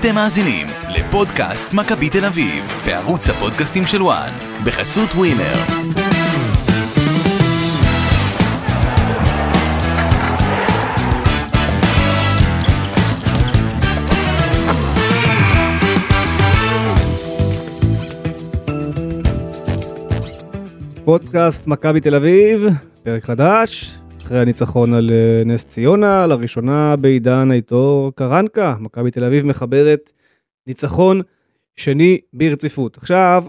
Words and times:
אתם 0.00 0.14
מאזינים 0.14 0.66
לפודקאסט 0.88 1.74
מכבי 1.74 2.08
תל 2.08 2.24
אביב, 2.24 2.82
בערוץ 2.86 3.28
הפודקאסטים 3.30 3.84
של 3.84 4.02
וואן, 4.02 4.32
בחסות 4.64 5.08
ווינר. 5.10 5.54
פודקאסט 21.04 21.66
מכבי 21.66 22.00
תל 22.00 22.14
אביב, 22.14 22.66
פרק 23.02 23.24
חדש, 23.24 23.99
אחרי 24.30 24.40
הניצחון 24.40 24.94
על 24.94 25.10
אה, 25.10 25.42
נס 25.44 25.64
ציונה, 25.64 26.26
לראשונה 26.26 26.96
בעידן 26.96 27.50
היתור 27.50 28.12
קרנקה, 28.14 28.76
מכבי 28.80 29.10
תל 29.10 29.24
אביב 29.24 29.46
מחברת 29.46 30.12
ניצחון 30.66 31.20
שני 31.76 32.20
ברציפות. 32.32 32.96
עכשיו, 32.96 33.44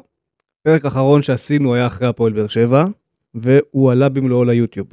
פרק 0.64 0.86
אחרון 0.86 1.22
שעשינו 1.22 1.76
היה 1.76 1.88
אחרי 1.88 2.08
הפועל 2.08 2.34
באר 2.34 2.48
שבע, 2.48 2.86
והוא 3.34 3.92
עלה 3.92 4.10
במלואו 4.10 4.44
ליוטיוב. 4.44 4.88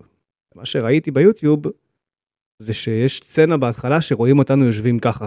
מה 0.54 0.66
שראיתי 0.66 1.10
ביוטיוב 1.10 1.62
זה 2.58 2.72
שיש 2.72 3.20
סצנה 3.24 3.56
בהתחלה 3.56 4.00
שרואים 4.00 4.38
אותנו 4.38 4.64
יושבים 4.64 4.98
ככה, 4.98 5.26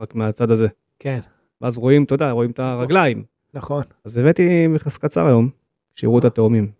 רק 0.00 0.14
מהצד 0.14 0.50
הזה. 0.50 0.68
כן, 0.98 1.20
ואז 1.60 1.78
רואים, 1.78 2.04
אתה 2.04 2.14
יודע, 2.14 2.30
רואים 2.30 2.50
את 2.50 2.58
הרגליים. 2.58 3.24
נכון. 3.54 3.82
אז 4.04 4.16
הבאתי 4.16 4.66
מכס 4.66 4.98
קצר 4.98 5.26
היום, 5.26 5.48
שיראו 5.94 6.18
את 6.18 6.24
התאומים. 6.24 6.70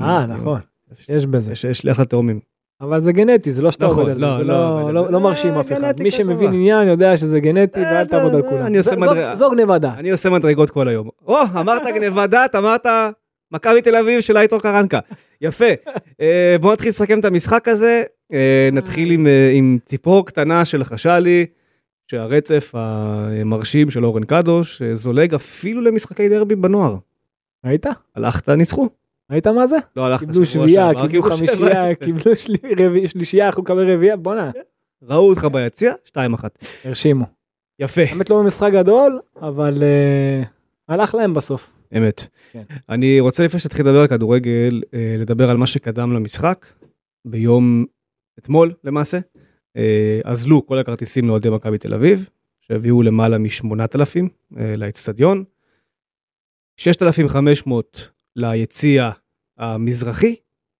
אה, 0.00 0.26
נכון, 0.26 0.60
יש 1.08 1.26
בזה. 1.26 1.52
יש, 1.52 1.64
יש 1.64 1.84
לי 1.84 1.92
אחלה 1.92 2.04
תאומים. 2.04 2.40
אבל 2.80 3.00
זה 3.00 3.12
גנטי, 3.12 3.52
זה 3.52 3.62
לא 3.62 3.70
שאתה 3.70 3.86
נכון, 3.86 3.98
עובד 3.98 4.10
על 4.10 4.16
זה, 4.16 4.26
לא, 4.26 4.36
זה 4.36 4.42
לא 4.44 4.82
לא- 4.86 4.94
לא 4.94 5.04
זה. 5.06 5.10
לא 5.12 5.20
מרשים 5.20 5.54
אה, 5.54 5.60
אף 5.60 5.72
אחד. 5.72 6.00
מי 6.02 6.10
שמבין. 6.10 6.52
עניין 6.54 6.88
יודע 6.88 7.16
שזה 7.16 7.40
גנטי 7.40 7.80
ואל 7.80 8.04
בסדר, 8.04 8.18
תעבוד 8.18 8.34
על 8.34 8.42
אה, 8.44 8.48
כולם. 8.50 8.80
זו- 8.82 9.34
זו 9.34 9.50
גניבה 9.50 9.78
דעת. 9.78 9.98
אני 9.98 10.10
עושה 10.10 10.30
מדרגות 10.30 10.70
כל 10.70 10.88
היום. 10.88 11.08
או, 11.26 11.38
אמרת 11.60 11.82
גניבת 11.94 12.30
דת, 12.30 12.54
אמרת 12.54 12.86
מכבי 13.52 13.82
תל 13.82 13.96
אביב 13.96 14.20
של 14.20 14.36
אייטור 14.36 14.60
קרנקה. 14.60 14.98
יפה. 15.40 15.64
אה, 16.20 16.56
בוא 16.60 16.72
נתחיל 16.72 16.88
לסכם 16.88 17.20
את 17.20 17.24
המשחק 17.24 17.68
הזה. 17.68 18.02
אה, 18.32 18.68
נתחיל 18.72 19.10
עם, 19.10 19.26
אה, 19.26 19.50
עם 19.54 19.78
ציפור 19.84 20.26
קטנה 20.26 20.64
של 20.64 20.84
חשלי, 20.84 21.46
שהרצף 22.10 22.70
המרשים 22.74 23.90
של 23.90 24.04
אורן 24.04 24.24
קדוש 24.24 24.82
אה, 24.82 24.94
זולג 24.94 25.34
אפילו 25.34 25.80
למשחקי 25.80 26.28
דרבי 26.28 26.54
בנוער. 26.56 26.96
ראית? 27.66 27.86
הלכת, 28.16 28.48
ניצחו. 28.48 28.88
ראית 29.30 29.46
מה 29.46 29.66
זה? 29.66 29.76
לא 29.96 30.04
הלכת 30.06 30.26
קיבלו 30.26 30.46
שבוע 30.46 30.68
שביעייה, 30.68 31.08
קיבלו 31.08 31.22
חמישייה. 31.22 31.94
קיבלו 31.94 32.32
שלישייה, 33.06 33.46
אנחנו 33.46 33.62
נקבל 33.62 33.92
רביעייה, 33.92 34.16
בואנה, 34.16 34.50
ראו 35.02 35.28
אותך 35.28 35.44
ביציע, 35.44 35.92
2-1. 36.08 36.16
הרשימו. 36.84 37.24
יפה. 37.78 38.02
האמת 38.02 38.30
לא 38.30 38.42
במשחק 38.42 38.70
גדול, 38.72 39.20
אבל 39.42 39.82
אה, 39.82 40.42
הלך 40.88 41.14
להם 41.14 41.34
בסוף. 41.34 41.72
אמת. 41.96 42.26
כן. 42.52 42.62
אני 42.88 43.20
רוצה 43.20 43.44
לפני 43.44 43.60
שתתחיל 43.60 43.86
לדבר 43.86 44.00
על 44.00 44.06
כדורגל, 44.06 44.82
אה, 44.94 45.16
לדבר 45.18 45.50
על 45.50 45.56
מה 45.56 45.66
שקדם 45.66 46.12
למשחק, 46.12 46.66
ביום 47.24 47.84
אתמול 48.38 48.72
למעשה. 48.84 49.18
אה, 49.76 50.20
אזלו 50.24 50.66
כל 50.66 50.78
הכרטיסים 50.78 51.28
לאוהדי 51.28 51.50
מכבי 51.50 51.78
תל 51.78 51.94
אביב, 51.94 52.28
שהביאו 52.60 53.02
למעלה 53.02 53.38
מ-8,000 53.38 54.28
לאצטדיון. 54.76 55.44
6,500 56.76 58.08
ליציע 58.36 59.10
המזרחי, 59.58 60.34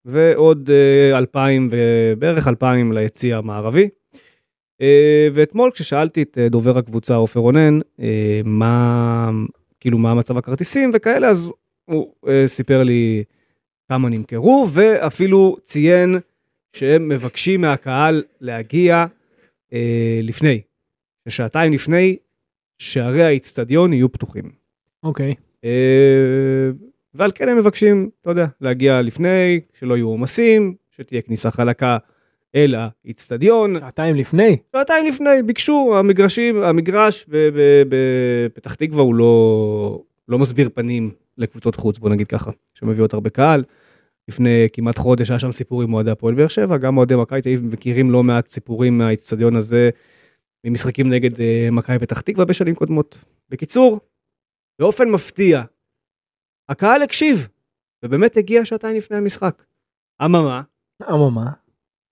ועוד 0.05 0.71
אה, 0.71 1.19
2,000 1.19 1.69
ובערך 1.71 2.49
2,000 2.49 2.93
ליציע 2.93 3.37
המערבי. 3.37 3.89
אה, 4.81 5.29
ואתמול 5.35 5.71
כששאלתי 5.71 6.23
את 6.23 6.39
אה, 6.39 6.49
דובר 6.49 6.79
הקבוצה 6.79 7.15
עופר 7.15 7.41
רונן, 7.41 7.79
מה, 8.45 9.31
כאילו 9.81 9.99
מה 9.99 10.15
מצב 10.15 10.39
הכרטיסים 10.39 10.91
וכאלה, 10.95 11.29
אז 11.29 11.51
הוא 11.85 12.13
סיפר 12.47 12.83
לי 12.83 13.25
כמה 13.89 14.09
נמכרו, 14.09 14.69
ואפילו 14.73 15.57
ציין 15.63 16.19
שהם 16.73 17.09
מבקשים 17.09 17.61
מהקהל 17.61 18.23
להגיע 18.41 19.07
לפני, 20.23 20.61
ששעתיים 21.29 21.73
לפני 21.73 22.17
שערי 22.79 23.25
האיצטדיון 23.25 23.93
יהיו 23.93 24.13
פתוחים. 24.13 24.51
אוקיי. 25.03 25.35
אה, 25.65 26.71
ועל 27.17 27.31
כן 27.35 27.49
הם 27.49 27.59
מבקשים, 27.59 28.11
אתה 28.21 28.31
יודע, 28.31 28.47
להגיע 28.61 29.03
לפני, 29.03 29.61
שלא 29.79 29.97
יהיו 29.97 30.09
עומסים, 30.09 30.75
שתהיה 30.91 31.23
כניסה 31.23 31.51
חלקה 31.51 31.99
אל 32.55 32.75
האיצטדיון. 32.75 33.79
שעתיים 33.79 34.17
לפני? 34.17 34.57
שעתיים 34.73 35.07
לפני 35.07 35.43
ביקשו 35.43 35.95
המגרשים 35.99 36.63
המגרש 36.63 37.27
בפתח 37.89 38.75
תקווה 38.75 39.03
הוא 39.03 39.15
לא 39.15 40.03
לא 40.29 40.39
מסביר 40.39 40.69
פנים 40.75 41.11
לקבוצות 41.39 41.77
חוץ 41.77 41.99
בוא 41.99 42.11
נגיד 42.11 42.27
ככה 42.27 42.51
שמביאות 42.75 43.15
הרבה 43.15 43.31
קהל. 43.31 43.65
לפני 44.29 44.67
כמעט 44.73 44.99
חודש 44.99 45.31
היה 45.31 45.39
שם 45.39 45.53
סיפור 45.53 45.83
עם 45.83 45.95
אוהדי 45.95 46.11
הפועל 46.11 46.35
באר 46.35 46.49
שבע 46.49 46.77
גם 46.77 46.97
אוהדי 46.97 47.15
מכבי 47.17 47.43
תל 47.43 47.49
אביב 47.49 47.73
מכירים 47.73 48.11
לא 48.11 48.23
מעט 48.23 48.49
סיפורים 48.49 48.99
מהאיצטדיון 48.99 49.57
הזה 49.57 49.91
ממשחקים 50.65 51.09
נגד 51.09 51.41
אה, 51.41 51.69
מכבי 51.73 51.99
פתח 51.99 52.21
תקווה 52.21 52.45
בשנים 52.45 52.75
קודמות. 52.75 53.19
בקיצור 53.51 54.01
באופן 54.79 55.09
מפתיע 55.11 55.63
הקהל 56.69 57.03
הקשיב 57.03 57.49
ובאמת 58.05 58.37
הגיע 58.37 58.65
שעתיים 58.65 58.97
לפני 58.97 59.17
המשחק. 59.17 59.63
אממה 60.25 60.63
אממה. 61.11 61.53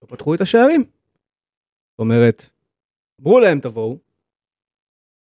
לא 0.02 0.08
פתחו 0.08 0.34
את 0.34 0.40
השערים. 0.40 0.82
זאת 0.82 1.98
אומרת, 1.98 2.50
אמרו 3.20 3.40
להם 3.40 3.60
תבואו, 3.60 3.98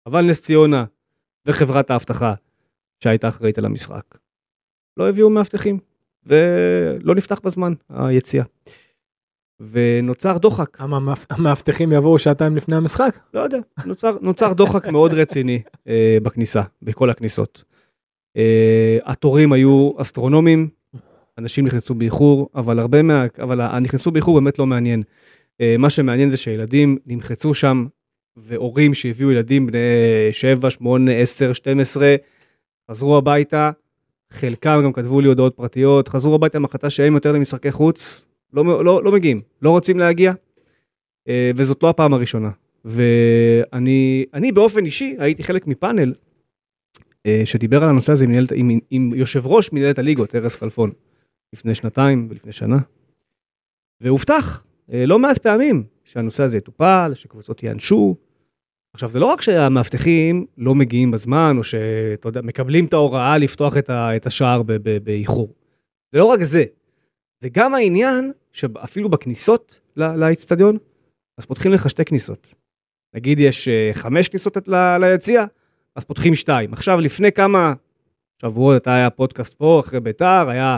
אבל 0.06 0.22
נס 0.30 0.40
ציונה 0.42 0.84
וחברת 1.46 1.90
האבטחה 1.90 2.34
שהייתה 3.04 3.28
אחראית 3.28 3.58
על 3.58 3.64
המשחק, 3.64 4.18
לא 4.96 5.08
הביאו 5.08 5.30
מאבטחים, 5.30 5.78
ולא 6.22 7.14
נפתח 7.14 7.40
בזמן 7.40 7.72
היציאה. 7.88 8.44
ונוצר 9.60 10.38
דוחק, 10.38 10.76
כמה 10.76 10.96
המאבט- 10.96 11.26
המאבטחים 11.30 11.92
יבואו 11.92 12.18
שעתיים 12.18 12.56
לפני 12.56 12.76
המשחק? 12.76 13.18
לא 13.34 13.40
יודע, 13.40 13.58
נוצר, 13.86 14.18
נוצר 14.20 14.52
דוחק 14.52 14.86
מאוד 14.88 15.12
רציני 15.12 15.62
אה, 15.88 16.18
בכניסה, 16.22 16.62
בכל 16.82 17.10
הכניסות. 17.10 17.64
אה, 18.36 18.98
התורים 19.04 19.52
היו 19.52 19.92
אסטרונומיים, 19.96 20.68
אנשים 21.38 21.66
נכנסו 21.66 21.94
באיחור, 21.94 22.48
אבל 22.54 22.78
הרבה 22.78 23.02
מה... 23.02 23.26
אבל 23.42 23.60
הנכנסו 23.60 24.10
באיחור 24.10 24.40
באמת 24.40 24.58
לא 24.58 24.66
מעניין. 24.66 25.02
אה, 25.60 25.76
מה 25.78 25.90
שמעניין 25.90 26.30
זה 26.30 26.36
שילדים 26.36 26.98
נמחצו 27.06 27.54
שם, 27.54 27.86
והורים 28.36 28.94
שהביאו 28.94 29.30
ילדים 29.30 29.66
בני 29.66 29.78
7, 30.32 30.70
8, 30.70 31.12
10, 31.12 31.52
12, 31.52 32.16
חזרו 32.90 33.16
הביתה, 33.16 33.70
חלקם 34.30 34.80
גם 34.84 34.92
כתבו 34.92 35.20
לי 35.20 35.28
הודעות 35.28 35.54
פרטיות, 35.56 36.08
חזרו 36.08 36.34
הביתה 36.34 36.58
עם 36.58 36.64
החלטה 36.64 36.90
שהם 36.90 37.14
יותר 37.14 37.32
למשחקי 37.32 37.72
חוץ, 37.72 38.24
לא, 38.52 38.84
לא, 38.84 39.04
לא 39.04 39.12
מגיעים, 39.12 39.40
לא 39.62 39.70
רוצים 39.70 39.98
להגיע, 39.98 40.32
אה, 41.28 41.50
וזאת 41.56 41.82
לא 41.82 41.88
הפעם 41.88 42.14
הראשונה. 42.14 42.50
ואני 42.84 44.24
אני 44.34 44.52
באופן 44.52 44.84
אישי 44.84 45.16
הייתי 45.18 45.44
חלק 45.44 45.66
מפאנל 45.66 46.12
שדיבר 47.44 47.82
על 47.82 47.88
הנושא 47.88 48.12
הזה 48.12 48.24
עם, 48.24 48.30
מנהלת, 48.30 48.52
עם, 48.54 48.78
עם 48.90 49.14
יושב 49.14 49.46
ראש 49.46 49.72
מנהלת 49.72 49.98
הליגות, 49.98 50.34
ארז 50.34 50.56
כלפון, 50.56 50.90
לפני 51.52 51.74
שנתיים 51.74 52.26
ולפני 52.30 52.52
שנה. 52.52 52.76
והובטח 54.00 54.64
אה, 54.92 55.06
לא 55.06 55.18
מעט 55.18 55.38
פעמים 55.38 55.84
שהנושא 56.04 56.42
הזה 56.42 56.56
יטופל, 56.56 57.12
שקבוצות 57.14 57.62
ייענשו. 57.62 58.16
עכשיו 58.94 59.10
זה 59.10 59.18
לא 59.18 59.26
רק 59.26 59.40
שהמאבטחים 59.40 60.46
לא 60.58 60.74
מגיעים 60.74 61.10
בזמן, 61.10 61.54
או 61.58 61.64
שאתה 61.64 62.28
יודע, 62.28 62.40
מקבלים 62.42 62.84
את 62.86 62.92
ההוראה 62.92 63.38
לפתוח 63.38 63.76
את, 63.76 63.90
ה, 63.90 64.16
את 64.16 64.26
השער 64.26 64.62
באיחור. 65.02 65.54
זה 66.12 66.18
לא 66.18 66.24
רק 66.24 66.42
זה, 66.42 66.64
זה 67.42 67.48
גם 67.52 67.74
העניין 67.74 68.32
שאפילו 68.52 69.08
בכניסות 69.08 69.80
ל- 69.96 70.14
לאצטדיון, 70.14 70.76
אז 71.38 71.46
פותחים 71.46 71.72
לך 71.72 71.90
שתי 71.90 72.04
כניסות. 72.04 72.54
נגיד 73.14 73.38
יש 73.40 73.68
אה, 73.68 73.90
חמש 73.92 74.28
כניסות 74.28 74.68
ל- 74.68 74.96
ליציע, 75.00 75.44
אז 75.96 76.04
פותחים 76.04 76.34
שתיים. 76.34 76.72
עכשיו 76.72 77.00
לפני 77.00 77.32
כמה 77.32 77.72
שבועות 78.42 78.86
היה 78.86 79.10
פודקאסט 79.10 79.54
פה 79.54 79.80
אחרי 79.84 80.00
ביתר, 80.00 80.48
היה 80.48 80.76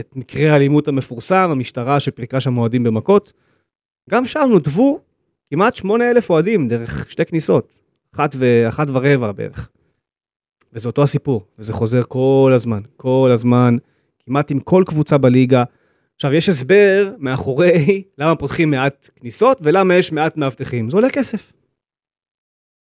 את 0.00 0.16
מקרה 0.16 0.52
האלימות 0.52 0.88
המפורסם, 0.88 1.48
המשטרה 1.50 2.00
שפירקה 2.00 2.40
שם 2.40 2.58
אוהדים 2.58 2.84
במכות. 2.84 3.32
גם 4.10 4.26
שם 4.26 4.48
נותבו 4.50 5.00
כמעט 5.50 5.74
שמונה 5.74 6.10
אלף 6.10 6.30
אוהדים 6.30 6.68
דרך 6.68 7.10
שתי 7.10 7.24
כניסות, 7.24 7.78
אחת, 8.14 8.30
ו... 8.34 8.68
אחת 8.68 8.86
ורבע 8.90 9.32
בערך. 9.32 9.68
וזה 10.72 10.88
אותו 10.88 11.02
הסיפור, 11.02 11.46
וזה 11.58 11.72
חוזר 11.72 12.02
כל 12.08 12.52
הזמן, 12.54 12.80
כל 12.96 13.30
הזמן, 13.34 13.76
כמעט 14.26 14.50
עם 14.50 14.60
כל 14.60 14.82
קבוצה 14.86 15.18
בליגה. 15.18 15.64
עכשיו 16.14 16.32
יש 16.32 16.48
הסבר 16.48 17.14
מאחורי 17.18 18.02
למה 18.18 18.36
פותחים 18.36 18.70
מעט 18.70 19.08
כניסות 19.16 19.58
ולמה 19.62 19.94
יש 19.94 20.12
מעט 20.12 20.36
מאבטחים, 20.36 20.90
זה 20.90 20.96
עולה 20.96 21.10
כסף. 21.10 21.52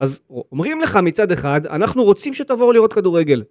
אז 0.03 0.19
אומרים 0.51 0.81
לך 0.81 0.95
מצד 0.95 1.31
אחד, 1.31 1.67
אנחנו 1.67 2.03
רוצים 2.03 2.33
שתבואו 2.33 2.71
לראות 2.71 2.93
כדורגל. 2.93 3.43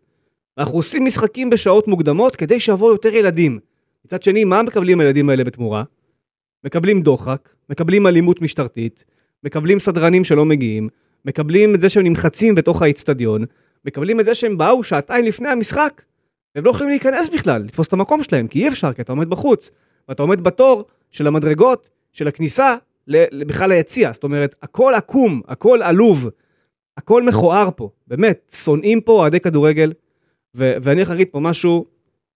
אנחנו 0.58 0.74
עושים 0.74 1.04
משחקים 1.04 1.50
בשעות 1.50 1.88
מוקדמות 1.88 2.36
כדי 2.36 2.60
שיבואו 2.60 2.92
יותר 2.92 3.14
ילדים. 3.14 3.58
מצד 4.04 4.22
שני, 4.22 4.44
מה 4.44 4.62
מקבלים 4.62 5.00
הילדים 5.00 5.30
האלה 5.30 5.44
בתמורה? 5.44 5.84
מקבלים 6.64 7.02
דוחק, 7.02 7.48
מקבלים 7.70 8.06
אלימות 8.06 8.42
משטרתית, 8.42 9.04
מקבלים 9.44 9.78
סדרנים 9.78 10.24
שלא 10.24 10.44
מגיעים, 10.44 10.88
מקבלים 11.24 11.74
את 11.74 11.80
זה 11.80 11.88
שהם 11.88 12.02
נמחצים 12.02 12.54
בתוך 12.54 12.82
האיצטדיון, 12.82 13.44
מקבלים 13.84 14.20
את 14.20 14.24
זה 14.24 14.34
שהם 14.34 14.58
באו 14.58 14.84
שעתיים 14.84 15.24
לפני 15.24 15.48
המשחק, 15.48 16.02
והם 16.54 16.64
לא 16.64 16.70
יכולים 16.70 16.88
להיכנס 16.88 17.28
בכלל, 17.28 17.62
לתפוס 17.62 17.88
את 17.88 17.92
המקום 17.92 18.22
שלהם, 18.22 18.48
כי 18.48 18.62
אי 18.62 18.68
אפשר, 18.68 18.92
כי 18.92 19.02
אתה 19.02 19.12
עומד 19.12 19.30
בחוץ, 19.30 19.70
ואתה 20.08 20.22
עומד 20.22 20.40
בתור 20.40 20.84
של 21.10 21.26
המדרגות, 21.26 21.88
של 22.12 22.28
הכניסה, 22.28 22.76
בכלל 23.46 23.68
ליציע, 23.68 24.12
זאת 24.12 24.24
אומרת, 24.24 24.54
הכל 24.62 24.94
עקום, 24.94 25.42
הכל 25.48 25.82
עלוב, 25.82 26.28
הכל 26.96 27.22
מכוער 27.22 27.68
פה, 27.76 27.90
באמת, 28.06 28.52
שונאים 28.64 29.00
פה 29.00 29.12
אוהדי 29.12 29.40
כדורגל, 29.40 29.92
ו- 30.54 30.72
ואני 30.82 31.00
הולך 31.00 31.10
להגיד 31.10 31.28
פה 31.30 31.40
משהו, 31.40 31.86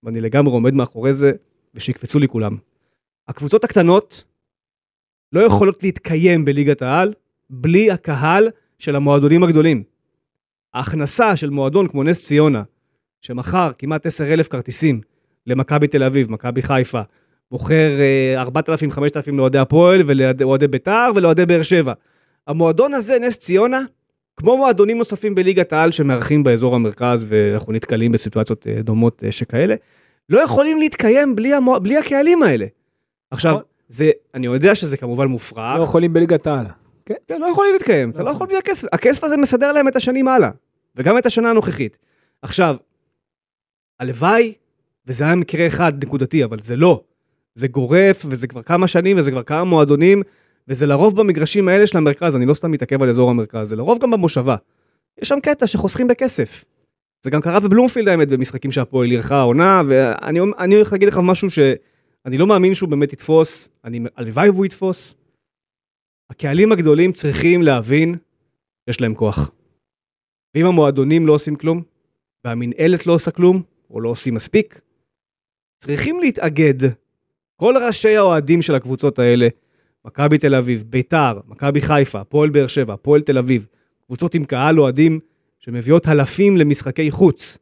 ואני 0.02 0.20
לגמרי 0.20 0.52
עומד 0.52 0.74
מאחורי 0.74 1.14
זה, 1.14 1.32
ושיקפצו 1.74 2.18
לי 2.18 2.28
כולם. 2.28 2.56
הקבוצות 3.28 3.64
הקטנות 3.64 4.24
לא 5.32 5.40
יכולות 5.40 5.82
להתקיים 5.82 6.44
בליגת 6.44 6.82
העל 6.82 7.12
בלי 7.50 7.90
הקהל 7.90 8.50
של 8.78 8.96
המועדונים 8.96 9.42
הגדולים. 9.42 9.82
ההכנסה 10.74 11.36
של 11.36 11.50
מועדון 11.50 11.88
כמו 11.88 12.02
נס 12.02 12.24
ציונה, 12.24 12.62
שמכר 13.20 13.70
כמעט 13.78 14.06
10,000 14.06 14.48
כרטיסים 14.48 15.00
למכבי 15.46 15.86
תל 15.86 16.02
אביב, 16.02 16.30
מכבי 16.30 16.62
חיפה, 16.62 17.00
מוכר 17.52 17.90
4,000-5,000 18.36 19.32
לאוהדי 19.32 19.58
הפועל 19.58 20.02
ולאוהדי 20.06 20.66
בית"ר 20.66 21.10
ולאוהדי 21.14 21.46
באר 21.46 21.62
שבע. 21.62 21.92
המועדון 22.46 22.94
הזה, 22.94 23.18
נס 23.18 23.38
ציונה, 23.38 23.80
כמו 24.36 24.56
מועדונים 24.56 24.98
נוספים 24.98 25.34
בליגת 25.34 25.72
העל 25.72 25.92
שמארחים 25.92 26.44
באזור 26.44 26.74
המרכז 26.74 27.26
ואנחנו 27.28 27.72
נתקלים 27.72 28.12
בסיטואציות 28.12 28.66
אה, 28.66 28.82
דומות 28.82 29.24
אה, 29.24 29.32
שכאלה, 29.32 29.74
לא 30.28 30.40
יכולים 30.40 30.78
להתקיים 30.78 31.36
בלי, 31.36 31.54
המוע... 31.54 31.78
בלי 31.78 31.96
הקהלים 31.96 32.42
האלה. 32.42 32.66
עכשיו, 33.30 33.52
נכון. 33.52 33.64
זה, 33.88 34.10
אני 34.34 34.46
יודע 34.46 34.74
שזה 34.74 34.96
כמובן 34.96 35.26
מופרך, 35.26 35.78
לא 35.78 35.82
יכולים 35.82 36.12
בליגת 36.12 36.46
העל. 36.46 36.66
כן. 37.06 37.14
כן, 37.28 37.40
לא 37.40 37.46
יכולים 37.46 37.72
להתקיים, 37.72 38.10
אתה 38.10 38.18
לא 38.18 38.24
לא 38.24 38.30
יכול 38.30 38.46
בלי 38.46 38.58
הכסף, 38.58 38.88
הכסף 38.92 39.24
הזה 39.24 39.36
מסדר 39.36 39.72
להם 39.72 39.88
את 39.88 39.96
השנים 39.96 40.28
הלאה, 40.28 40.50
וגם 40.96 41.18
את 41.18 41.26
השנה 41.26 41.50
הנוכחית. 41.50 41.96
עכשיו, 42.42 42.76
הלוואי, 44.00 44.54
וזה 45.06 45.24
היה 45.24 45.34
מקרה 45.34 45.66
אחד 45.66 46.04
נקודתי, 46.04 46.44
אבל 46.44 46.58
זה 46.58 46.76
לא. 46.76 47.00
זה 47.54 47.68
גורף, 47.68 48.24
וזה 48.28 48.46
כבר 48.46 48.62
כמה 48.62 48.88
שנים, 48.88 49.18
וזה 49.18 49.30
כבר 49.30 49.42
כמה 49.42 49.64
מועדונים, 49.64 50.22
וזה 50.68 50.86
לרוב 50.86 51.16
במגרשים 51.16 51.68
האלה 51.68 51.86
של 51.86 51.98
המרכז, 51.98 52.36
אני 52.36 52.46
לא 52.46 52.54
סתם 52.54 52.70
מתעכב 52.70 53.02
על 53.02 53.08
אזור 53.08 53.30
המרכז, 53.30 53.68
זה 53.68 53.76
לרוב 53.76 53.98
גם 53.98 54.10
במושבה. 54.10 54.56
יש 55.22 55.28
שם 55.28 55.40
קטע 55.40 55.66
שחוסכים 55.66 56.08
בכסף. 56.08 56.64
זה 57.22 57.30
גם 57.30 57.40
קרה 57.40 57.60
בבלומפילד 57.60 58.08
האמת, 58.08 58.28
במשחקים 58.28 58.72
שהפועל 58.72 59.10
אירחה 59.10 59.36
העונה, 59.36 59.82
ואני 59.88 60.40
אני 60.58 60.74
הולך 60.74 60.92
להגיד 60.92 61.08
לך 61.08 61.20
משהו 61.22 61.50
שאני 61.50 62.38
לא 62.38 62.46
מאמין 62.46 62.74
שהוא 62.74 62.88
באמת 62.88 63.12
יתפוס, 63.12 63.68
אני, 63.84 64.00
הלוואי 64.16 64.50
והוא 64.50 64.66
יתפוס. 64.66 65.14
הקהלים 66.30 66.72
הגדולים 66.72 67.12
צריכים 67.12 67.62
להבין 67.62 68.14
שיש 68.86 69.00
להם 69.00 69.14
כוח. 69.14 69.50
ואם 70.54 70.66
המועדונים 70.66 71.26
לא 71.26 71.32
עושים 71.32 71.56
כלום, 71.56 71.82
והמינהלת 72.44 73.06
לא 73.06 73.12
עושה 73.12 73.30
כלום, 73.30 73.62
או 73.90 74.00
לא 74.00 74.08
עושים 74.08 74.34
מספיק, 74.34 74.80
צריכים 75.78 76.20
להתאגד 76.20 76.90
כל 77.56 77.74
ראשי 77.86 78.16
האוהדים 78.16 78.62
של 78.62 78.74
הקבוצות 78.74 79.18
האלה, 79.18 79.48
מכבי 80.06 80.38
תל 80.38 80.54
אביב, 80.54 80.84
ביתר, 80.86 81.40
מכבי 81.48 81.80
חיפה, 81.80 82.20
הפועל 82.20 82.50
באר 82.50 82.66
שבע, 82.66 82.94
הפועל 82.94 83.22
תל 83.22 83.38
אביב, 83.38 83.66
קבוצות 84.06 84.34
עם 84.34 84.44
קהל 84.44 84.80
אוהדים 84.80 85.20
שמביאות 85.58 86.08
אלפים 86.08 86.56
למשחקי 86.56 87.10
חוץ, 87.10 87.58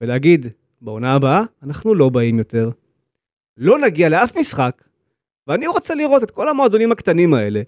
ולהגיד, 0.00 0.46
בעונה 0.80 1.14
הבאה 1.14 1.42
אנחנו 1.62 1.94
לא 1.94 2.08
באים 2.08 2.38
יותר. 2.38 2.70
לא 3.56 3.78
נגיע 3.78 4.08
לאף 4.08 4.36
משחק, 4.36 4.82
ואני 5.46 5.66
רוצה 5.66 5.94
לראות 5.94 6.22
את 6.22 6.30
כל 6.30 6.48
המועדונים 6.48 6.92
הקטנים 6.92 7.34
האלה, 7.34 7.62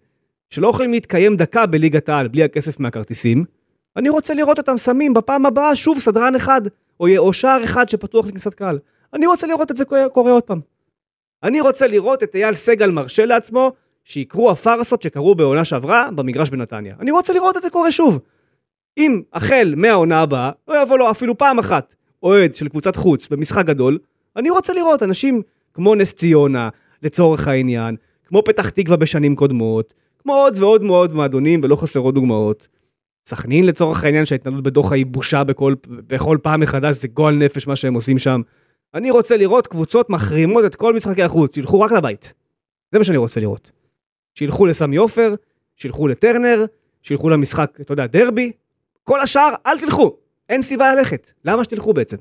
שלא 0.50 0.68
יכולים 0.68 0.90
להתקיים 0.90 1.36
דקה 1.36 1.66
בליגת 1.66 2.08
העל 2.08 2.28
בלי 2.28 2.42
הכסף 2.42 2.80
מהכרטיסים, 2.80 3.44
אני 3.96 4.08
רוצה 4.08 4.34
לראות 4.34 4.58
אותם 4.58 4.78
שמים 4.78 5.14
בפעם 5.14 5.46
הבאה 5.46 5.76
שוב 5.76 5.98
סדרן 5.98 6.34
אחד, 6.34 6.62
או, 7.00 7.06
או 7.18 7.32
שער 7.32 7.64
אחד 7.64 7.88
שפתוח 7.88 8.26
לכניסת 8.26 8.54
קהל. 8.54 8.78
אני 9.14 9.26
רוצה 9.26 9.46
לראות 9.46 9.70
את 9.70 9.76
זה 9.76 9.84
קורה, 9.84 10.32
עוד 10.32 10.42
פעם. 10.42 10.60
אני 11.42 11.60
רוצה 11.60 11.86
לראות 11.86 12.22
את 12.22 12.34
אייל 12.34 12.54
סגל 12.54 12.90
מרשה 12.90 13.24
לעצמו 13.24 13.72
שיקרו 14.08 14.50
הפארסות 14.50 15.02
שקרו 15.02 15.34
בעונה 15.34 15.64
שעברה 15.64 16.08
במגרש 16.14 16.50
בנתניה. 16.50 16.94
אני 17.00 17.10
רוצה 17.10 17.32
לראות 17.32 17.56
את 17.56 17.62
זה 17.62 17.70
קורה 17.70 17.90
שוב. 17.90 18.18
אם 18.98 19.22
החל 19.32 19.74
מהעונה 19.76 20.20
הבאה, 20.20 20.50
לא 20.68 20.82
יבוא 20.82 20.98
לו 20.98 21.10
אפילו 21.10 21.38
פעם 21.38 21.58
אחת 21.58 21.94
אוהד 22.22 22.54
של 22.54 22.68
קבוצת 22.68 22.96
חוץ 22.96 23.28
במשחק 23.28 23.66
גדול, 23.66 23.98
אני 24.36 24.50
רוצה 24.50 24.72
לראות 24.72 25.02
אנשים 25.02 25.42
כמו 25.74 25.94
נס 25.94 26.14
ציונה, 26.14 26.68
לצורך 27.02 27.48
העניין, 27.48 27.96
כמו 28.24 28.42
פתח 28.44 28.68
תקווה 28.68 28.96
בשנים 28.96 29.36
קודמות, 29.36 29.94
כמו 30.22 30.34
עוד 30.34 30.56
ועוד 30.56 30.82
מאוד 30.82 31.12
מועדונים, 31.12 31.60
ולא 31.62 31.76
חסרות 31.76 32.14
דוגמאות. 32.14 32.68
סכנין 33.26 33.66
לצורך 33.66 34.04
העניין 34.04 34.24
שההתנהלות 34.24 34.62
בדוחה 34.62 34.94
היא 34.94 35.06
בושה 35.06 35.44
בכל, 35.44 35.74
בכל 35.86 36.38
פעם 36.42 36.60
מחדש, 36.60 36.96
זה 36.96 37.08
גועל 37.08 37.34
נפש 37.34 37.66
מה 37.66 37.76
שהם 37.76 37.94
עושים 37.94 38.18
שם. 38.18 38.40
אני 38.94 39.10
רוצה 39.10 39.36
לראות 39.36 39.66
קבוצות 39.66 40.10
מחרימות 40.10 40.64
את 40.64 40.74
כל 40.74 40.94
משחקי 40.94 41.22
החוץ, 41.22 41.54
שילכו 41.54 41.80
רק 41.80 41.92
לבית. 41.92 42.34
זה 42.92 42.98
מה 42.98 43.04
שאני 43.04 43.16
רוצה 43.16 43.40
לראות. 43.40 43.77
שילכו 44.38 44.66
לסמי 44.66 44.96
עופר, 44.96 45.34
שילכו 45.76 46.08
לטרנר, 46.08 46.64
שילכו 47.02 47.28
למשחק, 47.28 47.78
אתה 47.80 47.92
יודע, 47.92 48.06
דרבי, 48.06 48.52
כל 49.04 49.20
השאר, 49.20 49.54
אל 49.66 49.78
תלכו. 49.80 50.16
אין 50.48 50.62
סיבה 50.62 50.94
ללכת. 50.94 51.30
למה 51.44 51.64
שתלכו 51.64 51.92
בעצם? 51.92 52.16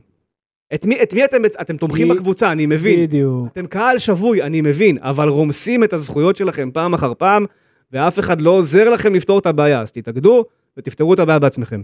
את 0.74 0.86
מי, 0.86 1.04
את 1.04 1.14
מי 1.14 1.26
אתם, 1.26 1.38
אתם 1.62 1.78
תומכים 1.78 2.08
כי- 2.08 2.14
בקבוצה, 2.18 2.52
אני 2.52 2.66
מבין. 2.66 3.04
בדיוק. 3.04 3.48
אתם 3.52 3.68
קהל 3.68 4.00
שבוי, 4.00 4.42
אני 4.44 4.62
מבין, 4.62 4.98
אבל 5.02 5.28
רומסים 5.30 5.84
את 5.84 5.94
הזכויות 5.94 6.36
שלכם 6.36 6.70
פעם 6.74 6.94
אחר 6.94 7.14
פעם, 7.18 7.46
ואף 7.92 8.20
אחד 8.20 8.42
לא 8.42 8.50
עוזר 8.52 8.90
לכם 8.90 9.16
לפתור 9.16 9.40
את 9.40 9.46
הבעיה, 9.46 9.82
אז 9.82 9.92
תתאגדו 9.92 10.46
ותפתרו 10.78 11.14
את 11.14 11.20
הבעיה 11.20 11.40
בעצמכם. 11.40 11.82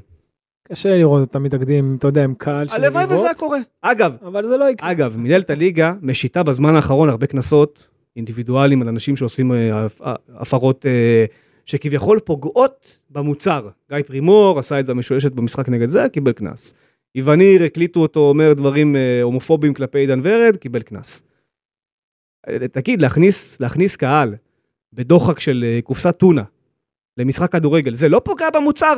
קשה 0.68 0.96
לראות 0.96 1.22
אותם 1.22 1.44
מתאגדים, 1.44 1.96
אתה 2.00 2.08
יודע, 2.08 2.24
עם 2.24 2.34
קהל 2.36 2.68
של 2.68 2.76
הלוואי 2.84 3.06
וזה 3.06 3.24
היה 3.26 3.36
קורה. 3.36 3.60
אגב, 3.82 4.16
אבל 4.26 4.44
זה 4.46 4.58
לא 4.58 4.70
יקרה. 4.70 4.92
אגב, 4.92 5.18
מנהלת 5.18 5.50
הליגה 5.50 5.94
משיתה 6.02 6.44
בזמן 6.44 6.76
האחרון 6.76 7.10
הרבה 7.10 7.28
קנסות 7.28 7.88
אינדיבידואליים 8.16 8.82
על 8.82 8.88
אנשים 8.88 9.16
שעושים 9.16 9.52
אה, 9.52 9.86
הפ- 9.86 10.02
הפרות 10.30 10.86
אה, 10.86 11.26
שכביכול 11.66 12.20
פוגעות 12.20 13.00
במוצר. 13.10 13.70
גיא 13.90 14.02
פרימור 14.08 14.60
עשה 14.60 14.80
את 14.80 14.86
זה 14.86 14.92
המשולשת 14.92 15.32
במשחק 15.32 15.70
נגד 15.70 15.88
זה, 15.90 16.10
קיבל 16.14 16.32
קנס. 16.32 16.74
איווניר 17.16 17.64
הקליטו 17.64 18.00
אותו 18.00 18.20
אומר 18.20 18.54
דברים 18.54 18.96
אה, 18.96 19.22
הומופוביים 19.22 19.74
כלפי 19.74 19.98
עידן 20.00 20.20
ורד, 20.24 20.56
קיבל 20.56 20.82
קנס. 20.82 21.24
אה, 22.50 22.68
תגיד, 22.68 23.02
להכניס, 23.02 23.60
להכניס 23.60 23.96
קהל 23.96 24.36
בדוחק 24.94 25.40
של 25.40 25.64
אה, 25.68 25.80
קופסת 25.84 26.18
טונה 26.18 26.44
למשחק 27.18 27.52
כדורגל, 27.52 27.94
זה 27.96 28.10
לא 28.10 28.22
פוגע 28.26 28.50
במוצר, 28.56 28.94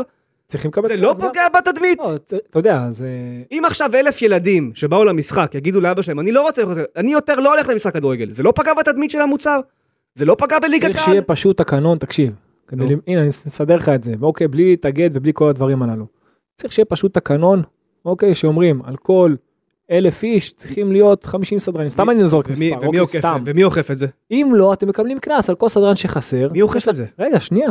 צריכים 0.48 0.72
לקבל... 0.72 0.88
זה 0.88 0.98
לא 0.98 1.14
גם. 1.14 1.22
פוגע 1.28 1.42
בתדמית. 1.58 2.00
לא, 2.00 2.16
אתה 2.50 2.60
יודע, 2.60 2.86
זה... 2.90 3.08
אם 3.52 3.64
עכשיו 3.66 3.90
אלף 3.96 4.22
ילדים 4.22 4.72
שבאו 4.76 5.06
למשחק 5.06 5.52
יגידו 5.56 5.82
לאבא 5.82 6.02
שלהם, 6.02 6.20
אני 6.20 6.32
לא 6.32 6.42
רוצה, 6.42 6.62
לראות- 6.62 6.78
אני 6.96 7.12
יותר 7.12 7.40
לא 7.40 7.54
הולך 7.54 7.70
למשחק 7.70 7.94
כדורגל, 7.94 8.32
זה 8.32 8.44
לא 8.44 8.54
פגע 8.56 8.74
בתדמית 8.74 9.12
של 9.12 9.22
המוצר? 9.22 9.60
זה 10.16 10.26
לא 10.26 10.36
פגע 10.40 10.60
בליגת 10.60 10.86
צריך 10.86 10.98
העל? 10.98 11.06
שיהיה 11.06 11.22
פשוט 11.22 11.58
תקנון, 11.58 11.98
תקשיב. 11.98 12.34
כדי 12.68 12.86
נו. 12.86 12.92
ל- 12.92 13.00
הנה, 13.08 13.22
אני 13.22 13.30
אסדר 13.30 13.76
לך 13.76 13.90
את 13.90 14.04
זה. 14.04 14.14
אוקיי, 14.22 14.48
בלי 14.48 14.64
להתאגד 14.66 15.10
ובלי 15.14 15.32
כל 15.34 15.50
הדברים 15.50 15.84
הללו. 15.84 16.06
צריך 16.62 16.74
שיהיה 16.74 16.86
פשוט 16.86 17.14
תקנון, 17.14 17.62
אוקיי, 18.06 18.36
שאומרים, 18.36 18.82
על 18.86 18.96
כל 18.96 19.36
אלף 19.92 20.24
איש 20.24 20.54
צריכים 20.54 20.92
להיות 20.92 21.26
50 21.26 21.60
סדרנים. 21.60 21.90
סתם 21.90 22.10
אני 22.10 22.26
זורק 22.28 22.50
מספר, 22.50 22.66
ומי 22.82 23.00
אוקיי, 23.00 23.20
סתם. 23.22 23.44
ומי 23.46 23.64
אוכף 23.64 23.92
את 23.92 23.98
זה? 23.98 24.08
אם 24.32 24.52
לא, 24.56 24.74
אתם 24.74 24.88
מקבלים 24.88 25.20
קנס 25.20 25.50
על 25.50 25.56
כל 25.56 25.70
סדרן 25.70 25.96
שחסר. 25.96 26.48
מי 26.52 26.62
אוכף 26.62 26.90
את 26.90 26.96
זה? 26.96 27.06
רגע, 27.20 27.40
שנייה. 27.40 27.70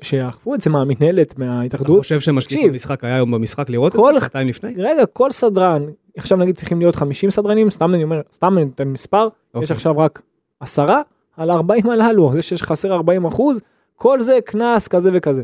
שיאכפו 0.00 0.54
את 0.54 0.60
זה 0.60 0.70
מהמינהלת, 0.70 1.32
אתה 1.32 1.44
מההתאחדות. 1.44 1.98
חושב 1.98 2.20
שמשקיף 2.20 2.56
תקשיב. 2.58 2.72
במשחק 2.72 3.04
היה 3.04 3.14
היום 3.14 3.30
במשחק 3.30 3.70
לראות 3.70 3.96
את 3.96 4.00
זה 4.14 4.20
שנתיים 4.20 4.48
לפני? 4.48 4.74
רגע, 4.78 5.06
כל 5.06 5.30
סדרן, 5.30 5.82
עכשיו 6.16 6.38
נגיד 6.38 6.56
צריכים 6.56 6.78
להיות 6.78 6.96
50 6.96 7.30
סדרנים, 7.30 7.70
סתם 7.70 7.94
אני 7.94 8.04
אומר, 8.04 8.20
סתם 8.32 8.58
אני 8.58 8.64
נותן 8.64 8.88
מספר, 8.88 9.24
יש 9.28 9.54
אוקיי. 9.54 9.74
עכשיו 9.74 9.98
רק 9.98 10.22
עשרה 10.60 11.02
על 11.36 11.50
ה-40 11.50 11.90
הללו, 11.90 12.32
זה 12.32 12.42
שיש 12.42 12.62
חסר 12.62 12.92
40 12.92 13.24
אחוז, 13.24 13.60
כל 13.96 14.20
זה 14.20 14.38
קנס 14.44 14.88
כזה 14.88 15.10
וכזה. 15.14 15.42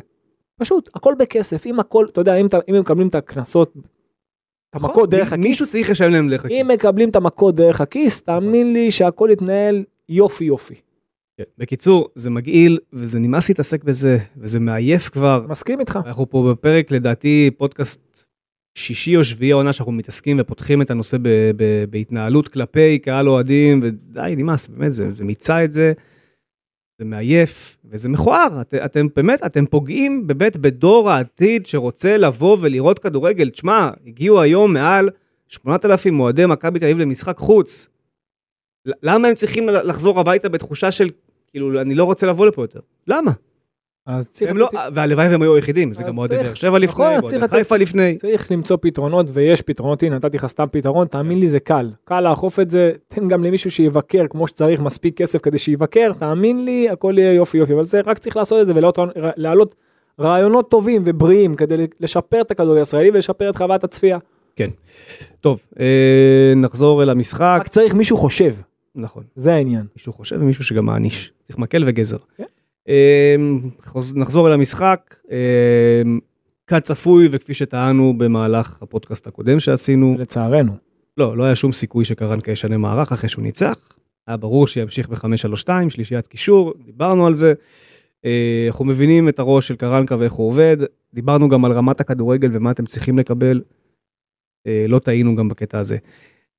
פשוט, 0.61 0.90
הכל 0.95 1.14
בכסף, 1.19 1.67
אם 1.67 1.81
הכל, 1.81 2.07
אתה 2.12 2.21
יודע, 2.21 2.35
אם, 2.35 2.47
אתה- 2.47 2.59
אם 2.69 2.75
הם 2.75 2.81
מקבלים 2.81 3.09
את 3.09 3.14
הקנסות, 3.14 3.73
את 4.71 4.75
המכות 4.75 4.91
נכון, 4.91 5.11
דרך 5.11 5.33
מי- 5.33 5.49
מישהו 5.49 5.65
הכיס, 5.65 5.73
צריך 5.73 5.91
לשלם 5.91 6.13
להם 6.13 6.29
דרך 6.29 6.45
הכיס. 6.45 6.61
אם 6.61 6.69
מקבלים 6.75 7.09
את 7.09 7.17
המכות 7.17 7.55
דרך 7.55 7.81
הכיס, 7.81 8.23
תאמין 8.23 8.73
לי 8.73 8.91
שהכל 8.91 9.29
יתנהל 9.33 9.85
יופי 10.09 10.45
יופי. 10.45 10.75
כן. 11.37 11.45
בקיצור, 11.59 12.09
זה 12.15 12.31
מגעיל, 12.31 12.79
וזה 12.93 13.19
נמאס 13.19 13.49
להתעסק 13.49 13.85
בזה, 13.85 14.19
וזה 14.37 14.59
מעייף 14.61 15.09
כבר. 15.09 15.47
מסכים 15.49 15.81
איתך. 15.81 15.99
אנחנו 16.07 16.31
פה 16.31 16.49
בפרק, 16.53 16.91
לדעתי, 16.93 17.51
פודקאסט 17.57 18.25
שישי 18.75 19.17
או 19.17 19.25
שביעי 19.25 19.53
העונה 19.53 19.73
שאנחנו 19.73 19.93
מתעסקים 19.93 20.37
ופותחים 20.41 20.83
את 20.83 20.91
הנושא 20.91 21.17
ב- 21.23 21.29
ב- 21.57 21.85
בהתנהלות 21.91 22.49
כלפי 22.49 22.99
קהל 22.99 23.29
אוהדים, 23.29 23.81
ודי, 23.83 24.35
נמאס, 24.37 24.69
באמת, 24.69 24.93
זה, 24.93 25.11
זה 25.11 25.25
מיצה 25.25 25.65
את 25.65 25.73
זה, 25.73 25.93
זה 26.99 27.05
מעייף, 27.05 27.76
וזה 27.85 28.09
מכוער. 28.09 28.61
את, 28.61 28.75
אתם 28.75 29.07
באמת, 29.17 29.47
אתם 29.47 29.67
פוגעים 29.67 30.26
באמת 30.26 30.57
בדור 30.57 31.11
העתיד 31.11 31.67
שרוצה 31.67 32.17
לבוא 32.17 32.57
ולראות 32.61 32.99
כדורגל. 32.99 33.50
תשמע, 33.50 33.90
הגיעו 34.07 34.40
היום 34.40 34.73
מעל 34.73 35.11
8,000 35.49 36.21
אוהדי 36.21 36.47
מכבי 36.47 36.78
תל 36.78 36.85
אביב 36.85 36.99
למשחק 36.99 37.38
חוץ. 37.38 37.88
למה 39.02 39.28
הם 39.28 39.35
צריכים 39.35 39.69
לחזור 39.69 40.21
הביתה 40.21 40.49
בתחושה 40.49 40.90
של, 40.90 41.11
כאילו, 41.50 41.81
אני 41.81 41.95
לא 41.95 42.05
רוצה 42.05 42.26
לבוא 42.26 42.47
לפה 42.47 42.62
יותר? 42.62 42.81
למה? 43.07 43.33
אז 44.09 44.29
צריך, 44.29 44.50
לא, 44.55 44.69
והלוואי 44.95 45.29
והם 45.29 45.43
היו 45.43 45.55
היחידים, 45.55 45.95
זה 45.95 46.03
גם 46.03 46.19
אוהדי 46.19 46.37
באר 46.37 46.55
שבע 46.55 46.79
לפני, 46.79 46.93
נכון, 46.93 47.07
אוהדי 47.07 47.27
צריך 47.27 47.43
לתת- 47.43 47.53
חיפה 47.53 47.77
לפני. 47.77 48.17
צריך 48.19 48.50
למצוא 48.53 48.77
פתרונות 48.81 49.27
ויש 49.33 49.62
פתרונות, 49.62 50.03
הנה 50.03 50.17
נתתי 50.17 50.37
לך 50.37 50.47
סתם 50.47 50.65
פתרון, 50.73 51.07
תאמין 51.07 51.38
לי 51.38 51.47
זה 51.47 51.61
קל, 51.61 51.91
קל 52.05 52.21
לאכוף 52.21 52.61
את 52.61 52.71
זה, 52.71 52.93
תן 53.09 53.29
גם 53.29 53.45
למישהו 53.45 53.71
שיבקר 53.71 54.25
כמו 54.31 54.49
שצריך 54.49 54.81
מספיק 54.81 55.17
כסף 55.17 55.38
כדי 55.43 55.59
שיבקר, 55.59 56.11
תאמין 56.19 56.65
לי 56.65 56.88
הכל 56.91 57.15
יהיה 57.19 57.33
יופי 57.33 57.59
יופי, 57.59 57.73
אבל 57.75 57.85
זה 57.85 58.00
רק 58.07 58.19
צריך 58.19 58.37
לעשות 58.37 58.61
את 58.61 58.67
זה 58.67 58.73
ולהעלות 58.77 59.75
רעיונות 60.21 60.71
טובים 60.71 61.03
ובריאים 61.07 61.55
כדי 61.55 61.87
לשפר 62.00 62.41
את 62.41 62.50
הכדורגל 62.50 62.79
הישראלי 62.79 63.11
ולשפר 63.11 63.50
את 63.50 63.57
חוויית 63.57 63.85
הצפייה. 63.85 64.19
טוב, 65.41 65.61
אה, 65.81 65.87
נחזור 66.57 67.03
אל 67.03 67.11
המשחק. 67.11 67.57
רק 67.61 67.69
צריך 67.69 67.95
מישהו 67.95 68.17
חושב, 68.17 68.55
נכון, 68.95 69.23
זה 69.37 69.55
העניין. 69.55 69.87
מישהו 69.97 70.12
חושב 70.12 70.37
ומישהו 70.41 70.65
שגם 70.65 70.87
מעניש. 70.87 71.33
צריך 71.47 71.59
מקל 71.59 71.83
וגזר. 71.87 72.17
כן. 72.37 72.45
חוז- 73.85 74.16
נחזור 74.16 74.49
אל 74.49 74.52
המשחק. 74.52 75.14
כצפוי 76.66 77.28
וכפי 77.30 77.54
שטענו 77.54 78.14
במהלך 78.18 78.83
הפודקאסט 78.83 79.26
הקודם 79.26 79.61
שעשינו, 79.61 80.16
לצערנו. 80.18 80.73
לא, 81.16 81.37
לא 81.37 81.45
היה 81.45 81.54
שום 81.57 81.73
סיכוי 81.73 82.04
שקרנקה 82.04 82.52
ישנה 82.52 82.76
מערך 82.76 83.12
אחרי 83.12 83.28
שהוא 83.28 83.42
ניצח. 83.42 83.78
היה 84.26 84.37
ברור 84.37 84.66
שימשיך 84.66 85.09
ב-532, 85.09 85.68
שלישיית 85.88 86.26
קישור, 86.26 86.75
דיברנו 86.87 87.26
על 87.26 87.35
זה. 87.35 87.54
אה, 88.25 88.64
אנחנו 88.68 88.85
מבינים 88.85 89.28
את 89.28 89.38
הראש 89.38 89.68
של 89.68 89.76
קרנקה 89.76 90.16
ואיך 90.18 90.33
הוא 90.33 90.49
עובד. 90.49 90.76
דיברנו 91.14 91.49
גם 91.49 91.64
על 91.64 91.73
רמת 91.73 92.00
הכדורגל 92.00 92.50
ומה 92.52 92.71
אתם 92.71 92.87
צריכים 92.87 93.18
לקבל. 93.18 93.61
אה, 94.66 94.85
לא 94.88 94.99
טעינו 94.99 95.37
גם 95.37 95.49
בקטע 95.49 95.78
הזה. 95.78 95.97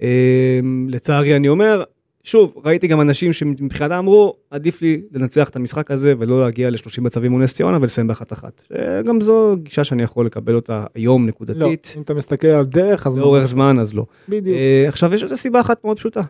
אה, 0.01 0.59
לצערי 0.87 1.35
אני 1.35 1.49
אומר, 1.49 1.83
שוב, 2.23 2.53
ראיתי 2.65 2.87
גם 2.87 3.01
אנשים 3.01 3.33
שמבחינתם 3.33 3.95
אמרו, 3.95 4.35
עדיף 4.49 4.81
לי 4.81 5.01
לנצח 5.11 5.49
את 5.49 5.55
המשחק 5.55 5.91
הזה 5.91 6.13
ולא 6.19 6.41
להגיע 6.41 6.69
ל-30 6.69 7.01
מצבים 7.01 7.31
מול 7.31 7.43
נס 7.43 7.53
ציונה 7.53 7.77
ולסיים 7.81 8.07
באחת 8.07 8.33
אחת. 8.33 8.63
גם 9.05 9.21
זו 9.21 9.55
גישה 9.63 9.83
שאני 9.83 10.03
יכול 10.03 10.25
לקבל 10.25 10.55
אותה 10.55 10.85
היום 10.95 11.21
לא, 11.21 11.27
נקודתית. 11.27 11.93
אם 11.97 12.01
אתה 12.01 12.13
מסתכל 12.13 12.47
על 12.47 12.65
דרך 12.65 13.07
אז 13.07 13.17
לאורך 13.17 13.45
זמן 13.45 13.79
אז 13.79 13.93
לא. 13.93 14.05
בדיוק. 14.29 14.57
אה, 14.57 14.85
עכשיו 14.87 15.13
יש 15.13 15.23
לזה 15.23 15.35
סיבה 15.35 15.61
אחת 15.61 15.83
מאוד 15.83 15.97
פשוטה. 15.97 16.21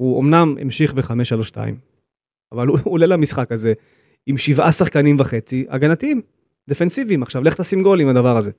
הוא 0.00 0.20
אמנם 0.20 0.56
המשיך 0.60 0.94
ב-5-3-2, 0.94 1.56
אבל 2.52 2.66
הוא 2.66 2.78
עולה 2.84 3.06
למשחק 3.06 3.52
הזה 3.52 3.72
עם 4.26 4.38
שבעה 4.38 4.72
שחקנים 4.72 5.16
וחצי 5.18 5.66
הגנתיים, 5.68 6.20
דפנסיביים. 6.68 7.22
עכשיו 7.22 7.44
לך 7.44 7.60
תשים 7.60 7.82
גול 7.82 8.00
עם 8.00 8.08
הדבר 8.08 8.36
הזה. 8.36 8.50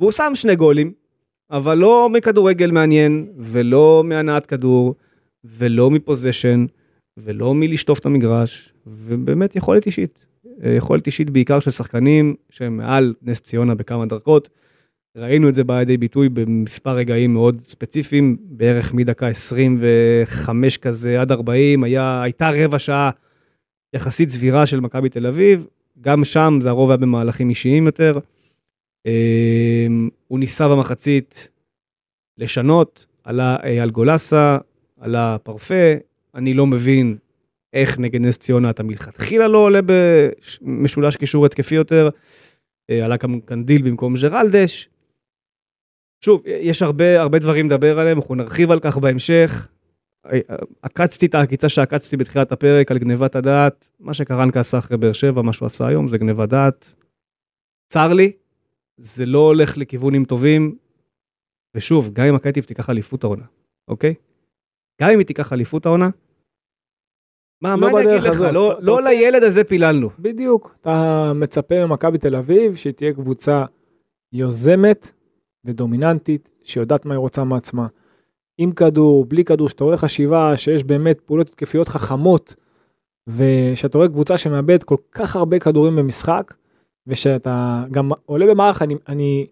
והוא 0.00 0.12
שם 0.12 0.32
שני 0.34 0.56
גולים, 0.56 0.92
אבל 1.50 1.78
לא 1.78 2.08
מכדורגל 2.12 2.70
מעניין, 2.70 3.32
ולא 3.38 4.02
מהנעת 4.04 4.46
כדור, 4.46 4.94
ולא 5.44 5.90
מפוזיישן, 5.90 6.66
ולא 7.16 7.54
מלשטוף 7.54 7.98
את 7.98 8.06
המגרש, 8.06 8.72
ובאמת 8.86 9.56
יכולת 9.56 9.86
אישית. 9.86 10.26
אה, 10.64 10.72
יכולת 10.72 11.06
אישית 11.06 11.30
בעיקר 11.30 11.60
של 11.60 11.70
שחקנים 11.70 12.34
שהם 12.50 12.76
מעל 12.76 13.14
נס 13.22 13.40
ציונה 13.40 13.74
בכמה 13.74 14.06
דרגות. 14.06 14.48
ראינו 15.16 15.48
את 15.48 15.54
זה 15.54 15.64
בא 15.64 15.78
לידי 15.78 15.96
ביטוי 15.96 16.28
במספר 16.28 16.90
רגעים 16.90 17.32
מאוד 17.32 17.60
ספציפיים, 17.64 18.36
בערך 18.40 18.94
מדקה 18.94 19.28
25 19.28 20.78
כזה 20.78 21.20
עד 21.20 21.32
40, 21.32 21.84
היה, 21.84 22.22
הייתה 22.22 22.50
רבע 22.54 22.78
שעה 22.78 23.10
יחסית 23.94 24.28
סבירה 24.28 24.66
של 24.66 24.80
מכבי 24.80 25.08
תל 25.08 25.26
אביב, 25.26 25.66
גם 26.00 26.24
שם 26.24 26.58
זה 26.62 26.68
הרוב 26.68 26.90
היה 26.90 26.96
במהלכים 26.96 27.50
אישיים 27.50 27.86
יותר. 27.86 28.18
אמ, 29.06 30.08
הוא 30.28 30.38
ניסה 30.38 30.68
במחצית 30.68 31.48
לשנות, 32.38 33.06
עלה 33.24 33.56
אייל 33.62 33.90
גולסה, 33.90 34.58
עלה 35.04 35.36
פרפה, 35.42 35.94
אני 36.34 36.54
לא 36.54 36.66
מבין 36.66 37.16
איך 37.72 37.98
נגד 37.98 38.20
נס 38.20 38.38
ציונה 38.38 38.70
אתה 38.70 38.82
מלכתחילה 38.82 39.48
לא 39.48 39.58
עולה 39.58 39.80
במשולש 40.62 41.16
קישור 41.16 41.46
התקפי 41.46 41.74
יותר, 41.74 42.08
אה, 42.90 43.04
עלה 43.04 43.16
גם 43.16 43.40
קנדיל 43.40 43.82
במקום 43.82 44.14
ג'רלדש. 44.22 44.88
שוב, 46.24 46.42
יש 46.46 46.82
הרבה 46.82 47.20
הרבה 47.20 47.38
דברים 47.38 47.66
לדבר 47.66 47.98
עליהם, 47.98 48.18
אנחנו 48.18 48.34
נרחיב 48.34 48.70
על 48.70 48.80
כך 48.80 48.96
בהמשך. 48.96 49.68
אה, 50.26 50.38
עקצתי 50.82 51.26
את 51.26 51.34
העקיצה 51.34 51.68
שעקצתי 51.68 52.16
בתחילת 52.16 52.52
הפרק 52.52 52.90
על 52.90 52.98
גניבת 52.98 53.36
הדעת, 53.36 53.90
מה 54.00 54.14
שקרנקה 54.14 54.60
עשה 54.60 54.78
אחרי 54.78 54.96
באר 54.96 55.12
שבע, 55.12 55.42
מה 55.42 55.52
שהוא 55.52 55.66
עשה 55.66 55.86
היום 55.86 56.08
זה 56.08 56.18
גניבת 56.18 56.48
דעת. 56.48 56.94
צר 57.92 58.12
לי, 58.12 58.32
זה 58.96 59.26
לא 59.26 59.38
הולך 59.38 59.78
לכיוונים 59.78 60.24
טובים, 60.24 60.76
ושוב, 61.74 62.10
גם 62.12 62.26
אם 62.26 62.34
מכבי 62.34 62.62
תיקח 62.62 62.90
אליפות 62.90 63.24
העונה, 63.24 63.44
אוקיי? 63.88 64.14
גם 65.02 65.10
אם 65.10 65.18
היא 65.18 65.26
תיקח 65.26 65.52
אליפות 65.52 65.86
העונה, 65.86 66.08
מה, 67.62 67.76
לא 67.76 67.92
מה 67.92 68.00
אני 68.00 68.10
אגיד 68.10 68.22
לך, 68.22 68.26
הזאת. 68.26 68.52
לא, 68.52 68.72
אתה 68.72 68.80
לא 68.84 68.92
רוצה- 68.96 69.08
לילד 69.08 69.42
הזה 69.42 69.64
פיללנו. 69.64 70.08
בדיוק, 70.18 70.74
אתה 70.80 71.32
מצפה 71.34 71.86
ממכבי 71.86 72.18
תל 72.18 72.36
אביב 72.36 72.74
שהיא 72.76 72.92
תהיה 72.92 73.12
קבוצה 73.12 73.64
יוזמת 74.32 75.10
ודומיננטית, 75.64 76.50
שיודעת 76.62 77.06
מה 77.06 77.14
היא 77.14 77.18
רוצה 77.18 77.44
מעצמה. 77.44 77.86
עם 78.58 78.72
כדור, 78.72 79.24
בלי 79.24 79.44
כדור, 79.44 79.68
שאתה 79.68 79.84
רואה 79.84 79.96
חשיבה, 79.96 80.56
שיש 80.56 80.84
באמת 80.84 81.20
פעולות 81.20 81.48
התקפיות 81.48 81.88
חכמות, 81.88 82.54
ושאתה 83.28 83.98
רואה 83.98 84.08
קבוצה 84.08 84.38
שמאבדת 84.38 84.82
כל 84.84 84.96
כך 85.12 85.36
הרבה 85.36 85.58
כדורים 85.58 85.96
במשחק, 85.96 86.54
ושאתה 87.06 87.84
גם 87.90 88.10
עולה 88.26 88.46
במערך, 88.46 88.82
אני, 88.82 88.94
אני 89.08 89.46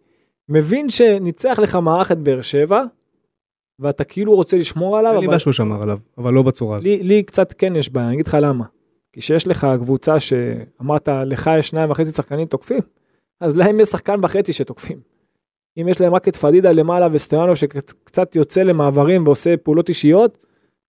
מבין 0.48 0.90
שניצח 0.90 1.58
לך 1.62 1.76
מערך 1.76 2.12
את 2.12 2.18
באר 2.18 2.40
שבע, 2.42 2.84
ואתה 3.82 4.04
כאילו 4.04 4.34
רוצה 4.34 4.56
לשמור 4.56 4.98
עליו, 4.98 5.12
אין 5.12 5.20
לי 5.20 5.26
אבל 5.26 5.38
שהוא 5.38 5.52
שמר 5.52 5.82
עליו, 5.82 5.98
אבל 6.18 6.32
לא 6.32 6.42
בצורה 6.42 6.76
הזאת. 6.76 6.84
לי, 6.84 7.02
לי 7.02 7.22
קצת 7.22 7.52
כן 7.58 7.76
יש 7.76 7.90
בעיה, 7.90 8.06
אני 8.06 8.14
אגיד 8.14 8.26
לך 8.26 8.36
למה. 8.40 8.64
כי 9.12 9.20
שיש 9.20 9.46
לך 9.46 9.66
קבוצה 9.80 10.20
שאמרת, 10.20 11.08
לך 11.26 11.50
יש 11.58 11.68
שניים 11.68 11.90
וחצי 11.90 12.10
שחקנים 12.10 12.46
תוקפים, 12.46 12.80
אז 13.40 13.56
להם 13.56 13.80
יש 13.80 13.88
שחקן 13.88 14.16
וחצי 14.22 14.52
שתוקפים. 14.52 14.98
אם 15.80 15.88
יש 15.88 16.00
להם 16.00 16.14
רק 16.14 16.28
את 16.28 16.36
פדידה 16.36 16.72
למעלה 16.72 17.08
וסטויאנוב 17.12 17.54
שקצת 17.54 18.36
יוצא 18.36 18.62
למעברים 18.62 19.26
ועושה 19.26 19.56
פעולות 19.56 19.88
אישיות, 19.88 20.38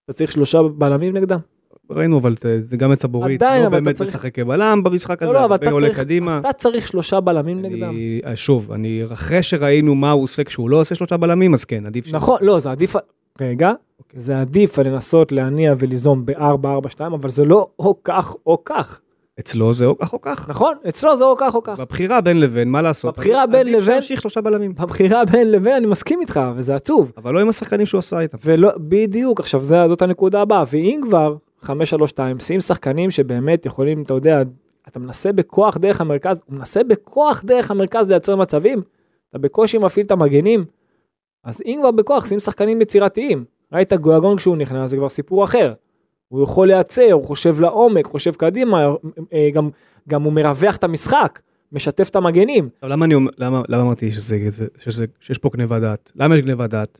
אתה 0.05 0.13
צריך 0.13 0.31
שלושה 0.31 0.61
בלמים 0.61 1.17
נגדם. 1.17 1.39
ראינו 1.89 2.17
אבל 2.19 2.35
זה 2.61 2.77
גם 2.77 2.91
את 2.93 2.99
סבורית, 3.01 3.41
עדיין, 3.41 3.63
לא 3.63 3.69
באמת 3.69 3.95
צריך- 3.95 4.09
משחק 4.09 4.35
כבלם 4.35 4.83
במשחק 4.83 5.21
לא, 5.23 5.27
הזה, 5.27 5.33
לא, 5.33 5.39
הרבה 5.39 5.55
עולה 5.71 5.87
צריך- 5.87 5.99
קדימה. 5.99 6.39
אתה 6.39 6.53
צריך 6.53 6.87
שלושה 6.87 7.19
בלמים 7.19 7.61
נגדם. 7.61 7.89
אני, 7.89 8.21
שוב, 8.35 8.71
אני, 8.71 9.01
אחרי 9.13 9.43
שראינו 9.43 9.95
מה 9.95 10.11
הוא 10.11 10.23
עושה 10.23 10.43
כשהוא 10.43 10.69
לא 10.69 10.81
עושה 10.81 10.95
שלושה 10.95 11.17
בלמים, 11.17 11.53
אז 11.53 11.65
כן, 11.65 11.85
עדיף. 11.85 12.13
נכון, 12.13 12.37
לא, 12.41 12.59
זה 12.59 12.71
עדיף, 12.71 12.95
רגע, 13.41 13.71
זה 14.13 14.41
עדיף 14.41 14.79
לנסות 14.79 15.31
להניע 15.31 15.73
וליזום 15.79 16.25
ב-4-4-2, 16.25 16.35
אבל 17.07 17.29
זה 17.29 17.45
לא 17.45 17.67
או 17.79 17.95
כך 18.03 18.35
או 18.47 18.61
כך. 18.65 18.99
אצלו 19.39 19.73
זה 19.73 19.85
או 19.85 19.97
כך 19.97 20.13
או 20.13 20.21
כך. 20.21 20.49
נכון, 20.49 20.73
אצלו 20.89 21.17
זה 21.17 21.23
או 21.23 21.35
כך 21.37 21.55
או 21.55 21.63
כך. 21.63 21.79
בבחירה 21.79 22.21
בין 22.21 22.39
לבין, 22.39 22.69
מה 22.69 22.81
לעשות? 22.81 23.15
בבחירה 23.17 23.47
בין 23.47 23.59
עדיף 23.67 23.73
לבין- 23.81 23.93
שימשיך 23.93 24.21
שלושה 24.21 24.41
בלמים. 24.41 24.73
בבחירה 24.79 25.25
בין 25.25 25.51
לבין 25.51 25.75
אני 25.75 25.85
מסכים 25.85 26.21
איתך, 26.21 26.39
וזה 26.55 26.75
עצוב. 26.75 27.11
אבל 27.17 27.33
לא 27.33 27.39
עם 27.39 27.49
השחקנים 27.49 27.85
שהוא 27.85 27.99
עשה 27.99 28.19
איתם. 28.19 28.37
ולא, 28.45 28.69
בדיוק, 28.77 29.39
עכשיו 29.39 29.63
זה, 29.63 29.75
זאת 29.87 30.01
הנקודה 30.01 30.41
הבאה, 30.41 30.63
ואם 30.71 30.99
כבר, 31.03 31.35
5-3-2, 31.63 31.69
שים 32.39 32.61
שחקנים 32.61 33.11
שבאמת 33.11 33.65
יכולים, 33.65 34.03
אתה 34.03 34.13
יודע, 34.13 34.41
אתה 34.87 34.99
מנסה 34.99 35.31
בכוח 35.31 35.77
דרך 35.77 36.01
המרכז, 36.01 36.41
הוא 36.45 36.55
מנסה 36.55 36.83
בכוח 36.83 37.43
דרך 37.45 37.71
המרכז 37.71 38.09
לייצר 38.09 38.35
מצבים, 38.35 38.81
אתה 39.29 39.37
בקושי 39.37 39.77
מפעיל 39.77 40.05
את 40.05 40.11
המגנים, 40.11 40.65
אז 41.43 41.61
אם 41.65 41.77
כבר 41.79 41.91
בכוח, 41.91 42.25
שים 42.25 42.39
שחקנים 42.39 42.81
יצירתיים. 42.81 43.45
ראית 43.73 43.93
גויגון 43.93 44.37
כשהוא 44.37 44.57
נכנס, 44.57 44.89
זה 44.89 44.97
כבר 44.97 45.09
סיפור 45.09 45.43
אחר. 45.43 45.73
הוא 46.27 46.43
יכול 46.43 46.67
לייצר, 46.67 47.11
הוא 47.11 47.23
חושב 47.23 47.59
לעומק, 47.59 48.05
חושב 48.05 48.35
קדימה, 48.35 48.95
אה, 49.33 49.49
גם, 49.53 49.69
גם 50.09 50.23
הוא 50.23 50.33
מרווח 50.33 50.75
את 50.75 50.83
המשחק, 50.83 51.39
משתף 51.71 52.09
את 52.09 52.15
המגנים. 52.15 52.69
למה 52.83 53.05
אני 53.05 53.15
למה, 53.37 53.61
למה 53.69 53.81
אמרתי 53.81 54.11
שזה, 54.11 54.37
שזה, 54.49 54.65
שזה, 54.77 55.05
שיש 55.19 55.37
פה 55.37 55.49
גניבת 55.53 55.81
דעת? 55.81 56.11
למה 56.15 56.35
יש 56.35 56.41
גניבת 56.41 56.69
דעת? 56.69 56.99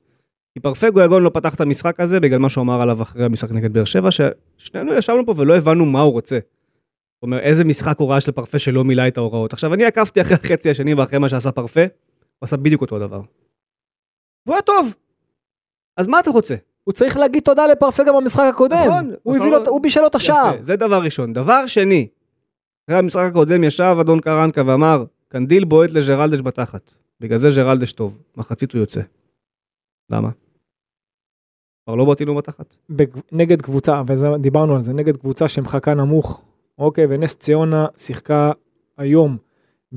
כי 0.53 0.59
פרפה 0.59 0.89
גויגון 0.89 1.23
לא 1.23 1.29
פתח 1.33 1.55
את 1.55 1.61
המשחק 1.61 1.99
הזה 1.99 2.19
בגלל 2.19 2.39
מה 2.39 2.49
שהוא 2.49 2.61
אמר 2.61 2.81
עליו 2.81 3.01
אחרי 3.01 3.25
המשחק 3.25 3.51
נגד 3.51 3.73
באר 3.73 3.85
שבע, 3.85 4.09
ששנינו 4.11 4.93
ישבנו 4.93 5.25
פה 5.25 5.33
ולא 5.37 5.57
הבנו 5.57 5.85
מה 5.85 6.01
הוא 6.01 6.11
רוצה. 6.11 6.35
זאת 6.35 7.23
אומרת, 7.23 7.41
איזה 7.43 7.63
משחק 7.63 7.97
הוראה 7.99 8.21
של 8.21 8.31
פרפה 8.31 8.59
שלא 8.59 8.83
מילא 8.83 9.07
את 9.07 9.17
ההוראות. 9.17 9.53
עכשיו, 9.53 9.73
אני 9.73 9.85
עקבתי 9.85 10.21
אחרי 10.21 10.33
החצי 10.35 10.69
השני 10.69 10.93
ואחרי 10.93 11.19
מה 11.19 11.29
שעשה 11.29 11.51
פרפה, 11.51 11.81
הוא 11.81 11.89
עשה 12.41 12.57
בדיוק 12.57 12.81
אותו 12.81 12.99
דבר. 12.99 13.21
והוא 14.45 14.55
היה 14.55 14.61
טוב. 14.61 14.93
אז 15.97 16.07
מה 16.07 16.19
אתה 16.19 16.29
רוצה? 16.29 16.55
הוא 16.83 16.93
צריך 16.93 17.17
להגיד 17.17 17.43
תודה 17.43 17.67
לפרפה 17.67 18.03
גם 18.03 18.15
במשחק 18.15 18.43
הקודם. 18.49 18.77
נכון, 18.87 19.11
הוא, 19.23 19.35
הביא 19.35 19.51
לא- 19.51 19.63
לו, 19.63 19.69
הוא 19.69 19.81
בישל 19.81 20.01
לו 20.01 20.07
את 20.07 20.15
השער. 20.15 20.55
זה 20.59 20.75
דבר 20.75 21.01
ראשון. 21.03 21.33
דבר 21.33 21.67
שני, 21.67 22.07
אחרי 22.87 22.99
המשחק 22.99 23.23
הקודם 23.29 23.63
ישב 23.63 23.95
אדון 24.01 24.19
קרנקה 24.19 24.61
ואמר, 24.67 25.03
קנדיל 25.27 25.63
בועט 25.65 25.91
לג'רלדש 25.91 26.41
בתחת. 26.41 26.93
בגלל 27.19 27.37
זה 27.37 27.49
ג'רלדש 27.55 27.91
טוב. 27.91 28.17
מחצית 28.37 28.71
הוא 28.71 28.79
יוצא. 28.79 29.01
למה? 30.13 30.29
כבר 31.85 31.95
לא 31.95 32.05
בועטים 32.05 32.27
לו 32.27 32.35
בתחת. 32.35 32.75
בג- 32.89 33.19
נגד 33.31 33.61
קבוצה, 33.61 34.01
ודיברנו 34.07 34.75
על 34.75 34.81
זה, 34.81 34.93
נגד 34.93 35.17
קבוצה 35.17 35.47
שמחכה 35.47 35.93
נמוך, 35.93 36.43
אוקיי, 36.77 37.05
ונס 37.09 37.35
ציונה 37.35 37.85
שיחקה 37.97 38.51
היום 38.97 39.37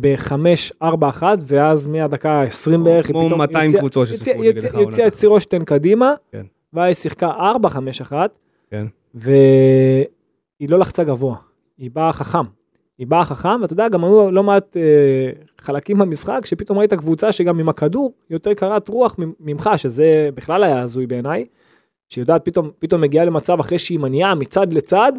ב-5-4-1, 0.01 1.23
ואז 1.47 1.87
מהדקה 1.87 2.31
ה-20 2.33 2.79
בערך, 2.85 3.07
היא 3.07 3.13
כמו 3.15 3.27
פתאום 3.27 3.41
200 3.41 3.67
יציאה- 3.69 3.81
קבוצות 3.81 4.09
ששיחקו 4.09 4.43
נגד 4.43 4.65
העונה. 4.65 4.83
יציאה 4.89 5.07
את 5.07 5.13
צירושטיין 5.13 5.65
קדימה, 5.65 6.15
כן. 6.33 6.47
ואז 6.73 6.87
היא 6.87 6.95
שיחקה 6.95 7.31
4-5-1, 7.31 8.13
כן. 8.71 8.87
והיא 9.15 10.07
לא 10.69 10.79
לחצה 10.79 11.05
גבוה, 11.05 11.37
היא 11.79 11.91
באה 11.91 12.13
חכם. 12.13 12.56
היא 12.99 13.07
באה 13.07 13.25
חכם, 13.25 13.63
ואתה 13.63 13.73
יודע, 13.73 13.89
גם 13.89 14.05
היו 14.05 14.31
לא 14.31 14.43
מעט 14.43 14.77
אה, 14.77 14.83
חלקים 15.59 15.99
במשחק, 15.99 16.47
שפתאום 16.47 16.79
ראית 16.79 16.95
קבוצה 16.95 17.33
שגם 17.33 17.61
עם 17.61 17.69
הכדור 17.69 18.13
יותר 18.31 18.55
קרת 18.55 18.89
רוח 18.89 19.17
ממך, 19.41 19.71
שזה 19.77 20.29
בכלל 20.35 20.65
היה 20.65 20.81
הזוי 20.81 21.07
בעיניי, 21.07 21.45
שיודעת 22.09 22.45
פתאום, 22.45 22.71
פתאום 22.79 23.01
מגיעה 23.01 23.25
למצב 23.25 23.61
אחרי 23.61 23.79
שהיא 23.79 23.99
מניעה 23.99 24.35
מצד 24.35 24.73
לצד, 24.73 25.13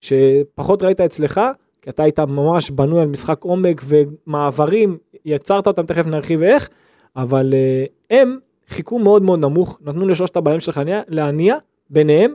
שפחות 0.00 0.82
ראית 0.82 1.00
אצלך, 1.00 1.40
כי 1.82 1.90
אתה 1.90 2.02
היית 2.02 2.20
ממש 2.20 2.70
בנוי 2.70 3.00
על 3.00 3.08
משחק 3.08 3.44
עומק 3.44 3.82
ומעברים, 3.84 4.98
יצרת 5.24 5.66
אותם, 5.66 5.86
תכף 5.86 6.06
נרחיב 6.06 6.42
איך, 6.42 6.68
אבל 7.16 7.54
אה, 7.54 7.84
הם 8.10 8.38
חיכו 8.68 8.98
מאוד 8.98 9.22
מאוד 9.22 9.38
נמוך, 9.38 9.80
נתנו 9.84 10.08
לשלושת 10.08 10.36
הבעלים 10.36 10.60
שלך 10.60 10.80
להניע 11.08 11.56
ביניהם, 11.90 12.34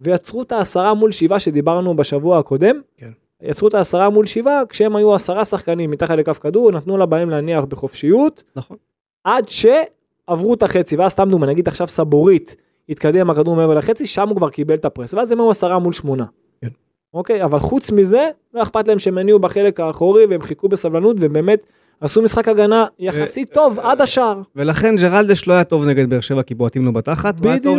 ויצרו 0.00 0.42
את 0.42 0.52
העשרה 0.52 0.94
מול 0.94 1.12
שבעה 1.12 1.40
שדיברנו 1.40 1.96
בשבוע 1.96 2.38
הקודם. 2.38 2.80
כן. 2.96 3.10
יצרו 3.46 3.68
את 3.68 3.74
העשרה 3.74 4.10
מול 4.10 4.26
שבעה, 4.26 4.62
כשהם 4.68 4.96
היו 4.96 5.14
עשרה 5.14 5.44
שחקנים 5.44 5.90
מתחת 5.90 6.18
לכף 6.18 6.38
כדור, 6.38 6.72
נתנו 6.72 6.98
לבהם 6.98 7.30
להניח 7.30 7.64
בחופשיות. 7.64 8.42
נכון. 8.56 8.76
עד 9.24 9.44
שעברו 9.48 10.54
את 10.54 10.62
החצי, 10.62 10.96
ואז 10.96 11.12
סתם 11.12 11.28
דוגמא, 11.30 11.46
נגיד 11.46 11.68
עכשיו 11.68 11.88
סבורית 11.88 12.56
התקדם 12.88 13.30
הכדור 13.30 13.56
מעבר 13.56 13.74
לחצי, 13.74 14.06
שם 14.06 14.28
הוא 14.28 14.36
כבר 14.36 14.50
קיבל 14.50 14.74
את 14.74 14.84
הפרס, 14.84 15.14
ואז 15.14 15.32
הם 15.32 15.40
היו 15.40 15.50
עשרה 15.50 15.78
מול 15.78 15.92
שמונה. 15.92 16.24
כן. 16.60 16.68
אוקיי, 17.14 17.44
אבל 17.44 17.58
חוץ 17.58 17.90
מזה, 17.90 18.30
לא 18.54 18.62
אכפת 18.62 18.88
להם 18.88 18.98
שהם 18.98 19.18
הניעו 19.18 19.38
בחלק 19.38 19.80
האחורי, 19.80 20.26
והם 20.26 20.42
חיכו 20.42 20.68
בסבלנות, 20.68 21.16
ובאמת 21.20 21.66
עשו 22.00 22.22
משחק 22.22 22.48
הגנה 22.48 22.86
יחסית 22.98 23.52
טוב 23.52 23.80
עד 23.80 24.00
השער. 24.00 24.40
ולכן 24.56 24.96
ג'רלדש 24.96 25.48
לא 25.48 25.54
היה 25.54 25.64
טוב 25.64 25.84
נגד 25.84 26.10
באר 26.10 26.20
שבע 26.20 26.42
כי 26.42 26.54
בועטים 26.54 26.84
לו 26.84 26.92
בתחת, 26.92 27.34
בדיוק, 27.34 27.78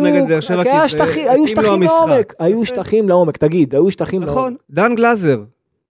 היו 1.16 1.48
שטחים 1.48 1.84
לעומק, 1.84 2.34
היו 2.40 2.66
שטחים 2.66 3.10
לעומק, 3.10 3.38
תגיד, 3.38 3.76
היו 3.76 3.92
שטחים 3.92 4.22
לעומק. 4.22 4.38
נכון, 4.38 4.56
דן 4.70 4.96
גלאזר 4.96 5.40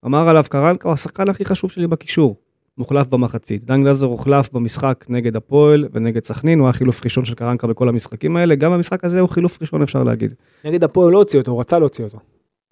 אמר 0.08 0.30
עליו 0.30 0.44
קרנקה 0.50 0.88
הוא 0.88 0.94
השחקן 0.94 1.30
הכי 1.30 1.46
חשוב 1.46 1.72
שלי 1.72 1.88
בקישור. 1.88 2.36
מוחלף 2.78 3.08
במחצית. 3.08 3.66
דן 3.66 3.84
גלאזר 3.84 4.08
הוחלף 4.08 4.54
במשחק 4.54 5.06
נגד 5.10 5.36
הפועל 5.36 5.88
ונגד 5.94 6.24
סכנין, 6.24 6.60
הוא 6.60 6.68
היה 6.68 6.74
חילוף 6.74 7.04
ראשון 7.04 7.26
של 7.26 7.34
קרנקה 7.34 7.68
בכל 7.68 7.90
המשחקים 7.90 8.38
האלה, 8.38 8.56
גם 8.56 8.72
במשחק 8.72 9.06
הזה 9.06 9.20
הוא 9.20 9.30
חילוף 9.30 9.58
ראשון 9.62 9.82
אפשר 9.82 10.04
להגיד. 10.04 10.34
נגד 10.66 10.84
הפועל 10.84 11.14
לא 11.14 11.18
הוציא 11.18 11.40
אותו, 11.40 11.52
הוא 11.52 11.60
רצה 11.60 11.80
להוציא 11.80 12.04
אותו. 12.04 12.20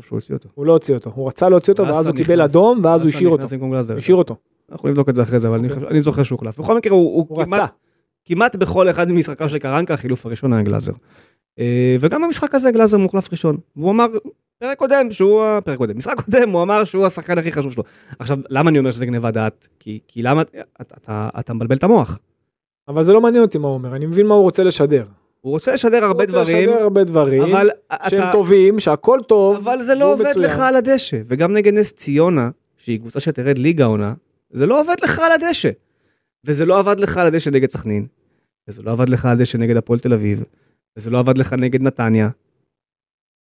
שהוא 0.01 0.17
הוציא 0.17 0.35
אותו. 0.35 0.49
הוא 0.53 0.65
לא 0.65 0.71
הוציא 0.71 0.95
אותו, 0.95 1.11
הוא 1.15 1.27
רצה 1.27 1.49
להוציא 1.49 1.73
אותו 1.73 1.87
ואז 1.87 2.07
הוא 2.07 2.15
קיבל 2.15 2.41
אדום 2.41 2.79
ואז 2.83 3.01
הוא 3.01 3.09
השאיר 3.09 3.29
אותו. 3.29 3.43
השאיר 3.97 4.15
אותו. 4.15 4.35
אנחנו 4.71 4.89
נבדוק 4.89 5.09
את 5.09 5.15
זה 5.15 5.23
אחרי 5.23 5.39
זה, 5.39 5.47
אבל 5.47 5.69
אוקיי. 5.69 5.87
אני 5.87 6.01
זוכר 6.01 6.23
שהוא 6.23 6.37
הוחלף. 6.37 6.59
בכל 6.59 6.77
מקרה 6.77 6.93
הוא 6.93 7.41
רצה. 7.41 7.65
כמעט 8.25 8.55
בכל 8.55 8.89
אחד 8.89 9.09
ממשחקיו 9.11 9.49
של 9.49 9.57
קרנקה 9.57 9.93
החילוף 9.93 10.25
הראשון 10.25 10.53
היה 10.53 10.63
גלאזר. 10.63 10.91
אה, 11.59 11.95
וגם 11.99 12.21
במשחק 12.21 12.55
הזה 12.55 12.71
גלאזר 12.71 12.97
מוחלף 12.97 13.31
ראשון. 13.31 13.57
והוא 13.75 13.91
אמר, 13.91 14.07
פרק 14.59 14.77
קודם, 14.77 15.11
שהוא, 15.11 15.59
פרק 15.65 15.77
קודם, 15.77 15.97
משחק 15.97 16.21
קודם, 16.21 16.49
הוא 16.49 16.63
אמר 16.63 16.83
שהוא 16.83 17.05
השחקן 17.05 17.37
הכי 17.37 17.51
חשוב 17.51 17.71
שלו. 17.71 17.83
עכשיו, 18.19 18.37
למה 18.49 18.69
אני 18.69 18.79
אומר 18.79 18.91
שזה 18.91 19.05
גניבת 19.05 19.33
דעת? 19.33 19.67
כי, 19.79 19.99
כי 20.07 20.23
למה, 20.23 20.41
אתה, 20.81 20.95
אתה, 20.97 21.29
אתה 21.39 21.53
מבלבל 21.53 21.75
את 21.75 21.83
המוח. 21.83 22.19
אבל 22.87 23.03
זה 23.03 23.13
לא 23.13 23.21
מעניין 23.21 23.43
אותי 23.43 23.57
מה 23.57 23.67
הוא 23.67 23.73
אומר, 23.73 23.95
אני 23.95 24.05
מבין 24.05 24.27
מה 24.27 24.35
הוא 24.35 24.43
רוצה 24.43 24.63
לשדר. 24.63 25.05
הוא 25.41 25.51
רוצה 25.51 25.73
לשדר 25.73 26.05
הרבה 26.05 26.25
דברים, 26.25 26.39
הוא 26.39 26.49
רוצה 26.49 26.71
לשדר 26.71 26.83
הרבה 26.83 27.03
דברים, 27.03 27.41
אבל 27.41 27.69
שהם 28.09 28.19
אתה... 28.19 28.31
טובים, 28.31 28.79
שהכל 28.79 29.19
טוב, 29.27 29.55
אבל 29.57 29.81
זה 29.83 29.95
לא 29.95 30.13
עובד 30.13 30.25
מצוין. 30.29 30.45
לך 30.45 30.59
על 30.59 30.75
הדשא, 30.75 31.17
וגם 31.27 31.53
נגד 31.53 31.73
נס 31.73 31.93
ציונה, 31.93 32.49
שהיא 32.77 32.99
קבוצה 32.99 33.19
שתרד 33.19 33.57
ליגה 33.57 33.85
עונה, 33.85 34.13
זה 34.49 34.65
לא 34.65 34.81
עובד 34.81 34.95
לך 35.03 35.19
על 35.19 35.31
הדשא. 35.31 35.69
וזה 36.45 36.65
לא 36.65 36.79
עבד 36.79 36.99
לך 36.99 37.17
על 37.17 37.27
הדשא 37.27 37.49
נגד 37.49 37.69
סכנין, 37.69 38.05
וזה 38.67 38.81
לא 38.81 38.91
עבד 38.91 39.09
לך 39.09 39.25
על 39.25 39.31
הדשא 39.31 39.57
נגד 39.57 39.77
הפועל 39.77 39.99
תל 39.99 40.13
אביב, 40.13 40.43
וזה 40.97 41.09
לא 41.09 41.19
עבד 41.19 41.37
לך 41.37 41.53
נגד 41.53 41.81
נתניה. 41.81 42.29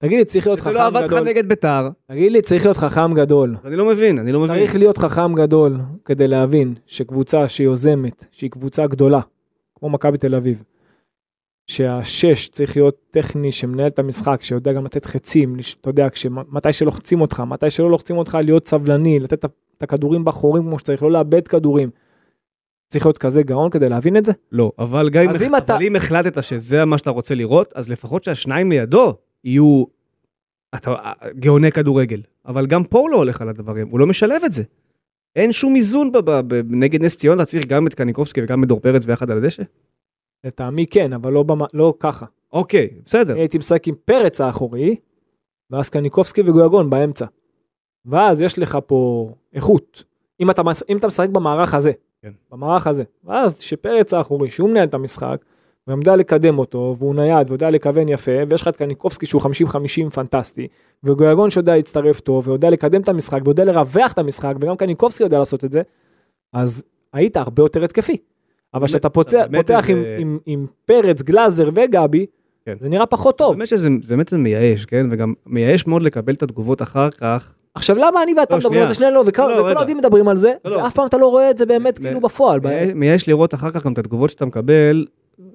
תגיד 0.05 0.19
לי, 0.19 0.25
צריך 0.25 0.47
להיות 0.47 0.61
חכם 0.61 0.71
גדול. 0.71 0.83
וזה 0.83 0.93
לא 0.93 0.99
עבד 0.99 1.13
לך 1.13 1.27
נגד 1.27 1.49
ביתר. 1.49 1.89
תגיד 2.07 2.33
לי, 2.33 2.43
צריך 2.43 2.65
להיות 2.65 2.77
חכם 2.77 3.15
גדול. 3.15 3.57
אני 3.65 3.77
לא 3.77 3.85
מבין, 3.85 4.19
אני 4.19 4.33
לא 4.33 4.41
מבין. 4.41 4.57
צריך 4.57 4.77
להיות 4.77 4.99
חכם 4.99 5.35
גדול 5.35 5.77
כדי 6.05 6.29
להבין 6.29 6.75
שקבוצה 6.87 7.49
שיוזמת, 7.49 8.25
שהיא 8.31 8.51
קבוצה 8.51 8.87
גדולה, 8.87 9.21
כמו 9.75 9.91
מכבי 9.91 10.19
תל 10.19 10.35
אביב, 10.35 10.63
שהשש 11.67 12.49
צריך 12.49 12.77
להיות 12.77 12.97
טכני, 13.11 13.53
שמנהל 13.53 13.87
את 13.87 13.99
המשחק, 13.99 14.43
שיודע 14.43 14.73
גם 14.73 14.85
לתת 14.85 15.07
חצים, 15.07 15.57
אתה 15.81 15.91
יודע, 15.91 16.09
מתי 16.49 16.73
שלוחצים 16.73 17.21
אותך, 17.21 17.41
מתי 17.41 17.71
שלא 17.71 17.91
לוחצים 17.91 18.17
אותך, 18.17 18.39
להיות 18.45 18.69
סבלני, 18.69 19.19
לתת 19.19 19.45
את 19.45 19.83
הכדורים 19.83 20.25
בחורים 20.25 20.63
כמו 20.63 20.79
שצריך, 20.79 21.03
לא 21.03 21.11
לאבד 21.11 21.49
כדורים. 21.49 21.91
צריך 22.89 23.07
להיות 23.07 23.19
כזה 23.19 23.43
גאון 23.43 23.71
כדי 23.71 23.89
להבין 23.89 24.17
את 24.17 24.25
זה? 24.25 24.33
לא, 24.53 24.73
אבל 24.79 25.11
גם 25.11 25.23
אם, 25.23 25.31
אם, 25.47 25.57
אתה... 25.57 25.79
אם 25.79 25.97
החלטת 25.97 26.43
שזה 26.43 26.85
מה 26.85 26.99
שאתה 26.99 27.11
רוצה 27.11 27.35
לראות, 27.35 27.73
אז 27.75 27.89
לפחות 27.89 28.25
שהשניים 28.25 28.71
לידו 28.71 29.17
יהיו 29.45 29.85
אתה, 30.75 30.95
גאוני 31.39 31.73
כדורגל. 31.73 32.23
אבל 32.47 32.67
גם 32.67 32.85
פה 32.85 32.99
הוא 32.99 33.11
לא 33.11 33.17
הולך 33.17 33.41
על 33.41 33.49
הדברים, 33.49 33.89
הוא 33.89 34.01
לא 34.01 34.07
משלב 34.07 34.45
את 34.45 34.53
זה. 34.53 34.63
אין 35.37 35.53
שום 35.53 35.77
איזון 35.77 36.13
נגד 36.71 37.03
נס 37.03 37.17
ציונה, 37.17 37.43
אתה 37.43 37.51
צריך 37.51 37.67
גם 37.67 37.87
את 37.87 37.95
קניקובסקי 37.95 38.43
וגם 38.43 38.65
את 38.65 38.69
דור 38.69 38.81
פרץ 38.81 39.05
ביחד 39.05 39.31
על 39.31 39.39
הדשא? 39.39 39.63
לטעמי 40.45 40.87
כן, 40.87 41.13
אבל 41.13 41.33
לא, 41.33 41.43
במ... 41.43 41.59
לא 41.75 41.95
ככה. 42.01 42.27
אוקיי, 42.53 42.91
בסדר. 43.07 43.35
הייתי 43.35 43.59
משחק 43.59 43.89
עם 43.89 43.95
פרץ 44.05 44.41
האחורי, 44.41 44.97
ואז 45.71 45.91
קניקובסקי 45.91 46.41
וגויגון 46.41 46.91
באמצע. 46.91 47.27
ואז 48.07 48.43
יש 48.43 48.59
לך 48.59 48.79
פה 48.87 49.31
איכות. 49.53 50.05
אם 50.41 50.51
אתה, 50.51 50.63
אם 50.89 50.97
אתה 50.97 51.07
משחק 51.07 51.29
במערך 51.29 51.75
הזה, 51.75 51.93
כן. 52.23 52.33
במערך 52.51 52.87
הזה, 52.87 53.05
ואז 53.25 53.61
שפרץ 53.61 54.15
האחורי, 54.15 54.51
שהוא 54.51 54.71
מנהל 54.71 54.89
את 54.89 54.95
המשחק, 54.95 55.45
והוא 55.87 55.99
יודע 55.99 56.17
לקדם 56.17 56.59
אותו, 56.59 56.97
והוא 56.99 57.15
נייד, 57.15 57.51
ויודע 57.51 57.71
לכוון 57.71 58.09
יפה, 58.09 58.33
ויש 58.51 58.63
לך 58.63 58.69
את 58.69 58.77
קניקובסקי 58.77 59.27
שהוא 59.27 59.43
50-50 59.43 60.11
פנטסטי, 60.11 60.69
וגויגון 61.05 61.51
שיודע 61.51 61.77
להצטרף 61.77 62.21
טוב, 62.21 62.49
ויודע 62.49 62.71
לקדם 62.71 63.01
את 63.01 63.09
המשחק, 63.09 63.41
ויודע 63.45 63.65
לרווח 63.65 64.13
את 64.13 64.19
המשחק, 64.19 64.55
וגם 64.61 64.77
קניקובסקי 64.77 65.23
יודע 65.23 65.39
לעשות 65.39 65.65
את 65.65 65.73
זה, 65.73 65.83
אז 66.53 66.85
היית 67.13 67.37
הרבה 67.37 67.63
יותר 67.63 67.85
התקפי. 67.85 68.17
אבל 68.75 68.87
כשאתה 68.87 69.09
פותח 69.09 69.45
עם, 69.89 70.05
עם, 70.19 70.39
עם 70.47 70.67
פרץ, 70.87 71.23
גלאזר 71.23 71.71
וגבי, 71.75 72.27
כן. 72.67 72.75
זה 72.81 72.89
נראה 72.89 73.07
פחות 73.07 73.39
טוב. 73.39 73.57
באמת 73.57 73.69
שזה 73.69 73.89
באמת 74.09 74.33
מייאש, 74.33 74.85
כן? 74.85 75.07
וגם 75.11 75.35
מייאש 75.47 75.87
מאוד 75.87 76.03
לקבל 76.03 76.33
את 76.33 76.43
התגובות 76.43 76.83
אחר 76.83 77.11
כך. 77.11 77.53
עכשיו 77.75 77.97
למה 77.97 78.23
אני 78.23 78.35
ואתה 78.35 78.55
לא, 78.55 78.59
מדברים 78.59 78.81
על 78.83 78.89
זה 78.89 78.95
שנינו 78.95 79.27
וכל 79.27 79.53
האוהדים 79.53 79.97
מדברים 79.99 80.29
על 80.29 80.37
זה 80.37 80.53
לא, 80.65 80.71
לא. 80.71 80.77
ואף 80.77 80.95
פעם 80.95 81.07
אתה 81.07 81.19
לא 81.19 81.27
רואה 81.27 81.51
את 81.51 81.59
זה 81.59 81.67
באמת 81.67 81.99
כאילו 81.99 82.21
בפועל. 82.21 82.61
מייאש 82.95 83.29
לראות 83.29 83.55
אחר 83.55 83.71
כך 83.71 83.85
גם 83.85 83.93
את 83.93 83.99
התגובות 83.99 84.31
שאתה 84.31 84.45
מקבל 84.45 85.07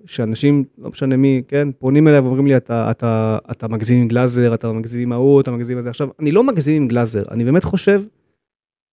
שאנשים, 0.05 0.63
לא 0.77 0.89
משנה 0.89 1.17
מי, 1.17 1.41
כן, 1.47 1.67
פונים 1.71 2.07
אליי 2.07 2.19
ואומרים 2.19 2.47
לי, 2.47 2.57
אתה, 2.57 2.91
אתה, 2.91 3.37
אתה 3.51 3.67
מגזים 3.67 4.01
עם 4.01 4.07
גלאזר, 4.07 4.53
אתה 4.53 4.71
מגזים 4.71 5.01
עם 5.01 5.11
ההוא, 5.11 5.41
אתה 5.41 5.51
מגזים 5.51 5.77
עם 5.77 5.83
זה. 5.83 5.89
עכשיו, 5.89 6.09
אני 6.19 6.31
לא 6.31 6.43
מגזים 6.43 6.81
עם 6.81 6.87
גלאזר, 6.87 7.23
אני 7.31 7.43
באמת 7.43 7.63
חושב 7.63 8.01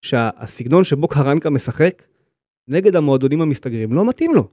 שהסגנון 0.02 0.84
שבו 0.84 1.08
קרנקה 1.08 1.50
משחק 1.50 2.02
נגד 2.68 2.96
המועדונים 2.96 3.40
המסתגרים 3.42 3.92
לא 3.92 4.08
מתאים 4.08 4.34
לו. 4.34 4.48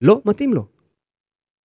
לא 0.00 0.20
מתאים 0.24 0.54
לו. 0.54 0.66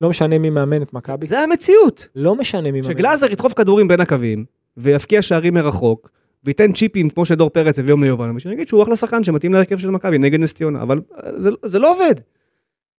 לא 0.01 0.09
משנה 0.09 0.37
מי 0.37 0.49
מאמן 0.49 0.81
את 0.81 0.93
מכבי. 0.93 1.25
זה 1.25 1.39
המציאות. 1.39 2.07
לא 2.15 2.35
משנה 2.35 2.71
מי 2.71 2.81
מאמן. 2.81 2.93
שגלאזר 2.93 3.31
ידחוף 3.31 3.53
כדורים 3.53 3.87
בין 3.87 4.01
הקווים, 4.01 4.45
ויפקיע 4.77 5.21
שערים 5.21 5.53
מרחוק, 5.53 6.09
וייתן 6.43 6.71
צ'יפים 6.71 7.09
כמו 7.09 7.25
שדור 7.25 7.49
פרץ 7.49 7.79
הביא 7.79 7.91
יום 7.91 8.03
ליובל, 8.03 8.35
ושנגיד 8.35 8.67
שהוא 8.67 8.83
אחלה 8.83 8.95
שחקן 8.95 9.23
שמתאים 9.23 9.53
להרכב 9.53 9.77
של 9.77 9.89
מכבי 9.89 10.17
נגד 10.17 10.39
נס 10.39 10.53
ציונה, 10.53 10.81
אבל 10.81 11.01
זה, 11.37 11.49
זה 11.65 11.79
לא 11.79 11.93
עובד. 11.93 12.15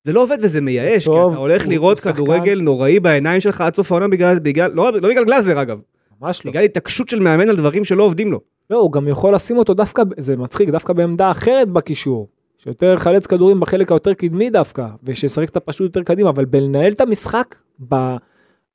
זה 0.05 0.13
לא 0.13 0.23
עובד 0.23 0.39
וזה 0.43 0.61
מייאש, 0.61 1.05
טוב, 1.05 1.29
כי 1.29 1.33
אתה 1.33 1.41
הולך 1.41 1.69
לראות 1.69 2.01
כדורגל 2.01 2.61
נוראי 2.61 3.01
בעיניים 3.01 3.41
שלך 3.41 3.61
עד 3.61 3.75
סוף 3.75 3.93
העונה 3.93 4.09
בגלל, 4.09 4.39
בגלל 4.39 4.71
לא, 4.75 4.93
לא 4.93 5.09
בגלל 5.09 5.25
גלאזר 5.25 5.63
אגב. 5.63 5.79
ממש 6.21 6.47
לא. 6.47 6.51
בגלל 6.51 6.65
התעקשות 6.65 7.09
של 7.09 7.21
מאמן 7.21 7.49
על 7.49 7.57
דברים 7.57 7.85
שלא 7.85 8.03
עובדים 8.03 8.33
לו. 8.33 8.41
לא, 8.71 8.77
הוא 8.77 8.93
גם 8.93 9.09
יכול 9.09 9.35
לשים 9.35 9.59
אותו 9.59 9.75
דווקא, 9.75 10.03
זה 10.19 10.37
מצחיק, 10.37 10.69
דווקא 10.69 10.93
בעמדה 10.93 11.31
אחרת 11.31 11.69
בקישור. 11.69 12.29
שיותר 12.59 12.97
חלץ 12.99 13.27
כדורים 13.27 13.61
בחלק 13.61 13.93
היותר 13.93 14.15
קדמי 14.15 14.51
דווקא, 14.51 14.87
ושישחק 15.05 15.49
את 15.49 15.57
הפשוט 15.57 15.85
יותר 15.85 16.03
קדימה, 16.03 16.31
אבל 16.31 16.45
בלנהל 16.45 16.93
את 16.93 17.01
המשחק, 17.01 17.55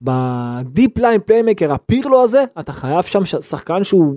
ב 0.01 0.21
deep 0.21 0.97
lying 0.97 1.21
playmaker, 1.25 1.73
הפירלו 1.73 2.23
הזה, 2.23 2.43
אתה 2.59 2.73
חייב 2.73 3.01
שם 3.01 3.25
שחקן 3.25 3.83
שהוא 3.83 4.15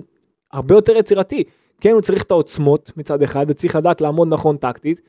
הרבה 0.53 0.75
יותר 0.75 0.97
יצירתי. 0.97 1.43
כן, 1.81 1.91
הוא 1.91 2.01
צריך 2.01 2.23
את 2.23 2.31
העוצמות 2.31 2.91
מצד 2.97 3.23
אחד, 3.23 3.45
וצריך 3.47 3.75
לדעת 3.75 4.01
לעמוד 4.01 4.27
נכון 4.27 4.57
טקטית, 4.57 5.01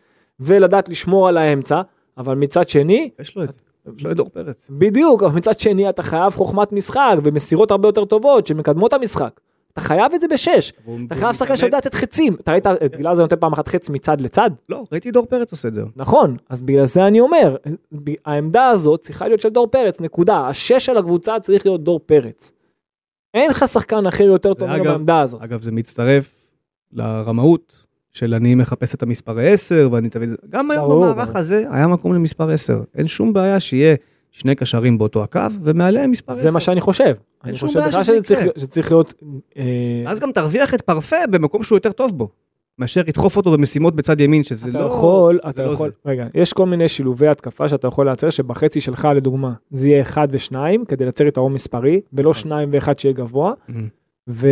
ולדעת 0.42 0.88
לשמור 0.88 1.28
על 1.28 1.36
האמצע, 1.36 1.82
אבל 2.18 2.34
מצד 2.34 2.68
שני... 2.68 3.10
יש 3.20 3.36
לו 3.36 3.44
את 3.44 3.52
זה. 3.52 3.58
יש 3.96 4.04
לו 4.04 4.10
את 4.10 4.16
דור 4.16 4.28
פרץ. 4.28 4.66
בדיוק, 4.70 5.22
אבל 5.22 5.36
מצד 5.36 5.60
שני 5.60 5.88
אתה 5.88 6.02
חייב 6.02 6.32
חוכמת 6.32 6.72
משחק 6.72 7.14
ומסירות 7.24 7.70
הרבה 7.70 7.88
יותר 7.88 8.04
טובות 8.04 8.46
שמקדמות 8.46 8.92
המשחק. 8.92 9.40
אתה 9.72 9.80
חייב 9.80 10.14
את 10.14 10.20
זה 10.20 10.28
בשש. 10.28 10.72
אתה 11.06 11.14
חייב 11.14 11.32
שחקן 11.32 11.56
שיודע 11.56 11.78
לתת 11.78 11.94
חצים. 11.94 12.34
אתה 12.34 12.52
ראית 12.52 12.66
את 12.66 12.96
גלאזר 12.96 13.22
נותן 13.22 13.36
פעם 13.36 13.52
אחת 13.52 13.68
חץ 13.68 13.90
מצד 13.90 14.20
לצד? 14.20 14.50
לא, 14.68 14.84
ראיתי 14.92 15.10
דור 15.10 15.26
פרץ 15.26 15.52
עושה 15.52 15.68
את 15.68 15.74
זה. 15.74 15.82
נכון, 15.96 16.36
אז 16.48 16.62
בגלל 16.62 16.86
זה 16.86 17.06
אני 17.06 17.20
אומר, 17.20 17.56
העמדה 18.24 18.68
הזאת 18.68 19.00
צריכה 19.00 19.28
להיות 19.28 19.40
של 19.40 19.48
דור 19.48 19.66
פרץ, 19.66 20.00
נקודה. 20.00 20.48
השש 20.48 20.86
של 20.86 20.96
הקבוצה 20.96 21.40
צריך 21.40 21.66
להיות 21.66 21.84
דור 21.84 22.00
פרץ. 22.06 22.52
אין 23.34 23.50
לך 23.50 23.68
שחקן 23.68 24.06
אחר 24.06 24.24
יותר 24.24 24.54
טוב 24.54 24.68
מהעמדה 24.68 25.20
הזאת. 25.20 25.42
אגב, 25.42 25.62
זה 25.62 25.72
מצטרף 25.72 26.34
לרמאות 26.92 27.81
של 28.12 28.34
אני 28.34 28.54
מחפש 28.54 28.94
את 28.94 29.02
המספר 29.02 29.38
10 29.40 29.88
ואני 29.92 30.08
תמיד, 30.08 30.30
גם 30.50 30.70
היום 30.70 31.02
במערך 31.02 31.36
הזה 31.36 31.64
היה 31.70 31.86
מקום 31.86 32.14
למספר 32.14 32.50
10. 32.50 32.80
אין 32.94 33.06
שום 33.06 33.32
בעיה 33.32 33.60
שיהיה 33.60 33.94
שני 34.30 34.54
קשרים 34.54 34.98
באותו 34.98 35.22
הקו, 35.22 35.40
ומעליהם 35.62 36.10
מספר 36.10 36.32
10. 36.32 36.42
זה 36.42 36.50
מה 36.50 36.60
שאני 36.60 36.80
חושב. 36.80 37.14
אני 37.44 37.52
חושב 37.52 37.80
בכלל 37.80 38.02
שזה 38.02 38.20
שזה 38.56 38.66
צריך 38.66 38.86
יקרה. 38.86 38.96
להיות-. 38.96 39.14
אה, 39.56 39.64
אז 40.06 40.20
גם 40.20 40.32
תרוויח 40.32 40.74
את 40.74 40.80
פרפה 40.80 41.26
במקום 41.30 41.62
שהוא 41.62 41.76
יותר 41.76 41.92
טוב 41.92 42.18
בו. 42.18 42.28
מאשר 42.78 43.00
לדחוף 43.06 43.36
אותו 43.36 43.52
במשימות 43.52 43.96
בצד 43.96 44.20
ימין, 44.20 44.42
שזה 44.42 44.70
אתה 44.70 44.78
לא... 44.78 44.84
יכול, 44.84 45.40
אתה 45.48 45.66
לא 45.66 45.70
יכול, 45.70 45.90
זה. 46.04 46.10
רגע, 46.10 46.26
יש 46.34 46.52
כל 46.52 46.66
מיני 46.66 46.88
שילובי 46.88 47.28
התקפה 47.28 47.68
שאתה 47.68 47.88
יכול 47.88 48.06
לייצר 48.06 48.30
שבחצי 48.30 48.80
שלך 48.80 49.08
לדוגמה 49.16 49.52
זה 49.70 49.88
יהיה 49.88 50.02
1 50.02 50.28
ו-2 50.32 50.54
כדי 50.88 51.04
לייצר 51.04 51.26
יתרון 51.26 51.52
מספרי 51.52 52.00
ולא 52.12 52.30
נכון. 52.30 52.40
2 52.40 52.70
ו-1 52.72 52.92
שיהיה 52.98 53.14
גבוה. 53.14 53.52
ו... 54.28 54.48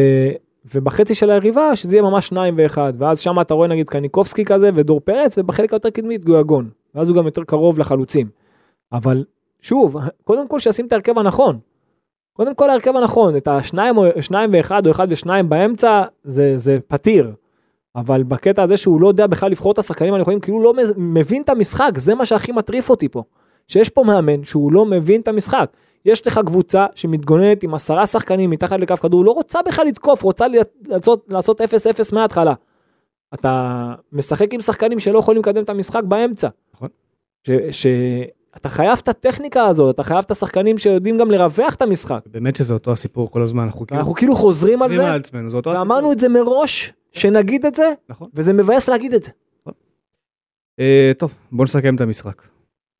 ובחצי 0.74 1.14
של 1.14 1.30
היריבה 1.30 1.76
שזה 1.76 1.96
יהיה 1.96 2.02
ממש 2.02 2.26
2 2.26 2.54
ו-1 2.58 2.78
ואז 2.98 3.20
שם 3.20 3.40
אתה 3.40 3.54
רואה 3.54 3.68
נגיד 3.68 3.90
קניקובסקי 3.90 4.44
כזה 4.44 4.70
ודור 4.74 5.00
פרץ 5.00 5.38
ובחלק 5.38 5.72
היותר 5.72 5.90
קדמי 5.90 6.16
את 6.16 6.24
גויגון 6.24 6.70
ואז 6.94 7.08
הוא 7.08 7.16
גם 7.16 7.26
יותר 7.26 7.44
קרוב 7.44 7.78
לחלוצים. 7.78 8.28
אבל 8.92 9.24
שוב 9.60 9.96
קודם 10.24 10.48
כל 10.48 10.58
שישים 10.58 10.86
את 10.86 10.92
ההרכב 10.92 11.18
הנכון. 11.18 11.58
קודם 12.32 12.54
כל 12.54 12.70
ההרכב 12.70 12.96
הנכון 12.96 13.36
את 13.36 13.48
השניים 13.48 13.96
או 13.98 14.04
שניים 14.20 14.50
ואחד 14.52 14.86
או 14.86 14.90
אחד 14.90 15.06
ושניים 15.10 15.48
באמצע 15.48 16.02
זה 16.24 16.52
זה 16.56 16.78
פתיר. 16.88 17.32
אבל 17.96 18.22
בקטע 18.22 18.62
הזה 18.62 18.76
שהוא 18.76 19.00
לא 19.00 19.08
יודע 19.08 19.26
בכלל 19.26 19.50
לבחור 19.50 19.72
את 19.72 19.78
השחקנים 19.78 20.14
הנכונים 20.14 20.40
כאילו 20.40 20.62
לא 20.62 20.74
מבין 20.96 21.42
את 21.42 21.48
המשחק 21.48 21.90
זה 21.96 22.14
מה 22.14 22.26
שהכי 22.26 22.52
מטריף 22.52 22.90
אותי 22.90 23.08
פה. 23.08 23.22
שיש 23.68 23.88
פה 23.88 24.02
מאמן 24.06 24.44
שהוא 24.44 24.72
לא 24.72 24.86
מבין 24.86 25.20
את 25.20 25.28
המשחק. 25.28 25.70
יש 26.04 26.26
לך 26.26 26.40
קבוצה 26.46 26.86
שמתגוננת 26.94 27.62
עם 27.62 27.74
עשרה 27.74 28.06
שחקנים 28.06 28.50
מתחת 28.50 28.80
לקו 28.80 28.96
כדור, 28.96 29.24
לא 29.24 29.30
רוצה 29.30 29.62
בכלל 29.62 29.86
לתקוף, 29.86 30.22
רוצה 30.22 30.46
לעשות, 30.88 31.26
לעשות 31.30 31.60
0-0 31.60 31.64
מההתחלה. 32.12 32.54
אתה 33.34 33.94
משחק 34.12 34.54
עם 34.54 34.60
שחקנים 34.60 34.98
שלא 34.98 35.18
יכולים 35.18 35.42
לקדם 35.42 35.62
את 35.62 35.70
המשחק 35.70 36.02
באמצע. 36.04 36.48
נכון. 36.74 36.88
ש, 37.46 37.50
ש, 37.70 37.86
אתה 38.56 38.68
חייב 38.68 38.98
את 39.02 39.08
הטכניקה 39.08 39.66
הזאת, 39.66 39.94
אתה 39.94 40.04
חייב 40.04 40.18
את 40.18 40.30
השחקנים 40.30 40.78
שיודעים 40.78 41.18
גם 41.18 41.30
לרווח 41.30 41.74
את 41.74 41.82
המשחק. 41.82 42.20
באמת 42.26 42.56
שזה 42.56 42.74
אותו 42.74 42.92
הסיפור 42.92 43.30
כל 43.30 43.42
הזמן, 43.42 43.62
אנחנו 43.62 43.86
כאילו... 43.86 44.00
אנחנו 44.00 44.14
כאילו 44.14 44.34
חוזרים 44.34 44.82
על 44.82 44.90
זה, 44.90 45.10
על 45.10 45.20
עצמנו, 45.20 45.50
זה 45.50 45.56
אותו 45.56 45.70
הסיפור. 45.70 45.88
ואמרנו 45.88 46.12
את 46.12 46.18
זה 46.18 46.28
מראש, 46.28 46.92
שנגיד 47.12 47.66
את 47.66 47.74
זה, 47.74 47.92
נכון. 48.08 48.28
וזה 48.34 48.52
מבאס 48.52 48.88
להגיד 48.88 49.14
את 49.14 49.22
זה. 49.22 49.30
אה, 50.80 51.12
טוב, 51.18 51.34
בוא 51.52 51.64
נסכם 51.64 51.94
את 51.94 52.00
המשחק. 52.00 52.42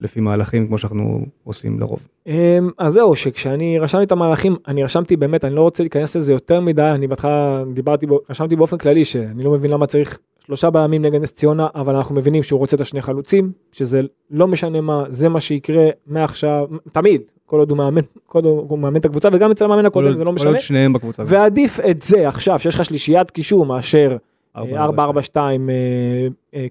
לפי 0.01 0.21
מהלכים 0.21 0.67
כמו 0.67 0.79
שאנחנו 0.79 1.21
עושים 1.45 1.81
לרוב. 1.81 2.01
אמ, 2.27 2.33
אז 2.79 2.93
זהו, 2.93 3.15
שכשאני 3.15 3.79
רשמתי 3.79 4.05
את 4.05 4.13
המהלכים, 4.13 4.57
אני 4.69 4.83
רשמתי 4.85 5.17
באמת, 5.17 5.45
אני 5.45 5.55
לא 5.55 5.61
רוצה 5.61 5.83
להיכנס 5.83 6.17
לזה 6.17 6.33
יותר 6.33 6.61
מדי, 6.61 6.83
אני 6.83 7.07
בהתחלה 7.07 7.63
דיברתי, 7.75 8.07
בו- 8.07 8.21
רשמתי 8.31 8.57
באופן 8.57 8.79
כללי 8.79 9.05
שאני 9.05 9.43
לא 9.43 9.51
מבין 9.51 9.71
למה 9.71 9.87
צריך 9.87 10.19
שלושה 10.47 10.71
בימים 10.71 11.03
נגד 11.05 11.23
נס 11.23 11.33
ציונה, 11.33 11.67
אבל 11.75 11.97
אנחנו 11.97 12.15
מבינים 12.15 12.43
שהוא 12.43 12.59
רוצה 12.59 12.77
את 12.77 12.81
השני 12.81 13.03
חלוצים, 13.03 13.53
שזה 13.73 14.01
לא 14.31 14.49
משנה 14.49 14.81
מה, 14.81 15.05
זה 15.09 15.29
מה 15.29 15.41
שיקרה 15.41 15.87
מעכשיו, 16.07 16.67
תמיד, 16.93 17.23
כל 17.47 17.59
עוד 17.59 17.71
הוא 17.71 17.79
מאמן, 17.79 18.01
כל 18.27 18.39
עוד 18.45 18.67
הוא 18.71 18.79
מאמן 18.79 18.97
את 19.01 19.05
הקבוצה, 19.05 19.29
וגם 19.33 19.51
אצל 19.51 19.65
המאמן 19.65 19.83
כל 19.83 19.87
הקודם, 19.87 20.17
זה 20.17 20.25
לא 20.25 20.31
כל 20.31 20.35
משנה. 20.35 20.51
עוד 20.51 20.59
שניהם 20.59 20.93
בקבוצה. 20.93 21.23
ועדיף 21.27 21.81
את 21.91 22.03
זה 22.03 22.29
עכשיו, 22.29 22.59
שיש 22.59 22.75
לך 22.75 22.85
שלישיית 22.85 23.31
קישור 23.31 23.67
מאשר 23.67 24.17
ארבע, 24.57 24.81
442 24.83 25.71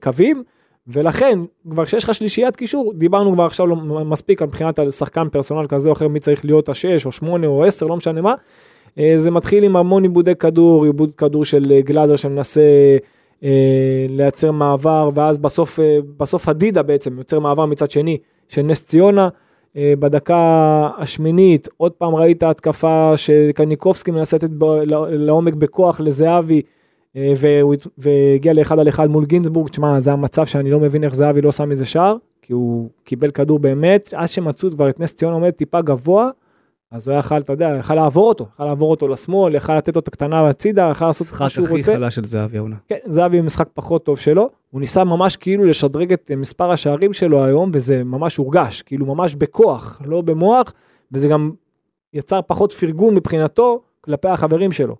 קווים, 0.01 0.43
ולכן 0.87 1.39
כבר 1.69 1.85
כשיש 1.85 2.03
לך 2.03 2.15
שלישיית 2.15 2.55
קישור, 2.55 2.93
דיברנו 2.95 3.33
כבר 3.33 3.45
עכשיו 3.45 3.67
לא 3.67 3.75
מספיק 4.05 4.41
על 4.41 4.47
מבחינת 4.47 4.79
שחקן 4.91 5.29
פרסונל 5.29 5.67
כזה 5.67 5.89
או 5.89 5.93
אחר, 5.93 6.07
מי 6.07 6.19
צריך 6.19 6.45
להיות 6.45 6.69
השש 6.69 7.05
או 7.05 7.11
שמונה 7.11 7.47
או 7.47 7.65
עשר, 7.65 7.85
לא 7.85 7.95
משנה 7.95 8.21
מה. 8.21 8.33
אה, 8.99 9.13
זה 9.17 9.31
מתחיל 9.31 9.63
עם 9.63 9.75
המון 9.75 10.03
עיבודי 10.03 10.35
כדור, 10.35 10.85
עיבוד 10.85 11.15
כדור 11.15 11.45
של 11.45 11.71
אה, 11.71 11.81
גלאזר 11.81 12.15
שמנסה 12.15 12.61
אה, 13.43 14.05
לייצר 14.09 14.51
מעבר, 14.51 15.09
ואז 15.13 15.39
בסוף, 15.39 15.79
אה, 15.79 15.97
בסוף 16.17 16.49
הדידה 16.49 16.83
בעצם 16.83 17.17
יוצר 17.17 17.39
מעבר 17.39 17.65
מצד 17.65 17.91
שני 17.91 18.17
של 18.47 18.61
נס 18.61 18.85
ציונה. 18.85 19.29
אה, 19.77 19.93
בדקה 19.99 20.89
השמינית 20.97 21.67
עוד 21.77 21.91
פעם 21.91 22.15
ראית 22.15 22.43
התקפה 22.43 23.13
שקניקובסקי 23.15 24.11
מנסה 24.11 24.37
לתת 24.37 24.49
לעומק 25.09 25.53
בכוח 25.53 25.99
לזהבי. 25.99 26.61
אה, 27.15 27.33
והוא 27.37 27.75
והגיע 27.97 28.53
לאחד 28.53 28.79
על 28.79 28.89
אחד 28.89 29.09
מול 29.09 29.25
גינזבורג, 29.25 29.69
תשמע 29.69 29.99
זה 29.99 30.11
המצב 30.11 30.45
שאני 30.45 30.71
לא 30.71 30.79
מבין 30.79 31.03
איך 31.03 31.15
זהבי 31.15 31.41
לא 31.41 31.51
שם 31.51 31.69
מזה 31.69 31.85
שער, 31.85 32.15
כי 32.41 32.53
הוא 32.53 32.89
קיבל 33.03 33.31
כדור 33.31 33.59
באמת, 33.59 34.13
עד 34.13 34.27
שמצאו 34.27 34.71
כבר 34.71 34.89
את 34.89 34.99
נס 34.99 35.13
ציונה 35.13 35.33
עומד 35.33 35.49
טיפה 35.49 35.81
גבוה, 35.81 36.29
אז 36.91 37.07
הוא 37.07 37.11
היה 37.11 37.19
יכול, 37.19 37.37
אתה 37.37 37.53
יודע, 37.53 37.75
יכול 37.79 37.95
לעבור 37.95 38.27
אותו, 38.27 38.45
יכול 38.53 38.65
לעבור 38.65 38.91
אותו 38.91 39.07
לשמאל, 39.07 39.55
יכול 39.55 39.75
לתת 39.75 39.95
לו 39.95 40.01
את 40.01 40.07
הקטנה 40.07 40.49
הצידה, 40.49 40.87
יכול 40.91 41.07
לעשות 41.07 41.27
מה 41.39 41.49
שהוא 41.49 41.65
הכי 41.65 41.77
רוצה. 41.77 41.93
חלש 41.93 42.15
של 42.15 42.25
זהבי 42.25 42.57
העונה. 42.57 42.75
כן, 42.87 42.97
זהבי 43.05 43.41
משחק 43.41 43.67
פחות 43.73 44.05
טוב 44.05 44.17
שלו, 44.17 44.49
הוא 44.69 44.81
ניסה 44.81 45.03
ממש 45.03 45.35
כאילו 45.35 45.65
לשדרג 45.65 46.13
את 46.13 46.31
מספר 46.37 46.71
השערים 46.71 47.13
שלו 47.13 47.45
היום, 47.45 47.71
וזה 47.73 48.03
ממש 48.03 48.37
הורגש, 48.37 48.81
כאילו 48.81 49.05
ממש 49.05 49.35
בכוח, 49.35 50.01
לא 50.05 50.21
במוח, 50.21 50.73
וזה 51.11 51.27
גם 51.27 51.51
יצר 52.13 52.39
פחות 52.47 52.73
פרגון 52.73 53.15
מבחינתו 53.15 53.81
כלפי 54.01 54.27
החברים 54.27 54.71
שלו, 54.71 54.95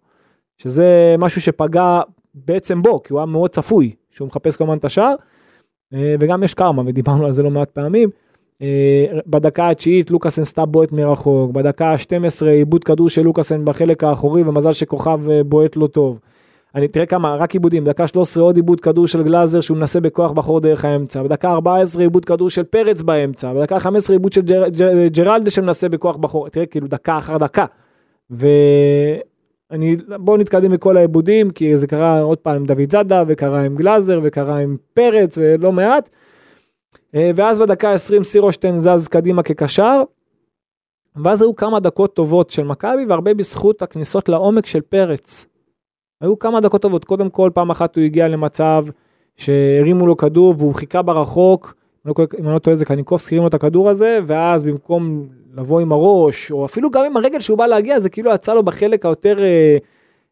שזה 0.62 1.16
משהו 1.20 1.42
שפגע 1.42 2.02
בעצם 2.34 2.82
בו, 2.82 3.04
כי 3.04 3.14
הוא 3.14 3.20
היה 3.20 3.26
מאוד 3.26 3.50
צפוי, 3.50 3.92
שהוא 4.10 4.28
מחפש 4.28 4.58
כל 4.58 4.64
הזמן 4.64 4.78
את 4.78 4.86
השער, 4.86 5.16
אה, 5.94 6.16
וגם 6.20 6.44
יש 6.44 6.54
קרמה, 6.54 6.84
ודיברנו 6.86 7.26
על 7.26 7.32
זה 7.32 7.44
לא 7.44 7.50
מעט 7.50 7.72
פעמים. 7.72 8.10
אה, 8.62 9.06
בדקה 9.28 9.70
התשיעית 9.70 10.12
לוקאסן 10.12 10.44
סתם 10.44 10.64
בועט 10.68 10.92
מרחוק, 10.92 11.52
בדקה 11.52 11.88
ה-12 11.88 12.46
עיבוד 12.46 12.84
כדור 12.84 13.10
של 13.10 13.22
לוקאסן 13.22 13.66
בחלק 13.66 14.04
האחורי 14.04 14.42
ומזל 14.42 14.72
שכוכב 14.72 15.30
אה, 15.30 15.44
בועט 15.44 15.76
לא 15.76 15.88
טוב. 15.88 16.20
אני 16.76 16.88
תראה 16.88 17.06
כמה 17.06 17.36
רק 17.36 17.54
עיבודים 17.54 17.84
דקה 17.84 18.08
13 18.08 18.44
עוד 18.44 18.56
עיבוד 18.56 18.82
כדור 18.82 19.08
של 19.08 19.24
גלאזר 19.24 19.62
שהוא 19.62 19.78
מנסה 19.78 20.00
בכוח 20.00 20.32
בחור 20.32 20.60
דרך 20.60 20.86
האמצע 20.86 21.24
בדקה 21.24 21.52
14 21.52 22.04
עיבוד 22.04 22.26
כדור 22.26 22.50
של 22.50 22.64
פרץ 22.64 23.02
באמצע 23.02 23.54
בדקה 23.54 23.80
15 23.80 24.16
עיבוד 24.16 24.34
של 24.34 24.42
ג'ר, 24.42 24.68
ג'ר, 24.70 25.08
ג'רלדה 25.08 25.52
שמנסה 25.52 25.90
בכוח 25.90 26.18
בחור 26.18 26.50
תראה 26.50 26.66
כאילו 26.66 26.88
דקה 26.88 27.18
אחר 27.18 27.38
דקה. 27.38 27.66
ואני 29.72 29.98
בואו 30.20 30.38
נתקדם 30.38 30.72
מכל 30.72 30.98
העיבודים 30.98 31.52
כי 31.52 31.78
זה 31.78 31.88
קרה 31.88 32.22
עוד 32.22 32.38
פעם 32.38 32.56
עם 32.56 32.66
דוד 32.66 32.92
זאדה 32.92 33.24
וקרה 33.28 33.62
עם 33.62 33.76
גלאזר 33.76 34.20
וקרה 34.24 34.58
עם 34.58 34.78
פרץ 34.94 35.38
ולא 35.38 35.72
מעט. 35.72 36.10
אה, 37.16 37.32
ואז 37.36 37.60
בדקה 37.60 37.92
20 37.92 38.24
סירושטיין 38.24 38.78
זז 38.78 39.08
קדימה 39.08 39.44
כקשר. 39.44 40.02
ואז 41.24 41.42
היו 41.42 41.56
כמה 41.56 41.80
דקות 41.80 42.16
טובות 42.16 42.50
של 42.50 42.64
מכבי 42.64 43.06
והרבה 43.06 43.34
בזכות 43.34 43.82
הכניסות 43.82 44.30
לעומק 44.30 44.66
של 44.66 44.82
פרץ. 44.82 45.46
היו 46.22 46.40
כמה 46.40 46.62
דקות 46.62 46.82
טובות, 46.82 47.06
קודם 47.06 47.30
כל 47.30 47.50
פעם 47.54 47.70
אחת 47.70 47.96
הוא 47.96 48.04
הגיע 48.04 48.28
למצב 48.28 48.86
שהרימו 49.38 50.08
לו 50.08 50.18
כדור 50.18 50.56
והוא 50.58 50.76
חיכה 50.76 51.02
ברחוק, 51.02 51.76
אם 52.40 52.46
אני 52.46 52.54
לא 52.54 52.60
טועה 52.60 52.76
זה 52.76 52.86
קניקובסקי 52.86 53.36
הרים 53.36 53.44
לו 53.44 53.48
את 53.48 53.54
הכדור 53.54 53.90
הזה, 53.90 54.20
ואז 54.28 54.64
במקום 54.64 55.28
לבוא 55.54 55.82
עם 55.82 55.92
הראש, 55.92 56.52
או 56.52 56.66
אפילו 56.66 56.92
גם 56.92 57.06
עם 57.06 57.18
הרגל 57.18 57.40
שהוא 57.40 57.58
בא 57.58 57.66
להגיע, 57.66 58.00
זה 58.00 58.10
כאילו 58.10 58.34
יצא 58.34 58.54
לו 58.54 58.64
בחלק 58.64 59.06
היותר 59.06 59.44
אה, 59.44 59.78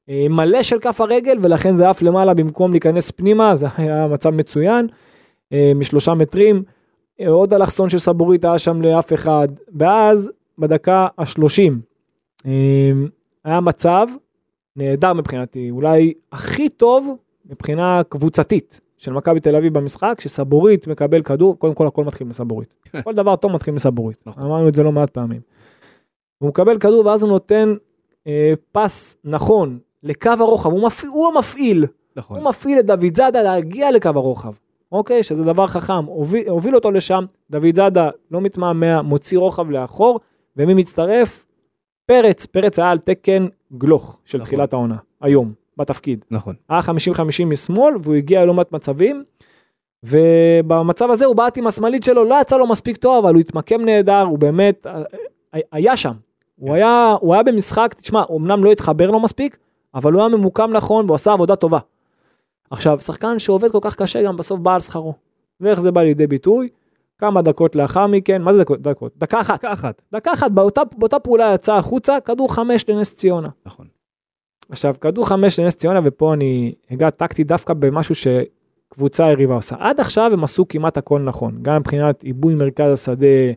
אה, 0.10 0.26
מלא 0.30 0.64
של 0.64 0.80
כף 0.80 1.02
הרגל, 1.02 1.38
ולכן 1.42 1.76
זה 1.76 1.90
עף 1.90 2.02
למעלה 2.02 2.34
במקום 2.34 2.72
להיכנס 2.72 3.12
פנימה, 3.12 3.56
זה 3.56 3.68
היה 3.78 4.08
מצב 4.08 4.30
מצוין, 4.30 4.88
אה, 5.54 5.72
משלושה 5.76 6.14
מטרים. 6.14 6.64
אה, 7.22 7.30
עוד 7.30 7.54
אלכסון 7.54 7.90
של 7.90 8.00
סבורית 8.00 8.46
היה 8.46 8.60
שם 8.60 8.82
לאף 8.82 9.14
אחד, 9.14 9.48
ואז 9.76 10.32
בדקה 10.58 11.08
השלושים 11.18 11.82
אה, 12.46 12.92
היה 13.44 13.60
מצב 13.60 14.08
נהדר 14.76 15.14
מבחינתי, 15.14 15.72
אולי 15.72 16.14
הכי 16.32 16.70
טוב 16.70 17.16
מבחינה 17.46 18.02
קבוצתית 18.10 18.82
של 18.98 19.14
מכבי 19.14 19.40
תל 19.40 19.56
אביב 19.56 19.74
במשחק, 19.74 20.22
שסבורית 20.22 20.88
מקבל 20.88 21.22
כדור, 21.22 21.60
קודם 21.60 21.74
כל 21.74 21.88
הכל 21.88 22.04
מתחיל 22.04 22.28
מסבורית. 22.28 22.74
כל 23.04 23.14
דבר 23.14 23.36
טוב 23.36 23.52
מתחיל 23.52 23.74
מסבורית, 23.74 24.24
נכון. 24.28 24.44
אמרנו 24.44 24.68
את 24.68 24.74
זה 24.74 24.84
לא 24.84 24.92
מעט 24.92 25.10
פעמים. 25.10 25.42
הוא 26.38 26.50
מקבל 26.50 26.80
כדור 26.80 27.06
ואז 27.06 27.22
הוא 27.22 27.30
נותן 27.30 27.74
אה, 28.28 28.54
פס 28.72 29.18
נכון 29.24 29.80
לקו 30.04 30.30
הרוחב, 30.40 30.72
הוא, 30.72 30.82
מפ... 30.82 31.06
הוא 31.06 31.28
המפעיל, 31.28 31.86
נכון. 32.16 32.38
הוא 32.38 32.50
מפעיל 32.50 32.80
את 32.80 32.86
דוד 32.86 33.16
זאדה 33.16 33.42
להגיע 33.42 33.92
לקו 33.92 34.10
הרוחב, 34.16 34.54
אוקיי? 34.92 35.24
שזה 35.24 35.44
דבר 35.44 35.68
חכם, 35.68 36.06
הוביל, 36.06 36.50
הוביל 36.50 36.76
אותו 36.76 36.92
לשם, 36.92 37.26
דוד 37.50 37.76
זאדה 37.76 38.10
לא 38.32 38.42
מתמהמה, 38.42 39.02
מוציא 39.02 39.40
רוחב 39.40 39.70
לאחור, 39.70 40.20
ומי 40.58 40.74
מצטרף? 40.74 41.46
פרץ, 42.06 42.46
פרץ 42.46 42.80
היה 42.80 42.92
על 42.92 42.98
תקן 42.98 43.48
גלוך 43.78 44.20
של 44.26 44.38
נכון. 44.38 44.48
תחילת 44.48 44.74
העונה, 44.74 44.96
היום, 45.22 45.54
בתפקיד. 45.78 46.26
נכון. 46.32 46.56
היה 46.70 46.80
50-50 46.80 47.46
משמאל, 47.46 47.94
והוא 48.02 48.16
הגיע 48.16 48.44
ללא 48.44 48.54
מעט 48.54 48.72
מצבים, 48.72 49.24
ובמצב 50.04 51.12
הזה 51.12 51.26
הוא 51.26 51.36
בעט 51.36 51.58
עם 51.58 51.68
השמאלית 51.68 52.04
שלו, 52.04 52.24
לא 52.24 52.42
יצא 52.42 52.58
לו 52.58 52.68
מספיק 52.68 52.98
טוב, 52.98 53.26
אבל 53.26 53.34
הוא 53.34 53.40
התמקם 53.42 53.82
נהדר, 53.82 54.22
הוא 54.22 54.40
באמת 54.40 54.88
אה, 54.88 55.02
אה, 55.56 55.60
היה 55.72 55.98
שם. 55.98 56.14
הוא 56.56 56.76
היה, 56.76 57.16
הוא 57.20 57.34
היה 57.34 57.44
במשחק, 57.44 57.96
תשמע, 58.02 58.24
אמנם 58.36 58.64
לא 58.64 58.72
התחבר 58.72 59.12
לו 59.12 59.20
מספיק, 59.20 59.58
אבל 59.96 60.14
הוא 60.14 60.22
היה 60.22 60.30
ממוקם 60.30 60.72
נכון 60.72 61.06
והוא 61.06 61.16
עשה 61.16 61.34
עבודה 61.34 61.56
טובה. 61.56 61.80
עכשיו, 62.72 63.00
שחקן 63.00 63.40
שעובד 63.40 63.72
כל 63.72 63.80
כך 63.82 63.96
קשה 63.96 64.24
גם 64.24 64.36
בסוף 64.36 64.60
בא 64.60 64.74
על 64.74 64.80
שכרו. 64.80 65.14
ואיך 65.62 65.80
זה 65.80 65.92
בא 65.92 66.02
לידי 66.02 66.28
ביטוי? 66.28 66.70
כמה 67.18 67.42
דקות 67.42 67.76
לאחר 67.76 68.08
מכן, 68.08 68.42
מה 68.42 68.54
זה 68.54 68.60
דקות? 68.60 68.82
דקות? 68.82 69.12
דקה 69.18 69.42
אחת. 69.42 69.60
דקה 69.60 69.74
אחת. 69.74 70.02
דקה 70.14 70.34
אחת, 70.34 70.52
באותה, 70.52 70.82
באותה 70.98 71.20
פעולה 71.20 71.52
יצא 71.54 71.76
החוצה, 71.76 72.18
כדור 72.26 72.54
חמש 72.54 72.90
לנס 72.90 73.16
ציונה. 73.16 73.50
נכון. 73.66 73.88
עכשיו, 74.70 74.96
כדור 75.02 75.28
חמש 75.28 75.60
לנס 75.60 75.76
ציונה, 75.76 76.00
ופה 76.04 76.34
אני 76.34 76.74
אגע 76.94 77.10
טקטי 77.10 77.44
דווקא 77.44 77.74
במשהו 77.74 78.16
שקבוצה 78.16 79.32
יריבה 79.32 79.56
עושה. 79.56 79.76
עד 79.80 80.00
עכשיו 80.00 80.30
הם 80.34 80.44
עשו 80.44 80.68
כמעט 80.68 80.98
הכל 80.98 81.22
נכון, 81.22 81.60
גם 81.62 81.80
מבחינת 81.80 82.24
עיבוי 82.24 82.56
מרכז 82.56 82.94
השדה, 82.94 83.54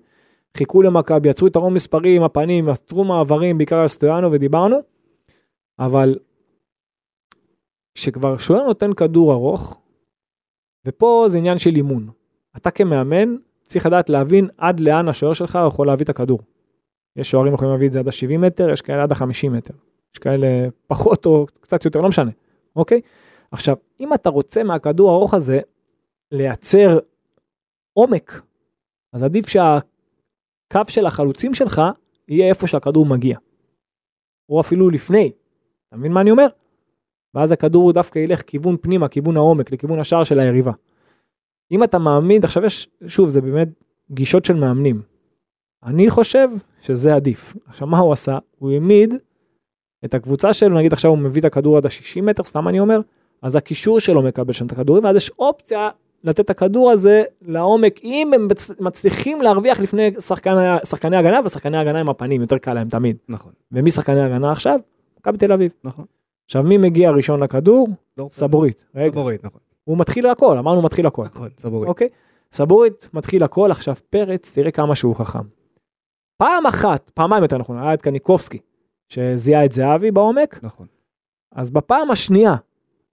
חיכו 0.56 0.82
למכבי, 0.82 1.28
יצרו 1.28 1.46
יתרון 1.46 1.74
מספרי 1.74 2.16
עם 2.16 2.22
הפנים, 2.22 2.68
יצרו 2.68 3.04
מעברים, 3.04 3.58
בעיקר 3.58 3.76
על 3.76 3.88
סטויאנו 3.88 4.32
ודיברנו, 4.32 4.76
אבל 5.78 6.18
כשכבר 7.94 8.38
שוער 8.38 8.64
נותן 8.64 8.92
כדור 8.92 9.32
ארוך, 9.32 9.80
ופה 10.86 11.24
זה 11.28 11.38
עניין 11.38 11.58
של 11.58 11.76
אימון. 11.76 12.08
אתה 12.56 12.70
כמאמן 12.70 13.36
צריך 13.62 13.86
לדעת 13.86 14.10
להבין 14.10 14.48
עד 14.58 14.80
לאן 14.80 15.08
השוער 15.08 15.32
שלך 15.32 15.58
יכול 15.68 15.86
להביא 15.86 16.04
את 16.04 16.08
הכדור. 16.08 16.38
יש 17.16 17.30
שוערים 17.30 17.54
יכולים 17.54 17.72
להביא 17.72 17.86
את 17.86 17.92
זה 17.92 17.98
עד 17.98 18.08
ה-70 18.08 18.38
מטר, 18.38 18.70
יש 18.70 18.82
כאלה 18.82 19.02
עד 19.02 19.12
ה-50 19.12 19.48
מטר. 19.50 19.74
יש 20.14 20.18
כאלה 20.18 20.46
פחות 20.86 21.26
או 21.26 21.46
קצת 21.60 21.84
יותר, 21.84 22.00
לא 22.00 22.08
משנה, 22.08 22.30
אוקיי? 22.76 23.00
עכשיו, 23.50 23.76
אם 24.00 24.14
אתה 24.14 24.30
רוצה 24.30 24.62
מהכדור 24.62 25.10
הארוך 25.10 25.34
הזה 25.34 25.60
לייצר 26.32 26.98
עומק, 27.92 28.40
אז 29.12 29.22
עדיף 29.22 29.48
שהקו 29.48 30.80
של 30.88 31.06
החלוצים 31.06 31.54
שלך 31.54 31.82
יהיה 32.28 32.48
איפה 32.48 32.66
שהכדור 32.66 33.06
מגיע. 33.06 33.38
או 34.48 34.60
אפילו 34.60 34.90
לפני. 34.90 35.32
אתה 35.88 35.96
מבין 35.96 36.12
מה 36.12 36.20
אני 36.20 36.30
אומר? 36.30 36.46
ואז 37.34 37.52
הכדור 37.52 37.92
דווקא 37.92 38.18
ילך 38.18 38.42
כיוון 38.42 38.76
פנימה, 38.80 39.08
כיוון 39.08 39.36
העומק, 39.36 39.72
לכיוון 39.72 39.98
השער 40.00 40.24
של 40.24 40.40
היריבה. 40.40 40.72
אם 41.70 41.84
אתה 41.84 41.98
מעמיד, 41.98 42.44
עכשיו 42.44 42.64
יש, 42.64 42.88
שוב, 43.06 43.28
זה 43.28 43.40
באמת 43.40 43.68
גישות 44.10 44.44
של 44.44 44.54
מאמנים. 44.54 45.02
אני 45.82 46.10
חושב 46.10 46.48
שזה 46.80 47.14
עדיף. 47.14 47.56
עכשיו, 47.66 47.86
מה 47.86 47.98
הוא 47.98 48.12
עשה? 48.12 48.38
הוא 48.58 48.70
העמיד 48.70 49.14
את 50.04 50.14
הקבוצה 50.14 50.52
שלו, 50.52 50.78
נגיד 50.78 50.92
עכשיו 50.92 51.10
הוא 51.10 51.18
מביא 51.18 51.40
את 51.40 51.44
הכדור 51.44 51.76
עד 51.76 51.86
ה-60 51.86 52.22
מטר, 52.22 52.44
סתם 52.44 52.68
אני 52.68 52.80
אומר, 52.80 53.00
אז 53.42 53.56
הקישור 53.56 54.00
שלו 54.00 54.22
מקבל 54.22 54.52
שם 54.52 54.66
את 54.66 54.72
הכדורים, 54.72 55.04
ואז 55.04 55.16
יש 55.16 55.30
אופציה 55.38 55.88
לתת 56.24 56.40
את 56.40 56.50
הכדור 56.50 56.90
הזה 56.90 57.22
לעומק, 57.42 58.00
אם 58.04 58.30
הם 58.34 58.48
מצליחים 58.80 59.42
להרוויח 59.42 59.80
לפני 59.80 60.10
שחקני, 60.20 60.78
שחקני 60.84 61.16
הגנה, 61.16 61.40
ושחקני 61.44 61.78
הגנה 61.78 62.00
עם 62.00 62.08
הפנים, 62.08 62.40
יותר 62.40 62.58
קל 62.58 62.74
להם 62.74 62.88
תמיד. 62.88 63.16
נכון, 63.28 63.52
ומי 63.72 63.90
שחקני 63.90 64.20
הגנה 64.20 64.52
עכשיו? 64.52 64.80
מכבי 65.20 65.38
תל 65.38 65.52
אביב. 65.52 65.72
נכון. 65.84 66.04
עכשיו, 66.44 66.62
מי 66.62 66.76
מגיע 66.76 67.10
ראשון 67.10 67.42
לכדור? 67.42 67.88
סבורית. 68.30 68.84
רגע, 68.94 69.12
סבורית, 69.12 69.44
נכון. 69.44 69.60
הוא 69.84 69.98
מתחיל 69.98 70.26
הכל, 70.26 70.58
אמרנו 70.58 70.82
מתחיל 70.82 71.06
הכל. 71.06 71.24
נכון, 71.34 71.48
סבורית. 71.58 71.88
אוקיי? 71.88 72.08
סבורית 72.52 73.08
מתחיל 73.14 73.42
הכל, 73.42 73.70
עכשיו 73.70 73.94
פרץ, 74.10 74.50
תראה 74.50 74.70
כמה 74.70 74.94
שהוא 74.94 75.14
חכם. 75.14 75.42
פעם 76.36 76.66
אחת, 76.66 77.10
פעמיים 77.14 77.42
יותר 77.42 77.58
נכון, 77.58 77.78
היה 77.78 77.94
את 77.94 78.02
קניקובסקי, 78.02 78.58
שזיהה 79.10 79.64
את 79.64 79.72
זהבי 79.72 80.10
בעומק, 80.10 80.60
נכון. 80.62 80.86
אז 81.52 81.70
בפעם 81.70 82.10
השנייה, 82.10 82.54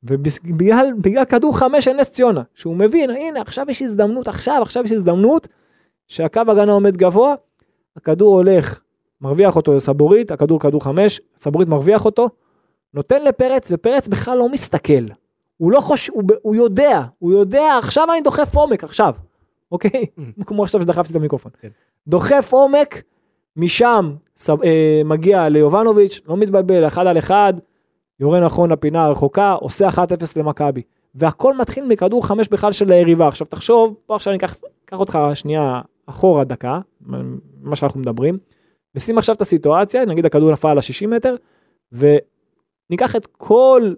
ובגלל 0.04 0.94
בגלל 1.02 1.26
כדור 1.26 1.58
חמש 1.58 1.86
של 1.86 1.94
נס 1.94 2.12
ציונה, 2.12 2.42
שהוא 2.54 2.76
מבין, 2.76 3.10
הנה 3.10 3.42
עכשיו 3.42 3.66
יש 3.70 3.82
הזדמנות, 3.82 4.28
עכשיו, 4.28 4.60
עכשיו 4.62 4.84
יש 4.84 4.92
הזדמנות, 4.92 5.48
שהקו 6.08 6.42
הגנה 6.48 6.72
עומד 6.72 6.98
גבוה, 6.98 7.36
הכדור 7.96 8.36
הולך, 8.36 8.82
מרוויח 9.22 9.56
אותו 9.56 9.76
לסבורית, 9.76 10.32
הכדור 10.32 10.60
כדור 10.60 10.84
חמש, 10.84 11.22
סבורית 11.38 11.68
מרוויח 11.68 12.06
אותו, 12.06 12.30
נותן 12.94 13.24
לפרץ, 13.24 13.72
ופרץ 13.72 14.08
בכלל 14.08 14.38
לא 14.38 14.50
מסתכל. 14.50 15.08
הוא 15.58 15.72
לא 15.72 15.80
חושב, 15.80 16.14
הוא, 16.14 16.24
הוא 16.42 16.56
יודע, 16.56 17.02
הוא 17.20 17.32
יודע, 17.32 17.78
עכשיו 17.78 18.08
אני 18.12 18.22
דוחף 18.22 18.56
עומק, 18.56 18.84
עכשיו, 18.84 19.14
אוקיי? 19.72 20.06
Mm. 20.20 20.44
כמו 20.48 20.64
עכשיו 20.64 20.82
שדחפתי 20.82 21.12
את 21.12 21.16
המיקרופון. 21.16 21.52
כן. 21.62 21.70
דוחף 22.08 22.54
עומק, 22.54 23.02
משם 23.58 24.14
סב, 24.36 24.64
אה, 24.64 25.02
מגיע 25.06 25.50
ליובנוביץ', 25.50 26.22
לא 26.28 26.38
מתבלבל, 26.38 26.88
אחד 26.88 27.08
על 27.08 27.18
אחד, 27.18 27.54
יורה 28.20 28.40
נכון 28.40 28.72
לפינה 28.72 29.06
הרחוקה, 29.06 29.52
עושה 29.52 29.90
1-0 29.90 30.00
למכבי. 30.36 30.82
והכל 31.16 31.58
מתחיל 31.58 31.86
מכדור 31.86 32.28
חמש 32.28 32.48
בכלל 32.48 32.72
של 32.72 32.92
היריבה. 32.92 33.28
עכשיו 33.28 33.48
תחשוב, 33.48 33.96
פה 34.06 34.16
עכשיו 34.16 34.34
אני 34.34 34.38
אקח 34.86 35.00
אותך 35.00 35.20
שנייה 35.34 35.82
אחורה 36.06 36.44
דקה, 36.44 36.80
מה 37.62 37.76
שאנחנו 37.76 38.00
מדברים, 38.00 38.38
ושים 38.96 39.18
עכשיו 39.18 39.36
את 39.36 39.42
הסיטואציה, 39.42 40.06
נגיד 40.06 40.26
הכדור 40.26 40.52
נפל 40.52 40.68
על 40.68 40.78
ה-60 40.78 41.08
מטר, 41.08 41.36
וניקח 41.92 43.16
את 43.16 43.26
כל, 43.26 43.94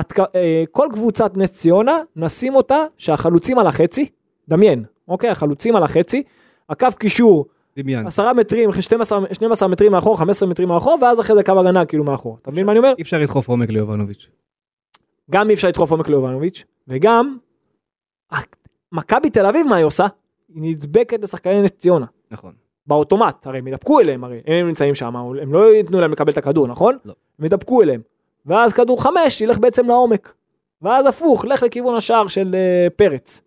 את, 0.00 0.12
אה, 0.34 0.64
כל 0.70 0.88
קבוצת 0.92 1.36
נס 1.36 1.52
ציונה, 1.52 1.98
נשים 2.16 2.54
אותה 2.54 2.84
שהחלוצים 2.96 3.58
על 3.58 3.66
החצי, 3.66 4.08
דמיין, 4.48 4.84
אוקיי? 5.08 5.30
החלוצים 5.30 5.76
על 5.76 5.82
החצי, 5.82 6.22
הקו 6.68 6.88
קישור 6.98 7.46
דמיין. 7.76 8.06
10 8.06 8.32
מטרים, 8.32 8.72
12, 8.72 9.20
12 9.32 9.68
מטרים 9.68 9.92
מאחור, 9.92 10.18
15 10.18 10.48
מטרים 10.48 10.68
מאחור, 10.68 10.98
ואז 11.02 11.20
אחרי 11.20 11.36
זה 11.36 11.42
קו 11.42 11.60
הגנה 11.60 11.84
כאילו 11.84 12.04
מאחור. 12.04 12.38
אתה 12.42 12.50
מבין 12.50 12.66
מה 12.66 12.72
אני 12.72 12.78
אומר? 12.78 12.92
אי 12.98 13.02
אפשר 13.02 13.18
לדחוף 13.18 13.48
עומק 13.48 13.70
ליובנוביץ'. 13.70 14.28
גם 15.30 15.48
אי 15.48 15.54
אפשר 15.54 15.68
לדחוף 15.68 15.90
עומק 15.90 16.08
ליובנוביץ', 16.08 16.64
וגם, 16.88 17.36
מכבי 18.92 19.30
תל 19.30 19.46
אביב, 19.46 19.66
מה 19.66 19.76
היא 19.76 19.84
עושה? 19.84 20.06
היא 20.54 20.62
נדבקת 20.62 21.22
לשחקני 21.22 21.62
נס 21.62 21.70
ציונה. 21.70 22.06
נכון. 22.30 22.52
באוטומט, 22.86 23.46
הרי 23.46 23.58
הם 23.58 23.66
ידבקו 23.66 24.00
אליהם, 24.00 24.24
הרי 24.24 24.40
הם 24.46 24.66
נמצאים 24.66 24.94
שם, 24.94 25.16
הם 25.16 25.52
לא 25.52 25.74
ייתנו 25.74 26.00
להם 26.00 26.12
לקבל 26.12 26.32
את 26.32 26.38
הכדור, 26.38 26.68
נכון? 26.68 26.98
לא. 27.04 27.14
הם 27.38 27.44
ידבקו 27.44 27.82
אליהם. 27.82 28.00
ואז 28.46 28.72
כדור 28.72 29.02
חמש 29.02 29.40
ילך 29.40 29.58
בעצם 29.58 29.86
לעומק. 29.86 30.34
ואז 30.82 31.06
הפוך, 31.06 31.44
לך 31.44 31.62
לכיוון 31.62 31.94
השער 31.94 32.28
של 32.28 32.54
uh, 32.54 32.90
פרץ. 32.96 33.42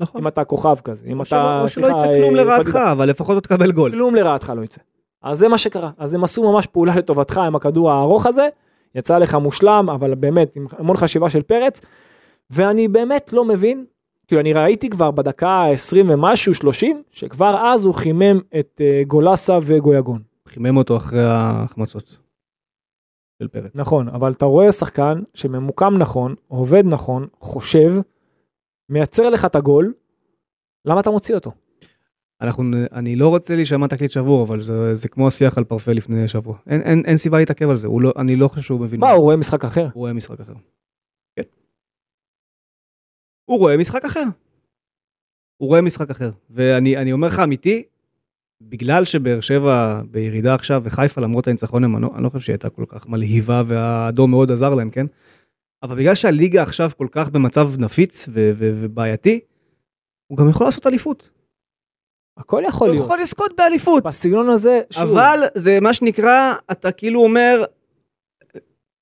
נכון. 0.00 0.20
אם 0.20 0.28
אתה 0.28 0.44
כוכב 0.44 0.76
כזה, 0.84 1.06
אם 1.06 1.22
אתה... 1.22 1.60
או 1.62 1.68
שלא 1.68 1.86
יצא 1.86 2.06
כלום 2.18 2.36
אה, 2.36 2.42
לרעתך. 2.42 2.76
אבל 2.76 3.08
לפחות 3.08 3.34
לא 3.34 3.40
תקבל 3.40 3.72
גול. 3.72 3.92
כלום 3.92 4.14
לרעתך 4.14 4.52
לא 4.56 4.62
יצא. 4.62 4.80
אז 5.22 5.38
זה 5.38 5.48
מה 5.48 5.58
שקרה. 5.58 5.90
אז 5.98 6.14
הם 6.14 6.24
עשו 6.24 6.52
ממש 6.52 6.66
פעולה 6.66 6.96
לטובתך 6.96 7.38
עם 7.38 7.56
הכדור 7.56 7.90
הארוך 7.90 8.26
הזה, 8.26 8.48
יצא 8.94 9.18
לך 9.18 9.34
מושלם, 9.34 9.86
אבל 9.94 10.14
באמת 10.14 10.56
עם 10.56 10.66
המון 10.78 10.96
חשיבה 10.96 11.30
של 11.30 11.42
פרץ, 11.42 11.80
ואני 12.50 12.88
באמת 12.88 13.32
לא 13.32 13.44
מבין, 13.44 13.84
כאילו 14.26 14.40
אני 14.40 14.52
ראיתי 14.52 14.90
כבר 14.90 15.10
בדקה 15.10 15.48
ה-20 15.48 15.96
ומשהו, 16.08 16.54
30, 16.54 17.02
שכבר 17.10 17.56
אז 17.66 17.84
הוא 17.84 17.94
חימם 17.94 18.40
את 18.58 18.80
אה, 18.80 19.02
גולסה 19.06 19.58
וגויגון. 19.62 20.22
חימם 20.48 20.76
אותו 20.76 20.96
אחרי 20.96 21.24
ההחמצות. 21.24 22.16
של 23.42 23.48
פרץ. 23.48 23.70
נכון, 23.74 24.08
אבל 24.08 24.32
אתה 24.32 24.44
רואה 24.44 24.72
שחקן 24.72 25.22
שממוקם 25.34 25.94
נכון, 25.98 26.34
עובד 26.48 26.82
נכון, 26.86 27.26
חושב, 27.40 27.94
מייצר 28.88 29.30
לך 29.30 29.44
את 29.44 29.54
הגול, 29.54 29.94
למה 30.84 31.00
אתה 31.00 31.10
מוציא 31.10 31.34
אותו? 31.34 31.52
אנחנו, 32.40 32.62
אני 32.92 33.16
לא 33.16 33.28
רוצה 33.28 33.56
להישמע 33.56 33.86
תקליט 33.86 34.10
שבור, 34.10 34.44
אבל 34.44 34.60
זה, 34.60 34.94
זה 34.94 35.08
כמו 35.08 35.28
השיח 35.28 35.58
על 35.58 35.64
פרפה 35.64 35.92
לפני 35.92 36.28
שבוע. 36.28 36.58
אין, 36.66 36.80
אין, 36.80 37.02
אין 37.06 37.16
סיבה 37.16 37.38
להתעכב 37.38 37.70
על 37.70 37.76
זה, 37.76 37.88
לא, 38.00 38.12
אני 38.16 38.36
לא 38.36 38.48
חושב 38.48 38.62
שהוא 38.62 38.80
מבין. 38.80 39.00
מה, 39.00 39.10
הוא 39.10 39.22
רואה 39.22 39.36
משחק 39.36 39.64
אחר? 39.64 39.82
הוא 39.82 39.90
רואה 39.94 40.12
משחק 40.12 40.40
אחר. 40.40 40.52
כן. 41.36 41.42
הוא 43.44 43.58
רואה 43.58 43.76
משחק 43.76 44.04
אחר. 44.04 44.24
הוא 45.56 45.68
רואה 45.68 45.80
משחק 45.80 46.10
אחר. 46.10 46.30
ואני 46.50 46.96
אני 46.96 47.12
אומר 47.12 47.28
לך 47.28 47.38
אמיתי, 47.38 47.82
בגלל 48.60 49.04
שבאר 49.04 49.40
שבע 49.40 50.00
בירידה 50.10 50.54
עכשיו 50.54 50.82
וחיפה 50.84 51.20
למרות 51.20 51.48
הניצחון 51.48 51.84
לא- 52.02 52.10
אני 52.14 52.24
לא 52.24 52.28
חושב 52.28 52.44
שהיא 52.44 52.54
הייתה 52.54 52.70
כל 52.70 52.84
כך 52.88 53.06
מלהיבה 53.08 53.62
והאדום 53.68 54.30
מאוד 54.30 54.50
עזר 54.50 54.74
להם, 54.74 54.90
כן? 54.90 55.06
אבל 55.84 55.96
בגלל 55.96 56.14
שהליגה 56.14 56.62
עכשיו 56.62 56.90
כל 56.96 57.06
כך 57.10 57.28
במצב 57.28 57.70
נפיץ 57.78 58.28
ו- 58.28 58.50
ו- 58.54 58.72
ובעייתי, 58.80 59.40
הוא 60.26 60.38
גם 60.38 60.48
יכול 60.48 60.66
לעשות 60.66 60.86
אליפות. 60.86 61.30
הכל 62.36 62.62
יכול 62.66 62.88
הוא 62.88 62.94
להיות. 62.94 63.06
יכול 63.06 63.20
לזכות 63.20 63.52
באליפות. 63.56 64.04
בסגנון 64.04 64.48
הזה, 64.48 64.80
שוב, 64.90 65.02
אבל 65.02 65.40
זה 65.54 65.80
מה 65.80 65.94
שנקרא, 65.94 66.54
אתה 66.72 66.92
כאילו 66.92 67.20
אומר, 67.20 67.64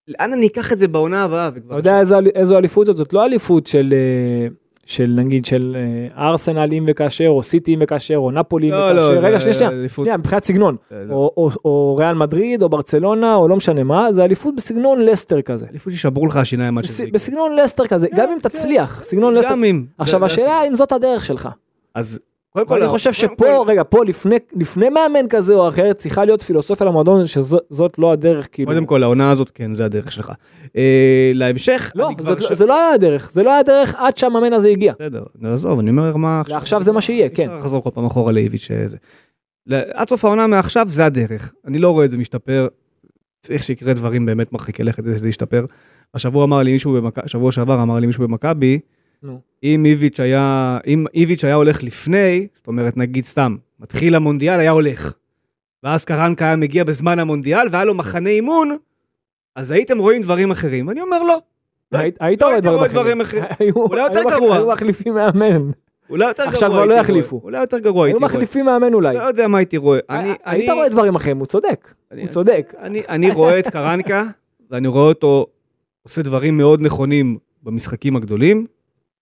לאן 0.08 0.32
אני 0.32 0.46
אקח 0.46 0.72
את 0.72 0.78
זה 0.78 0.88
בעונה 0.88 1.24
הבאה? 1.24 1.48
אתה 1.48 1.74
יודע 1.76 2.00
איזו 2.34 2.58
אליפות 2.58 2.86
זאת? 2.86 2.96
זאת 2.96 3.12
לא 3.12 3.24
אליפות 3.24 3.66
של, 3.66 3.92
אה, 3.92 4.46
של 4.86 5.12
נגיד 5.16 5.46
של 5.46 5.76
אה, 6.16 6.28
ארסנל 6.28 6.68
אם 6.72 6.84
וכאשר, 6.88 7.28
או 7.28 7.42
סיטי 7.42 7.74
אם 7.74 7.78
וכאשר, 7.82 8.16
או 8.16 8.30
נפולי 8.30 8.66
אם 8.68 8.72
לא, 8.72 8.76
וכאשר. 8.76 9.12
לא, 9.14 9.20
רגע, 9.20 9.40
שנייה, 9.40 9.54
שנייה, 9.54 9.70
שנייה, 9.88 10.16
מבחינת 10.16 10.44
סגנון. 10.44 10.76
זה 10.90 11.04
לא- 11.08 11.14
או, 11.14 11.32
או, 11.36 11.50
או 11.64 11.96
ריאל 11.98 12.14
מדריד, 12.14 12.62
או 12.62 12.68
ברצלונה, 12.68 13.34
או 13.34 13.48
לא 13.48 13.56
משנה 13.56 13.84
מה, 13.84 14.12
זה 14.12 14.24
אליפות 14.24 14.54
בסגנון 14.56 15.04
לסטר 15.04 15.42
כזה. 15.42 15.66
אליפות 15.70 15.92
ששברו 15.92 16.26
לך 16.26 16.36
השיניים 16.36 16.78
עד 16.78 16.84
שזה 16.84 17.02
יקרה. 17.02 17.12
בסגנון 17.14 17.56
לסטר 17.56 17.86
כזה, 17.86 18.08
כן, 18.08 18.16
גם 18.16 18.28
אם 18.32 18.40
כן. 18.42 18.48
תצליח, 18.48 19.04
סגנון 19.04 19.34
לסטר. 19.34 19.50
גם 19.50 19.64
אם. 19.64 19.84
עכשיו 19.98 20.24
השאלה. 20.24 20.62
אם 20.66 20.76
זאת 20.76 20.92
הדרך 20.92 21.24
שלך. 21.24 21.48
אז 21.94 22.18
קודם 22.52 22.66
כל, 22.66 22.78
אני 22.82 22.88
חושב 22.88 23.10
קודם 23.10 23.34
שפה, 23.34 23.44
כל- 23.64 23.70
רגע, 23.70 23.82
פה 23.88 24.00
לפני, 24.04 24.88
מאמן 24.88 25.28
כזה 25.28 25.54
או 25.54 25.68
אחר, 25.68 25.92
צריכה 25.92 26.24
להיות 26.24 26.42
פילוסופיה 26.42 26.86
למועדון 26.86 27.26
שזאת 27.26 27.98
לא 27.98 28.12
הדרך, 28.12 28.48
כאילו. 28.52 28.70
קודם 28.72 28.86
כל 28.86 29.02
העונה 29.02 29.30
הזאת 29.30 29.50
כן 29.54 29.72
זה 29.72 29.84
הדרך 29.84 30.12
שלך. 30.12 30.32
אה, 30.76 31.32
להמשך. 31.34 31.92
לא, 31.94 32.10
ש- 32.40 32.52
זה 32.52 32.66
לא 32.66 32.76
היה 32.78 32.94
הדרך, 32.94 33.30
זה 33.32 33.42
לא 33.42 33.50
היה 33.50 33.58
הדרך 33.58 33.94
עד 33.98 34.16
שהמאמן 34.16 34.52
הזה 34.52 34.68
הגיע. 34.68 34.92
בסדר, 34.94 35.22
עזוב, 35.52 35.78
אני 35.78 35.90
אומר 35.90 36.16
מה 36.16 36.42
ועכשיו 36.48 36.82
זה 36.82 36.92
מה 36.92 37.00
שיהיה, 37.00 37.28
כן. 37.28 37.42
אפשר 37.44 37.58
לחזור 37.58 37.82
כל 37.82 37.90
פעם 37.94 38.06
אחורה 38.06 38.32
לאיביץ' 38.32 38.60
שזה. 38.62 38.96
ל- 39.66 39.82
עד 39.92 40.08
סוף 40.08 40.24
העונה 40.24 40.46
מעכשיו 40.46 40.86
זה 40.88 41.04
הדרך. 41.06 41.52
אני 41.66 41.78
לא 41.78 41.90
רואה 41.90 42.04
את 42.04 42.10
זה 42.10 42.16
משתפר. 42.18 42.68
צריך 43.42 43.62
שיקרה 43.62 43.94
דברים 43.94 44.26
באמת 44.26 44.52
מרחיקי 44.52 44.82
לכת 44.82 45.04
כדי 45.04 45.16
שזה 45.16 45.28
ישתפר. 45.28 45.64
השבוע 46.14 46.44
אמר 46.44 46.62
לי 46.62 46.72
מישהו, 46.72 46.92
במכ... 46.92 47.18
שבוע 47.26 47.52
שעבר 47.52 47.82
אמר 47.82 47.98
לי 47.98 48.06
מישהו 48.06 48.22
במכבי, 48.28 48.78
נו. 49.22 49.40
אם 49.62 49.84
איביץ' 49.84 50.20
היה, 50.20 50.78
אם 50.86 51.04
איביץ' 51.14 51.44
היה 51.44 51.54
הולך 51.54 51.82
לפני, 51.82 52.46
זאת 52.54 52.66
אומרת 52.66 52.96
נגיד 52.96 53.24
סתם, 53.24 53.56
מתחיל 53.80 54.14
המונדיאל 54.14 54.60
היה 54.60 54.70
הולך. 54.70 55.14
ואז 55.82 56.04
קרנקה 56.04 56.44
היה 56.46 56.56
מגיע 56.56 56.84
בזמן 56.84 57.18
המונדיאל 57.18 57.66
והיה 57.70 57.84
לו 57.84 57.94
מחנה 57.94 58.30
אימון, 58.30 58.76
אז 59.56 59.70
הייתם 59.70 59.98
רואים 59.98 60.22
דברים 60.22 60.50
אחרים. 60.50 60.90
אני 60.90 61.00
אומר 61.00 61.22
לא. 61.22 61.38
היית- 61.92 62.16
היית 62.20 62.42
לא 62.42 62.46
רואה 62.70 62.88
דברים 62.88 63.20
אחרים. 63.20 63.42
היו- 63.58 63.74
אולי 63.76 64.02
יותר 64.02 64.18
היו 64.18 64.28
גרוע. 64.30 64.56
היו 64.56 64.68
מחליפים 64.68 65.14
מאמן. 65.14 65.70
אולי 66.10 66.28
יותר 66.28 66.42
גרוע 66.42 66.52
עכשיו 66.52 66.70
כבר 66.70 66.84
לא 66.84 66.94
יחליפו. 66.94 67.40
אולי 67.44 67.60
יותר 67.60 67.78
גרוע 67.78 68.06
היו 68.06 68.14
הייתי 68.14 68.18
רואה. 68.18 68.26
מחליפים 68.28 68.64
מאמן 68.66 68.94
אולי. 68.94 69.14
לא 69.16 69.22
יודע 69.22 69.48
מה 69.48 69.58
הייתי 69.58 69.76
רואה. 69.76 69.98
אה, 70.10 70.32
היית 70.44 70.70
רואה 70.70 70.88
דברים 70.88 71.14
אחרים, 71.14 71.38
הוא 71.38 71.46
צודק. 71.46 71.94
הוא 72.18 72.26
צודק. 72.26 72.74
אני 73.08 73.30
רואה 73.30 73.58
את 73.58 73.66
קרנקה, 73.68 74.24
ואני 74.70 74.88
רואה 74.88 75.04
אותו 75.04 75.46
עושה 76.02 76.22
דברים 76.22 76.56
מאוד 76.56 76.80
נכונים 76.82 77.38
במשחקים 77.62 78.16
הגדולים, 78.16 78.66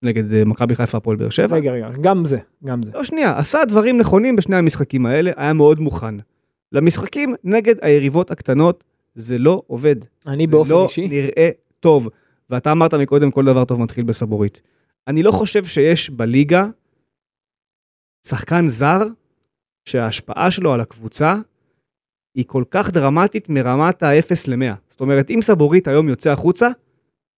נגד 0.02 0.32
אה, 0.32 0.44
מכבי 0.44 0.74
חיפה 0.74 0.98
הפועל 0.98 1.16
באר 1.16 1.30
שבע. 1.30 1.56
רגע, 1.56 1.72
רגע, 1.72 1.88
גם 2.00 2.24
זה, 2.24 2.38
גם 2.64 2.82
זה. 2.82 2.92
לא, 2.94 3.04
שנייה, 3.04 3.38
עשה 3.38 3.64
דברים 3.68 3.98
נכונים 3.98 4.36
בשני 4.36 4.56
המשחקים 4.56 5.06
האלה, 5.06 5.30
היה 5.36 5.52
מאוד 5.52 5.80
מוכן. 5.80 6.14
למשחקים 6.72 7.34
נגד 7.44 7.74
היריבות 7.82 8.30
הקטנות, 8.30 8.84
זה 9.14 9.38
לא 9.38 9.62
עובד. 9.66 9.96
אני 10.26 10.46
זה 10.46 10.52
באופן 10.52 10.70
לא 10.70 10.84
אישי, 10.84 11.08
נראה 11.08 11.50
טוב. 11.80 12.08
ואתה 12.50 12.72
אמרת 12.72 12.94
מקודם, 12.94 13.30
כל 13.30 13.44
דבר 13.44 13.64
טוב 13.64 13.80
מתחיל 13.80 14.04
בסבורית. 14.04 14.60
אני 15.08 15.22
לא 15.22 15.32
חושב 15.32 15.64
שיש 15.64 16.10
בליגה 16.10 16.66
שחקן 18.26 18.66
זר 18.66 19.06
שההשפעה 19.84 20.50
שלו 20.50 20.72
על 20.72 20.80
הקבוצה 20.80 21.36
היא 22.34 22.44
כל 22.46 22.64
כך 22.70 22.90
דרמטית 22.90 23.48
מרמת 23.48 24.02
ה-0 24.02 24.34
ל-100. 24.48 24.74
זאת 24.90 25.00
אומרת, 25.00 25.30
אם 25.30 25.38
סבורית 25.42 25.88
היום 25.88 26.08
יוצא 26.08 26.30
החוצה, 26.30 26.68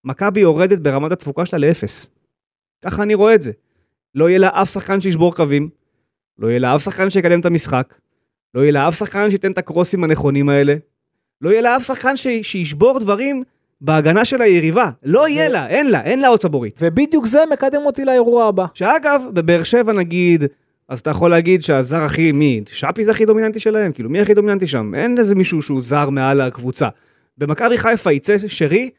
מכבי 0.05 0.40
יורדת 0.40 0.79
ברמת 0.79 1.12
התפוקה 1.12 1.46
שלה 1.46 1.59
ל-0. 1.59 2.09
ככה 2.83 3.03
אני 3.03 3.14
רואה 3.14 3.35
את 3.35 3.42
זה. 3.42 3.53
לא 4.14 4.29
יהיה 4.29 4.38
לה 4.38 4.49
אף 4.62 4.73
שחקן 4.73 5.01
שישבור 5.01 5.35
קווים, 5.35 5.68
לא 6.38 6.49
יהיה 6.49 6.59
לה 6.59 6.77
אף 6.77 6.85
שחקן 6.85 7.11
שיקדם 7.11 7.40
את 7.40 7.47
המשחק, 7.47 7.95
לא 8.55 8.61
יהיה 8.61 8.73
לה 8.73 8.88
אף 8.88 8.99
שחקן 8.99 9.31
שייתן 9.31 9.53
את 9.53 9.59
הקרוסים 9.59 10.05
הנכונים 10.05 10.49
האלה, 10.49 10.75
לא 11.40 11.51
יהיה 11.51 11.61
לה 11.61 11.77
אף 11.77 11.87
שחקן 11.87 12.16
ש... 12.16 12.27
שישבור 12.42 12.99
דברים 12.99 13.42
בהגנה 13.81 14.25
של 14.25 14.42
היריבה. 14.42 14.90
לא 15.03 15.29
יהיה 15.29 15.49
לה, 15.49 15.68
אין 15.68 15.90
לה, 15.90 16.03
אין 16.03 16.21
לה 16.21 16.29
עוד 16.29 16.42
סבורית. 16.42 16.81
ובדיוק 16.83 17.27
זה 17.27 17.38
מקדם 17.53 17.81
אותי 17.87 18.05
לאירוע 18.05 18.47
הבא. 18.47 18.66
שאגב, 18.75 19.23
בבאר 19.33 19.62
שבע 19.62 19.92
נגיד, 19.92 20.45
אז 20.88 21.01
אתה 21.01 21.11
יכול 21.11 21.31
להגיד 21.31 21.62
שהזר 21.62 22.03
הכי, 22.03 22.33
מי? 22.33 22.61
שפי 22.73 23.05
זה 23.05 23.11
הכי 23.11 23.27
דומיננטי 23.27 23.61
שלהם? 23.61 23.92
כאילו, 23.92 24.11
מי 24.11 24.21
הכי 24.21 24.35
דומיננטי 24.35 24.66
שם? 24.66 24.95
אין 24.95 25.18
איזה 25.18 25.35
מישהו 25.35 25.62
שהוא 25.62 25.83
זר 25.83 26.11
מעל 26.11 26.40
הקבוצה. 26.40 26.88
במכבי 27.38 27.79
חיפה 27.79 28.12
יצא 28.12 28.37
שרי, 28.47 28.90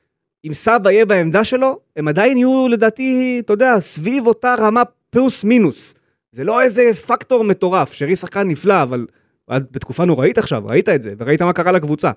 אם 0.45 0.53
סבא 0.53 0.91
יהיה 0.91 1.05
בעמדה 1.05 1.43
שלו, 1.43 1.79
הם 1.95 2.07
עדיין 2.07 2.37
יהיו 2.37 2.67
לדעתי, 2.69 3.41
אתה 3.45 3.53
יודע, 3.53 3.79
סביב 3.79 4.27
אותה 4.27 4.55
רמה 4.59 4.83
פלוס 5.09 5.43
מינוס. 5.43 5.95
זה 6.31 6.43
לא 6.43 6.61
איזה 6.61 6.91
פקטור 7.07 7.43
מטורף, 7.43 7.93
שרי 7.93 8.15
שחקן 8.15 8.47
נפלא, 8.47 8.81
אבל 8.81 9.05
בתקופה 9.49 10.05
נוראית 10.05 10.37
עכשיו, 10.37 10.65
ראית 10.65 10.89
את 10.89 11.01
זה, 11.03 11.13
וראית 11.17 11.41
מה 11.41 11.53
קרה 11.53 11.71
לקבוצה. 11.71 12.11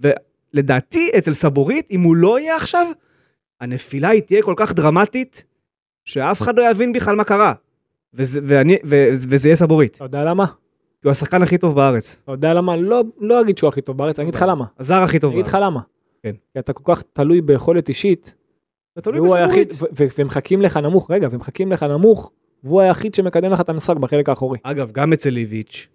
ולדעתי, 0.00 1.10
אצל 1.18 1.34
סבורית, 1.34 1.88
אם 1.90 2.00
הוא 2.00 2.16
לא 2.16 2.40
יהיה 2.40 2.56
עכשיו, 2.56 2.86
הנפילה 3.60 4.08
היא 4.08 4.22
תהיה 4.22 4.42
כל 4.42 4.54
כך 4.56 4.72
דרמטית, 4.72 5.44
שאף 6.04 6.42
אחד 6.42 6.58
לא 6.58 6.70
יבין 6.70 6.92
בכלל 6.92 7.16
מה 7.16 7.24
קרה. 7.24 7.52
וזה, 8.14 8.40
ואני, 8.44 8.76
ו, 8.84 9.08
וזה 9.12 9.48
יהיה 9.48 9.56
סבורית, 9.56 9.94
אתה 9.96 10.04
יודע 10.04 10.24
למה? 10.24 10.46
כי 10.46 11.08
הוא 11.08 11.10
השחקן 11.10 11.42
הכי 11.42 11.58
טוב 11.58 11.74
בארץ. 11.74 12.16
אתה 12.24 12.32
יודע 12.32 12.54
למה? 12.54 12.76
לא, 12.76 13.04
לא 13.20 13.40
אגיד 13.40 13.58
שהוא 13.58 13.68
הכי 13.68 13.80
טוב 13.80 13.98
בארץ, 13.98 14.18
אני 14.18 14.24
אגיד 14.24 14.34
לך 14.34 14.44
למה. 14.48 14.64
הזר 14.78 15.02
הכי 15.02 15.18
טוב 15.18 15.32
אני 15.32 15.40
אגיד 15.40 15.52
בארץ. 15.52 15.62
לך 15.62 15.70
למה. 15.70 15.80
כן. 16.24 16.32
כי 16.52 16.58
אתה 16.58 16.72
כל 16.72 16.94
כך 16.94 17.02
תלוי 17.12 17.40
ביכולת 17.40 17.88
אישית, 17.88 18.34
אתה 18.92 19.10
תלוי 19.10 19.28
ו- 19.30 20.04
ומחכים 20.18 20.62
לך 20.62 20.76
נמוך, 20.76 21.10
רגע, 21.10 21.28
ומחכים 21.30 21.72
לך 21.72 21.82
נמוך, 21.82 22.30
והוא 22.64 22.80
היחיד 22.80 23.14
שמקדם 23.14 23.52
לך 23.52 23.60
את 23.60 23.68
המשחק 23.68 23.96
בחלק 23.96 24.28
האחורי. 24.28 24.58
אגב, 24.62 24.92
גם 24.92 25.12
אצל 25.12 25.36
איביץ', 25.36 25.88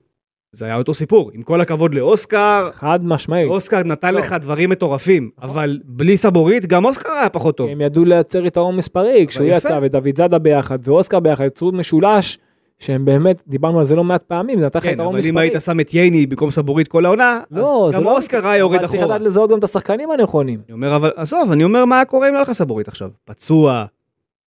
זה 0.52 0.66
היה 0.66 0.76
אותו 0.76 0.94
סיפור. 0.94 1.32
עם 1.34 1.44
כל 1.44 1.62
הכבוד 1.62 1.96
לאוסקר, 1.96 2.70
חד 2.72 3.06
משמעית. 3.06 3.50
אוסקר 3.50 3.84
נתן 3.84 4.14
לא. 4.14 4.20
לך 4.20 4.36
דברים 4.42 4.70
מטורפים, 4.70 5.32
נכון. 5.38 5.50
אבל 5.50 5.80
בלי 5.86 6.18
סבורית, 6.18 6.66
גם 6.66 6.86
אוסקר 6.86 7.12
היה 7.12 7.30
פחות 7.30 7.58
טוב. 7.58 7.70
הם 7.70 7.82
ידעו 7.82 8.06
לייצר 8.06 8.46
יתרון 8.46 8.76
מספרי, 8.76 9.26
כשהוא 9.28 9.48
יפה. 9.48 9.58
יצא 9.58 9.80
ודוד 9.82 10.18
זאדה 10.18 10.40
ביחד 10.40 10.80
ואוסקר 10.84 11.20
ביחד 11.20 11.46
יצרו 11.46 11.72
משולש 11.72 12.38
שהם 12.80 13.06
באמת, 13.06 13.44
דיברנו 13.48 13.80
על 13.80 13.86
זה 13.86 13.96
לא 13.96 14.04
מעט 14.04 14.24
פעמים, 14.24 14.60
זה 14.60 14.66
נתן 14.66 14.80
לך 14.80 14.86
כן, 14.86 14.92
יתרון 14.92 15.08
אבל 15.08 15.18
מספרי. 15.18 15.32
אם 15.32 15.38
היית 15.38 15.54
שם 15.66 15.80
את 15.80 15.94
ייני 15.94 16.26
במקום 16.26 16.52
סבורית 16.52 16.88
כל 16.88 17.06
העונה, 17.06 17.42
לא, 17.52 17.88
אז 17.88 17.94
זה 17.94 18.00
גם 18.00 18.04
לא... 18.04 18.16
אוסקר 18.16 18.48
היה 18.48 18.58
יורד 18.58 18.76
אבל 18.80 18.88
צריך 18.88 19.02
אחורה. 19.02 19.16
לדעת 19.16 19.28
לזהות 19.28 19.50
גם 19.50 19.60
את 19.60 19.64
השחקנים 19.64 20.12
הנכונים. 20.12 20.60
אני 20.68 20.74
אומר, 20.74 20.96
אבל 20.96 21.12
עזוב, 21.16 21.52
אני 21.52 21.64
אומר 21.64 21.86
מה 21.86 22.06
קורה 22.06 22.30
אם 22.30 22.34
לא 22.34 22.42
לך 22.42 22.52
סבורית 22.52 22.88
עכשיו. 22.88 23.10
פצוע, 23.26 23.86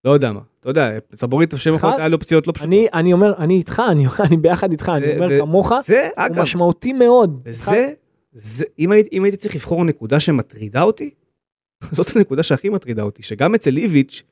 לא 0.05 0.11
יודע 0.11 0.33
מה. 0.33 0.40
אתה 0.61 0.71
יודע, 0.71 0.90
סבורית 1.14 1.55
השם 1.55 1.75
יכול 1.75 1.90
היה 1.99 2.09
לו 2.09 2.18
פציעות 2.18 2.47
לא 2.47 2.53
פשוטות. 2.53 2.68
אני, 2.68 2.87
אני 2.95 3.12
אומר, 3.12 3.35
אני 3.38 3.55
איתך, 3.55 3.83
אני, 3.90 4.07
אני 4.21 4.37
ביחד 4.37 4.71
איתך, 4.71 4.92
אני 4.97 5.14
אומר 5.14 5.38
כמוך, 5.38 5.73
זה, 5.85 6.09
הוא 6.16 6.27
אגב, 6.27 6.40
משמעותי 6.40 6.92
מאוד. 6.92 7.40
וזה, 7.45 7.92
זה, 8.33 8.64
אם, 8.79 8.92
הייתי, 8.92 9.16
אם 9.16 9.25
הייתי 9.25 9.37
צריך 9.37 9.55
לבחור 9.55 9.85
נקודה 9.85 10.21
שמטרידה 10.21 10.83
אותי, 10.83 11.11
זאת 11.92 12.16
הנקודה 12.16 12.42
שהכי 12.42 12.68
מטרידה 12.68 13.03
אותי, 13.03 13.23
שגם 13.23 13.55
אצל 13.55 13.77
איביץ', 13.77 14.23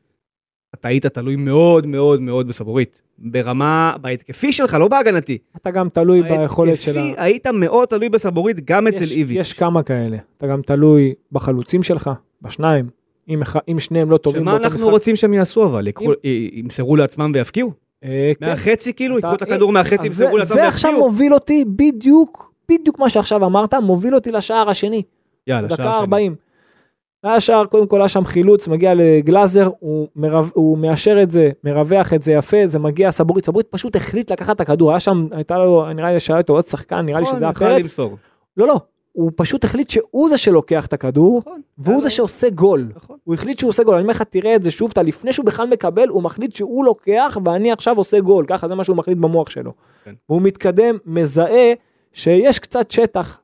אתה 0.75 0.89
היית 0.89 1.07
תלוי 1.07 1.37
מאוד 1.37 1.87
מאוד 1.87 2.21
מאוד 2.21 2.49
בסבורית. 2.49 3.03
ברמה, 3.21 3.95
בהתקפי 4.01 4.53
שלך, 4.53 4.75
לא 4.75 4.89
בהגנתי. 4.89 5.39
אתה 5.57 5.71
גם 5.71 5.89
תלוי 5.89 6.23
ביכולת 6.23 6.81
של 6.81 6.99
ה... 6.99 7.03
בהתקפי 7.03 7.23
היית 7.23 7.47
מאוד 7.47 7.89
תלוי 7.89 8.09
בסבורית 8.09 8.61
גם 8.65 8.87
אצל 8.89 9.03
יש, 9.03 9.17
איביץ'. 9.17 9.39
יש 9.41 9.53
כמה 9.53 9.83
כאלה. 9.83 10.17
אתה 10.39 10.47
גם 10.47 10.63
תלוי 10.63 11.15
בחלוצים 11.33 11.83
שלך, 11.83 12.11
בשניים. 12.43 12.87
אם, 13.29 13.41
אם 13.73 13.79
שניהם 13.81 14.11
לא 14.11 14.17
טובים 14.17 14.43
שמה 14.43 14.51
באותו 14.51 14.65
אנחנו 14.65 14.77
משחק. 14.79 14.91
רוצים 14.91 15.17
שהם 15.17 15.35
יעשו 15.35 15.65
אבל? 15.67 15.89
יקחו- 15.89 16.13
י- 16.25 16.51
ימסרו 16.53 16.97
לעצמם 16.97 17.33
ויפקיעו? 17.35 17.73
אה, 18.05 18.33
כן. 18.41 18.49
מהחצי 18.49 18.93
כאילו? 18.93 19.19
אתה- 19.19 19.27
ייקחו 19.27 19.45
את 19.45 19.53
הכדור 19.53 19.73
מהחצי, 19.73 20.09
אז 20.09 20.21
ימסרו 20.21 20.37
לעצמם 20.37 20.55
זה 20.57 20.69
עכשיו 20.69 20.91
ויפקיעו? 20.91 21.09
מוביל 21.11 21.35
אותי 21.35 21.65
בדיוק, 21.77 22.53
בדיוק 22.69 22.99
מה 22.99 23.09
שעכשיו 23.11 23.45
אמרת, 23.45 23.75
מוביל 23.75 24.15
אותי 24.15 24.33
לשער 24.33 24.71
השני. 24.71 25.03
יאללה, 25.47 25.69
דקה 25.69 25.77
שער 25.77 25.93
שני. 25.93 26.01
40. 26.01 26.35
היה 27.25 27.41
שער, 27.41 27.67
קודם 27.67 27.87
כל 27.87 28.01
היה 28.01 28.09
שם 28.09 28.25
חילוץ, 28.25 28.69
מגיע 28.69 28.93
לגלאזר, 28.95 29.71
הוא, 29.79 30.09
מרו, 30.17 30.45
הוא 30.55 30.79
מאשר 30.79 31.23
את 31.23 31.31
זה, 31.31 31.51
מרווח 31.65 32.15
את 32.15 32.23
זה 32.23 32.33
יפה, 32.33 32.57
זה 32.65 32.79
מגיע 32.79 33.11
סבורית, 33.11 33.45
סבורית 33.45 33.67
פשוט 33.71 33.97
החליט 33.97 34.33
לקחת 34.33 34.57
את 34.57 34.61
הכדור, 34.61 34.91
היה 34.91 35.01
שם, 35.01 35.27
הייתה 35.33 35.59
לו, 35.59 35.93
נראה 35.93 36.13
לי 36.13 36.21
שהיה 36.21 36.39
איתו 36.39 36.53
עוד 36.53 36.67
שחקן, 36.67 37.01
נראה 37.01 37.21
לי 37.21 37.25
נכון, 37.25 37.37
שזה 37.37 37.45
היה 37.45 37.55
פרץ, 37.55 37.85
למסור. 37.85 38.17
לא 38.57 38.67
לא, 38.67 38.81
הוא 39.13 39.31
פשוט 39.37 39.65
החליט 39.65 39.91
שהוא 39.91 40.29
זה 40.31 40.39
שלוקח 40.39 40.87
את 40.87 40.93
הכדור, 40.93 41.39
נכון, 41.39 41.61
והוא 41.79 42.03
זה 42.03 42.11
שעושה 42.11 42.51
גול. 42.51 42.89
נכון. 42.97 43.17
הוא 43.25 43.35
החליט 43.35 43.59
שהוא 43.59 43.69
עושה 43.69 43.83
גול, 43.83 43.95
אני 43.95 44.03
אומר 44.03 44.11
לך, 44.13 44.23
תראה 44.23 44.57
את 44.57 44.63
זה 44.63 44.71
שוב, 44.71 44.91
אתה 44.93 45.03
לפני 45.03 45.33
שהוא 45.33 45.47
בכלל 45.47 45.67
מקבל, 45.67 46.09
הוא 46.09 46.23
מחליט 46.23 46.55
שהוא 46.55 46.85
לוקח 46.85 47.39
ואני 47.45 47.73
עכשיו 47.73 47.97
עושה 47.97 48.21
גול, 48.21 48.45
ככה 48.49 48.69
זה 48.69 48.75
מה 48.75 48.85
שהוא 48.85 48.97
מחליט 48.97 49.19
במוח 49.19 49.51
שלו. 49.51 49.73
כן. 50.05 50.13
והוא 50.29 50.43
מתקדם, 50.43 50.99
מזהה 51.07 51.73
שיש 52.13 52.59
קצת 52.59 52.91
שטח, 52.91 53.41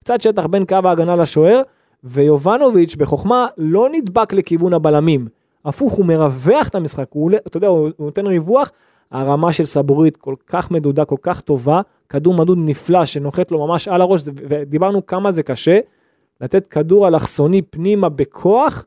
קצת 0.00 0.20
שטח 0.20 0.46
בין 0.46 0.64
קו 0.66 0.76
ההגנה 0.84 1.16
לשוער, 1.16 1.62
ויובנוביץ' 2.04 2.94
בחוכמה 2.96 3.46
לא 3.58 3.88
נדבק 3.92 4.32
לכיוון 4.32 4.72
הבלמים. 4.74 5.28
הפוך, 5.64 5.92
הוא 5.92 6.06
מרווח 6.06 6.68
את 6.68 6.74
המשחק, 6.74 7.06
הוא, 7.10 7.30
אתה 7.46 7.56
יודע, 7.56 7.68
הוא, 7.68 7.78
הוא 7.96 8.04
נותן 8.06 8.26
ריווח, 8.26 8.70
הרמה 9.10 9.52
של 9.52 9.64
סבורית 9.64 10.16
כל 10.16 10.34
כך 10.46 10.70
מדודה, 10.70 11.04
כל 11.04 11.16
כך 11.22 11.40
טובה, 11.40 11.80
כדור 12.08 12.34
מדוד 12.34 12.58
נפלא 12.60 13.04
שנוחת 13.06 13.50
לו 13.50 13.66
ממש 13.66 13.88
על 13.88 14.00
הראש, 14.00 14.20
זה- 14.20 14.32
ודיברנו 14.36 15.06
כמה 15.06 15.32
זה 15.32 15.42
קשה, 15.42 15.78
לתת 16.40 16.66
כדור 16.66 17.08
אלכסוני 17.08 17.62
פנימה 17.62 18.08
בכוח, 18.08 18.84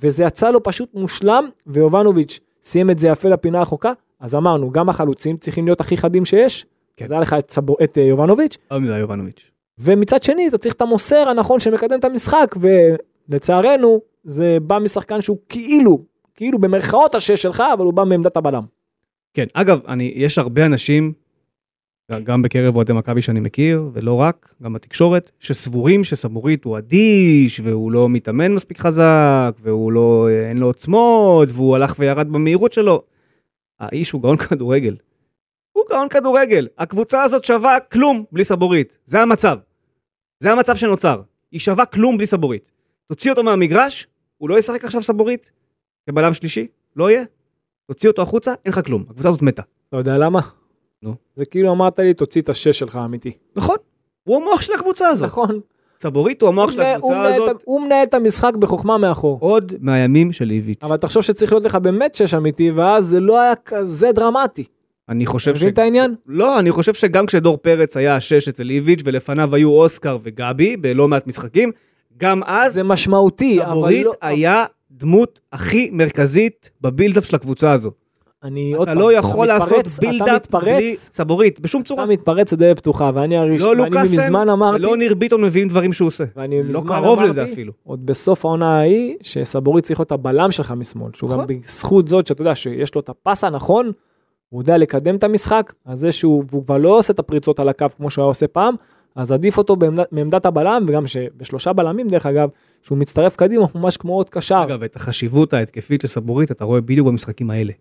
וזה 0.00 0.24
יצא 0.24 0.50
לו 0.50 0.62
פשוט 0.62 0.94
מושלם, 0.94 1.48
ויובנוביץ' 1.66 2.40
סיים 2.62 2.90
את 2.90 2.98
זה 2.98 3.08
יפה 3.08 3.28
לפינה 3.28 3.58
הרחוקה, 3.58 3.92
אז 4.20 4.34
אמרנו, 4.34 4.70
גם 4.70 4.88
החלוצים 4.88 5.36
צריכים 5.36 5.64
להיות 5.64 5.80
הכי 5.80 5.96
חדים 5.96 6.24
שיש, 6.24 6.66
כן. 6.96 7.04
אז 7.04 7.10
היה 7.10 7.20
לך 7.20 7.32
את, 7.38 7.50
סבו, 7.50 7.76
את 7.84 7.98
אה, 7.98 8.02
יובנוביץ', 8.02 8.58
מדי 8.80 8.98
יובנוביץ'. 8.98 9.50
ומצד 9.82 10.22
שני 10.22 10.48
אתה 10.48 10.58
צריך 10.58 10.74
את 10.74 10.80
המוסר 10.80 11.28
הנכון 11.28 11.60
שמקדם 11.60 11.98
את 11.98 12.04
המשחק, 12.04 12.56
ולצערנו 13.28 14.00
זה 14.24 14.58
בא 14.62 14.78
משחקן 14.78 15.20
שהוא 15.20 15.38
כאילו, 15.48 16.04
כאילו 16.34 16.58
במרכאות 16.58 17.14
השש 17.14 17.42
שלך, 17.42 17.62
אבל 17.74 17.84
הוא 17.84 17.94
בא 17.94 18.04
מעמדת 18.04 18.36
הבלם. 18.36 18.62
כן, 19.34 19.46
אגב, 19.54 19.80
אני, 19.88 20.12
יש 20.16 20.38
הרבה 20.38 20.66
אנשים, 20.66 21.12
גם 22.24 22.42
בקרב 22.42 22.76
אוהדי 22.76 22.92
מכבי 22.92 23.22
שאני 23.22 23.40
מכיר, 23.40 23.88
ולא 23.92 24.14
רק, 24.14 24.54
גם 24.62 24.72
בתקשורת, 24.72 25.30
שסבורים 25.40 26.04
שסבורית 26.04 26.64
הוא 26.64 26.78
אדיש, 26.78 27.60
והוא 27.60 27.92
לא 27.92 28.08
מתאמן 28.08 28.54
מספיק 28.54 28.78
חזק, 28.78 29.52
והוא 29.60 29.92
לא, 29.92 30.28
אין 30.48 30.58
לו 30.58 30.66
עוצמות, 30.66 31.48
והוא 31.52 31.76
הלך 31.76 31.94
וירד 31.98 32.28
במהירות 32.28 32.72
שלו. 32.72 33.02
האיש 33.80 34.10
הוא 34.10 34.22
גאון 34.22 34.36
כדורגל. 34.36 34.96
הוא 35.72 35.84
גאון 35.90 36.08
כדורגל. 36.08 36.68
הקבוצה 36.78 37.22
הזאת 37.22 37.44
שווה 37.44 37.80
כלום 37.80 38.24
בלי 38.32 38.44
סבורית. 38.44 38.98
זה 39.06 39.20
המצב. 39.20 39.56
זה 40.42 40.52
המצב 40.52 40.76
שנוצר. 40.76 41.20
היא 41.52 41.60
שווה 41.60 41.86
כלום 41.86 42.16
בלי 42.16 42.26
סבורית. 42.26 42.70
תוציא 43.08 43.30
אותו 43.30 43.42
מהמגרש, 43.42 44.06
הוא 44.38 44.48
לא 44.48 44.58
ישחק 44.58 44.84
עכשיו 44.84 45.02
סבורית, 45.02 45.50
כבלם 46.06 46.34
שלישי, 46.34 46.66
לא 46.96 47.10
יהיה. 47.10 47.24
תוציא 47.86 48.08
אותו 48.10 48.22
החוצה, 48.22 48.54
אין 48.64 48.72
לך 48.72 48.80
כלום. 48.86 49.04
הקבוצה 49.08 49.28
הזאת 49.28 49.42
מתה. 49.42 49.62
אתה 49.88 49.96
יודע 49.96 50.18
למה? 50.18 50.40
נו. 51.02 51.14
זה 51.36 51.44
כאילו 51.44 51.72
אמרת 51.72 51.98
לי, 51.98 52.14
תוציא 52.14 52.40
את 52.40 52.48
השש 52.48 52.78
שלך 52.78 52.96
האמיתי. 52.96 53.32
נכון. 53.56 53.76
הוא 54.24 54.36
המוח 54.36 54.62
של 54.62 54.72
הקבוצה 54.72 55.08
הזאת. 55.08 55.26
נכון. 55.26 55.60
סבורית 56.00 56.42
הוא 56.42 56.48
המוח 56.48 56.70
של 56.70 56.80
הקבוצה 56.80 57.34
הזאת 57.34 57.62
הוא 57.64 57.80
מנהל 57.82 58.02
את 58.02 58.14
המשחק 58.14 58.56
בחוכמה 58.56 58.98
מאחור. 58.98 59.38
עוד 59.40 59.72
מהימים 59.80 60.32
של 60.32 60.50
איביץ'. 60.50 60.78
אבל 60.82 60.96
תחשוב 60.96 61.22
שצריך 61.22 61.52
להיות 61.52 61.64
לך 61.64 61.74
באמת 61.74 62.14
שש 62.14 62.34
אמיתי, 62.34 62.70
ואז 62.70 63.04
זה 63.04 63.20
לא 63.20 63.40
היה 63.40 63.54
כזה 63.56 64.12
דרמטי. 64.12 64.64
אני 65.12 65.24
אתה 65.24 65.32
חושב 65.32 65.54
ש... 65.54 65.58
מבין 65.58 65.72
את 65.72 65.78
העניין? 65.78 66.14
לא, 66.26 66.58
אני 66.58 66.70
חושב 66.70 66.94
שגם 66.94 67.26
כשדור 67.26 67.56
פרץ 67.56 67.96
היה 67.96 68.16
השש 68.16 68.48
אצל 68.48 68.70
איביץ' 68.70 69.00
ולפניו 69.04 69.54
היו 69.54 69.70
אוסקר 69.70 70.18
וגבי 70.22 70.76
בלא 70.76 71.08
מעט 71.08 71.26
משחקים, 71.26 71.72
גם 72.16 72.40
אז 72.46 72.74
זה 72.74 72.82
משמעותי, 72.82 73.62
אבל 73.62 73.94
לא... 74.04 74.12
היה 74.22 74.64
דמות 74.90 75.40
הכי 75.52 75.90
מרכזית 75.92 76.70
בבילדאפ 76.80 77.26
של 77.26 77.36
הקבוצה 77.36 77.72
הזו. 77.72 77.90
אני 78.44 78.72
עוד 78.72 78.88
אתה 78.88 78.94
פעם, 78.94 79.02
לא 79.02 79.12
יכול 79.12 79.50
אתה 79.50 79.58
לעשות 79.58 79.78
מתפרץ, 79.78 79.98
בילדאפ 79.98 80.46
אתה 80.46 80.58
בלי 80.58 80.96
סבורית, 80.96 81.60
בשום 81.60 81.82
צורה. 81.82 82.04
אתה 82.04 82.12
מתפרץ 82.12 82.52
לדלת 82.52 82.76
פתוחה, 82.76 83.10
ואני 83.14 83.36
הראשון, 83.36 83.76
לא 83.76 83.82
ואני 83.82 84.02
מזמן 84.02 84.48
אמרתי, 84.48 84.76
ולא 84.76 84.96
ניר 84.96 85.14
ביטון 85.14 85.44
מביאים 85.44 85.68
דברים 85.68 85.92
שהוא 85.92 86.06
עושה. 86.06 86.24
ואני 86.36 86.62
לא 86.62 86.80
קרוב 86.86 87.18
אמרתי, 87.18 87.28
לזה 87.28 87.44
אפילו. 87.44 87.72
עוד 87.84 88.06
בסוף 88.06 88.44
העונה 88.44 88.78
ההיא, 88.78 89.16
שסבורית 89.20 89.84
צריך 89.84 90.00
להיות 90.00 90.12
הבלם 90.12 90.50
שלך 90.50 90.72
משמאל, 90.76 91.10
שהוא 91.14 91.30
גם 91.30 91.40
נכון. 91.40 91.56
בזכות 91.56 92.08
זאת 92.08 92.26
שאתה 92.26 92.42
יודע 92.42 92.54
שיש 92.54 92.94
לו 92.94 93.00
את 93.00 93.08
הפס 93.08 93.44
הנכון, 93.44 93.92
הוא 94.52 94.62
יודע 94.62 94.78
לקדם 94.78 95.16
את 95.16 95.24
המשחק, 95.24 95.72
אז 95.84 95.98
זה 95.98 96.12
שהוא 96.12 96.44
כבר 96.64 96.78
לא 96.78 96.98
עושה 96.98 97.12
את 97.12 97.18
הפריצות 97.18 97.60
על 97.60 97.68
הקו 97.68 97.86
כמו 97.96 98.10
שהוא 98.10 98.22
היה 98.22 98.28
עושה 98.28 98.46
פעם, 98.48 98.74
אז 99.16 99.32
עדיף 99.32 99.58
אותו 99.58 99.76
בעמדת, 99.76 100.12
מעמדת 100.12 100.46
הבלם, 100.46 100.84
וגם 100.88 101.06
שבשלושה 101.06 101.72
בלמים 101.72 102.08
דרך 102.08 102.26
אגב, 102.26 102.48
שהוא 102.82 102.98
מצטרף 102.98 103.36
קדימה 103.36 103.64
ממש 103.74 103.96
כמו 103.96 104.14
עוד 104.14 104.30
קשר. 104.30 104.62
אגב, 104.64 104.82
את 104.82 104.96
החשיבות 104.96 105.52
ההתקפית 105.52 106.00
של 106.00 106.08
סבורית 106.08 106.50
אתה 106.50 106.64
רואה 106.64 106.80
בדיוק 106.80 107.06
במשחקים 107.06 107.50
האלה. 107.50 107.72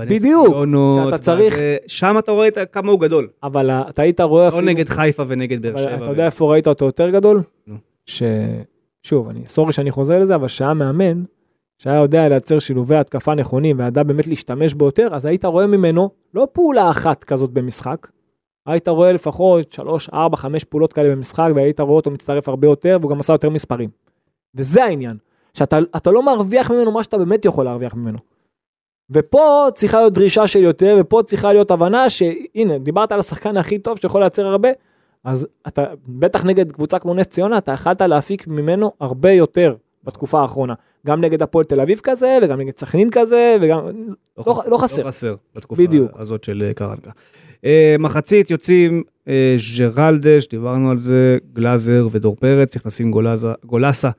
בדיוק, 0.00 0.46
ציונות, 0.48 1.04
שאתה 1.04 1.18
צריך- 1.18 1.54
שם 1.86 2.16
אתה 2.18 2.32
רואה 2.32 2.48
כמה 2.72 2.90
הוא 2.90 3.00
גדול. 3.00 3.28
אבל 3.42 3.70
אתה 3.70 4.02
היית 4.02 4.20
רואה 4.20 4.42
לא 4.44 4.48
אפילו, 4.48 4.62
נגד 4.66 4.88
חיפה 4.88 5.22
ונגד 5.28 5.62
באר 5.62 5.76
שבע. 5.76 5.96
אתה 5.96 6.10
יודע 6.10 6.26
איפה 6.26 6.52
ראית 6.52 6.66
אותו 6.68 6.84
יותר 6.84 7.10
גדול? 7.10 7.42
נו. 7.66 7.76
ש... 8.06 8.22
שוב, 9.02 9.28
אני 9.28 9.46
סורי 9.46 9.72
שאני 9.72 9.90
חוזר 9.90 10.18
לזה, 10.18 10.34
אבל 10.34 10.48
שהיה 10.48 10.74
מאמן, 10.74 11.22
שהיה 11.78 11.96
יודע 11.96 12.28
לייצר 12.28 12.58
שילובי 12.58 12.96
התקפה 12.96 13.34
נכונים 13.34 13.78
וידע 13.78 14.02
באמת 14.02 14.26
להשתמש 14.26 14.74
בו 14.74 14.84
יותר, 14.84 15.08
אז 15.12 15.26
היית 15.26 15.44
רואה 15.44 15.66
ממנו 15.66 16.10
לא 16.34 16.48
פעולה 16.52 16.90
אחת 16.90 17.24
כזאת 17.24 17.50
במשחק, 17.50 18.06
היית 18.66 18.88
רואה 18.88 19.12
לפחות 19.12 19.72
3, 19.72 20.08
4, 20.08 20.36
5 20.36 20.64
פעולות 20.64 20.92
כאלה 20.92 21.10
במשחק, 21.10 21.48
והיית 21.54 21.80
רואה 21.80 21.96
אותו 21.96 22.10
מצטרף 22.10 22.48
הרבה 22.48 22.68
יותר, 22.68 22.98
והוא 23.00 23.10
גם 23.10 23.20
עשה 23.20 23.32
יותר 23.32 23.50
מספרים. 23.50 23.90
וזה 24.54 24.84
העניין, 24.84 25.16
שאתה 25.54 25.78
אתה 25.96 26.10
לא 26.10 26.22
מרוויח 26.22 26.70
ממנו 26.70 26.92
מה 26.92 27.04
שאתה 27.04 27.18
באמת 27.18 27.44
יכול 27.44 27.64
להרוויח 27.64 27.94
ממנו. 27.94 28.18
ופה 29.10 29.66
צריכה 29.74 29.98
להיות 29.98 30.12
דרישה 30.12 30.46
של 30.46 30.62
יותר, 30.62 30.96
ופה 31.00 31.20
צריכה 31.26 31.52
להיות 31.52 31.70
הבנה 31.70 32.10
שהנה, 32.10 32.78
דיברת 32.78 33.12
על 33.12 33.20
השחקן 33.20 33.56
הכי 33.56 33.78
טוב 33.78 33.98
שיכול 33.98 34.20
לייצר 34.20 34.46
הרבה, 34.46 34.68
אז 35.24 35.46
אתה, 35.68 35.84
בטח 36.08 36.44
נגד 36.44 36.72
קבוצה 36.72 36.98
כמו 36.98 37.14
נס 37.14 37.26
ציונה, 37.26 37.58
אתה 37.58 37.72
יכלת 37.72 38.00
להפיק 38.00 38.46
ממנו 38.46 38.92
הרבה 39.00 39.30
יותר 39.30 39.74
בתקופה 40.04 40.40
האחרונה. 40.40 40.74
גם 41.06 41.20
נגד 41.20 41.42
הפועל 41.42 41.64
תל 41.64 41.80
אביב 41.80 42.00
כזה, 42.02 42.38
וגם 42.42 42.60
נגד 42.60 42.76
סכנין 42.76 43.08
כזה, 43.12 43.56
וגם... 43.62 43.86
לא- 44.46 44.62
לא 44.70 44.78
חסר. 44.78 45.02
לא 45.02 45.08
חסר 45.08 45.34
בתקופה 45.54 45.82
בדיוק. 45.82 46.10
הזאת 46.14 46.44
של 46.44 46.62
אה, 46.68 46.74
קרנקה. 46.74 47.10
אה, 47.64 47.96
מחצית 47.98 48.50
יוצאים 48.50 49.02
אה, 49.28 49.54
ז'רלדש, 49.76 50.48
דיברנו 50.48 50.90
על 50.90 50.98
זה, 50.98 51.38
גלאזר 51.52 52.06
ודור 52.10 52.36
פרץ, 52.36 52.76
נכנסים 52.76 53.10
גולאזה, 53.10 53.48
גולאסה, 53.64 54.10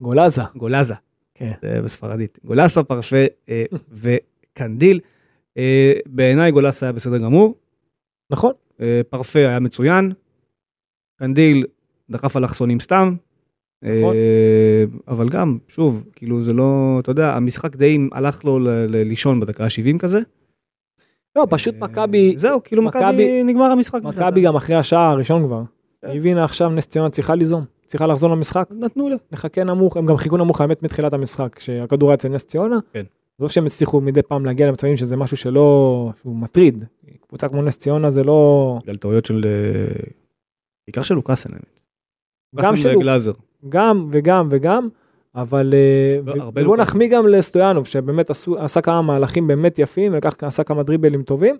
גולאזה. 0.00 0.42
גולאזה, 0.56 0.94
כן. 1.34 1.52
זה 1.62 1.82
בספרדית, 1.84 2.38
גולאסה, 2.44 2.82
פרפה 2.82 3.16
אה, 3.48 3.64
וקנדיל. 3.92 5.00
אה, 5.58 5.92
בעיניי 6.06 6.50
גולאסה 6.52 6.86
היה 6.86 6.92
בסדר 6.92 7.18
גמור, 7.18 7.54
נכון? 8.30 8.52
אה, 8.80 9.00
פרפה 9.10 9.38
היה 9.38 9.60
מצוין, 9.60 10.12
קנדיל 11.18 11.64
דחף 12.10 12.36
אלכסונים 12.36 12.80
סתם. 12.80 13.14
נכון. 13.86 14.14
אה, 14.14 14.84
אבל 15.08 15.28
גם, 15.28 15.58
שוב, 15.68 16.04
כאילו 16.12 16.40
זה 16.40 16.52
לא, 16.52 16.96
אתה 17.00 17.10
יודע, 17.10 17.36
המשחק 17.36 17.76
די 17.76 17.98
הלך 18.12 18.44
לו 18.44 18.58
לישון 18.88 19.40
בדקה 19.40 19.64
ה-70 19.64 19.98
כזה. 19.98 20.20
לא, 21.36 21.46
פשוט 21.50 21.74
אה, 21.74 21.80
מכבי, 21.80 22.34
זהו, 22.36 22.60
כאילו 22.64 22.82
מכבי 22.82 23.42
נגמר 23.42 23.64
המשחק. 23.64 24.02
מכבי 24.02 24.42
גם 24.42 24.56
אחרי 24.56 24.76
השעה 24.76 25.10
הראשון 25.10 25.44
כבר. 25.44 25.62
כן. 26.02 26.08
היא 26.08 26.18
הבינה 26.18 26.44
עכשיו 26.44 26.70
נס 26.70 26.86
ציונה 26.86 27.10
צריכה 27.10 27.34
ליזום, 27.34 27.64
צריכה 27.86 28.06
לחזור 28.06 28.30
למשחק. 28.30 28.68
נתנו 28.70 29.08
לה. 29.08 29.16
נחכה 29.32 29.64
נמוך, 29.64 29.96
הם 29.96 30.06
גם 30.06 30.16
חיכו 30.16 30.36
נמוך 30.36 30.60
האמת 30.60 30.82
מתחילת 30.82 31.12
המשחק, 31.12 31.54
כשהכדור 31.54 32.08
היה 32.08 32.14
אצל 32.14 32.28
נס 32.28 32.44
ציונה. 32.44 32.78
כן. 32.92 33.04
עזוב 33.38 33.50
שהם 33.50 33.66
הצליחו 33.66 34.00
מדי 34.00 34.22
פעם 34.22 34.46
להגיע 34.46 34.68
למצבים 34.68 34.96
שזה 34.96 35.16
משהו 35.16 35.36
שלא, 35.36 36.10
שהוא 36.20 36.36
מטריד. 36.36 36.84
קבוצה 37.28 37.48
כמו 37.48 37.62
נס 37.62 37.78
ציונה 37.78 38.10
זה 38.10 38.24
לא, 38.24 38.78
בגלל 38.82 38.96
טעויות 38.96 39.24
של... 39.26 39.44
אה, 39.46 40.04
בעיקר 40.86 41.02
של 41.02 41.14
לוקאסן, 41.14 41.52
האמת. 41.52 41.80
גם 42.56 42.64
לוקאסן 42.64 42.82
של 42.82 42.96
וגלאזר. 42.96 43.32
גם 43.68 44.06
וגם 44.10 44.48
וגם, 44.50 44.88
אבל 45.34 45.74
אה, 45.74 46.32
לא, 46.34 46.44
ובוא 46.44 46.62
לוקאסן. 46.62 46.82
נחמיא 46.82 47.08
גם 47.08 47.26
לסטויאנוב, 47.26 47.86
שבאמת 47.86 48.30
עשו, 48.30 48.58
עשה 48.58 48.80
כמה 48.80 49.02
מהלכים 49.02 49.46
באמת 49.46 49.78
יפים, 49.78 50.12
ולקח, 50.12 50.34
עשה 50.42 50.64
כמה 50.64 50.82
דריבלים 50.82 51.22
טובים, 51.22 51.56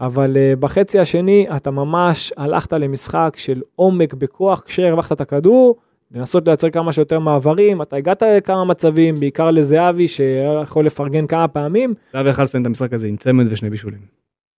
אבל 0.00 0.36
אה, 0.36 0.56
בחצי 0.60 0.98
השני 0.98 1.46
אתה 1.56 1.70
ממש 1.70 2.32
הלכת 2.36 2.72
למשחק 2.72 3.34
של 3.36 3.62
עומק 3.76 4.14
בכוח, 4.14 4.62
כשהרווחת 4.66 5.12
את 5.12 5.20
הכדור, 5.20 5.76
לנסות 6.10 6.48
לייצר 6.48 6.70
כמה 6.70 6.92
שיותר 6.92 7.18
מעברים, 7.18 7.82
אתה 7.82 7.96
הגעת 7.96 8.22
לכמה 8.22 8.64
מצבים, 8.64 9.14
בעיקר 9.14 9.50
לזהבי, 9.50 10.08
שהיה 10.08 10.60
יכול 10.62 10.86
לפרגן 10.86 11.26
כמה 11.26 11.48
פעמים, 11.48 11.94
אתה 12.10 12.22
ויכל 12.24 12.42
לסיים 12.42 12.62
את 12.62 12.66
המשחק 12.66 12.92
הזה 12.92 13.06
עם 13.08 13.16
צמד 13.16 13.52
ושני 13.52 13.70
בישולים. 13.70 14.00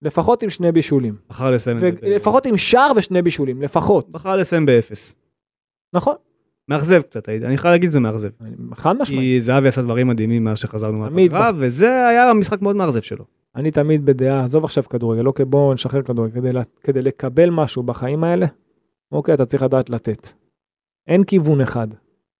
לפחות 0.02 0.42
עם 0.42 0.50
שני 0.50 0.72
בישולים. 0.72 1.14
בחר 1.28 1.50
לסיים 1.50 1.76
את 1.76 1.80
זה. 1.80 1.90
ולפחות 2.02 2.46
עם 2.46 2.56
שער 2.56 2.92
ושני 2.96 3.22
בישולים, 3.22 3.62
לפחות. 3.62 4.08
בחר 4.10 4.36
לסיים 4.36 4.66
באפס. 4.66 5.14
נכון, 5.92 6.14
מאכזב 6.68 7.00
קצת, 7.02 7.28
אני 7.28 7.58
חייב 7.58 7.72
להגיד 7.72 7.90
זה 7.90 8.00
מאכזב. 8.00 8.28
אני- 8.40 8.50
חד 8.74 8.96
משמעית. 9.00 9.20
כי 9.20 9.40
זהבי 9.40 9.68
עשה 9.68 9.82
דברים 9.82 10.08
מדהימים 10.08 10.44
מאז 10.44 10.58
שחזרנו 10.58 10.98
מהפגרה, 10.98 11.50
וזה 11.58 12.06
היה 12.08 12.34
משחק 12.34 12.62
מאוד 12.62 12.76
מאכזב 12.76 13.00
שלו. 13.02 13.24
אני 13.56 13.70
תמיד 13.70 14.04
בדעה, 14.06 14.44
עזוב 14.44 14.64
עכשיו 14.64 14.84
כדורגל, 14.84 15.22
לא 15.22 15.32
בוא 15.46 15.74
נשחרר 15.74 16.02
כדורגל, 16.02 16.34
כדי, 16.40 16.50
כדי 16.82 17.02
לקבל 17.02 17.50
משהו 17.50 17.82
בחיים 17.82 18.24
האלה, 18.24 18.46
אוקיי, 19.12 19.34
אתה 19.34 19.44
צריך 19.44 19.62
לדעת 19.62 19.90
לתת. 19.90 20.28
אין 21.06 21.24
כיוון 21.24 21.60
אחד, 21.60 21.88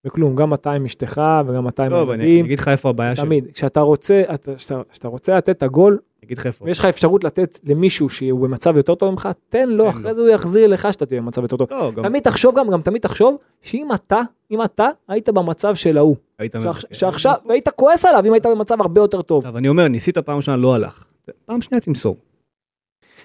בכלום, 0.06 0.36
גם 0.36 0.54
אתה 0.54 0.72
עם 0.72 0.84
אשתך 0.84 1.20
וגם 1.46 1.68
אתה 1.68 1.84
עם 1.84 1.90
טוב, 1.90 2.10
אני 2.10 2.22
אני 2.22 2.28
הילדים, 2.30 2.44
אגיד 2.44 2.58
לך 2.58 2.68
איפה 2.68 2.88
הבעיה 2.90 3.16
שלי. 3.16 3.24
תמיד, 3.26 3.44
כשאתה 3.54 3.80
רוצה, 3.80 4.22
אתה- 4.34 4.54
כשאתה 4.54 4.82
כשאתה 4.90 5.08
רוצה 5.08 5.36
לתת 5.36 5.50
את 5.56 5.62
הגול, 5.62 5.98
אני 6.28 6.34
אגיד 6.34 6.38
לך 6.38 6.46
איפה. 6.46 6.64
ויש 6.64 6.78
לך 6.78 6.84
אפשרות 6.84 7.24
לתת 7.24 7.58
למישהו 7.64 8.08
שהוא 8.08 8.40
במצב 8.40 8.76
יותר 8.76 8.94
טוב 8.94 9.10
ממך, 9.10 9.28
תן 9.48 9.68
לו, 9.68 9.90
אחרי. 9.90 10.14
זה 10.14 10.20
הוא 10.20 10.28
יחזיר 10.30 10.68
לך 10.68 10.88
שאתה 10.92 11.06
תהיה 11.06 11.20
במצב 11.20 11.42
יותר 11.42 11.56
טוב. 11.56 11.68
לא, 11.70 11.92
תמיד 12.02 12.22
תחשוב 12.22 12.58
גם, 12.58 12.70
גם 12.70 12.82
תמיד 12.82 13.02
תחשוב, 13.02 13.36
שאם 13.62 13.88
אתה, 13.94 14.20
אם 14.50 14.62
אתה 14.62 14.88
היית 15.08 15.28
במצב 15.28 15.74
של 15.74 15.98
ההוא, 15.98 16.16
היית 16.38 16.56
מבקר. 16.56 16.70
שעכשיו, 16.92 17.34
והיית 17.48 17.68
כועס 17.68 18.04
עליו 18.04 18.22
אם 18.26 18.32
היית 18.32 18.46
במצב 18.46 18.80
הרבה 18.80 19.00
יותר 19.00 19.22
טוב. 19.22 19.46
אבל 19.46 19.56
אני 19.56 19.68
אומר, 19.68 19.88
ניסית 19.88 20.18
פעם 20.18 20.36
ראשונה, 20.36 20.56
לא 20.56 20.74
הלך. 20.74 21.04
פעם 21.46 21.62
שנייה 21.62 21.80
תמסור. 21.80 22.16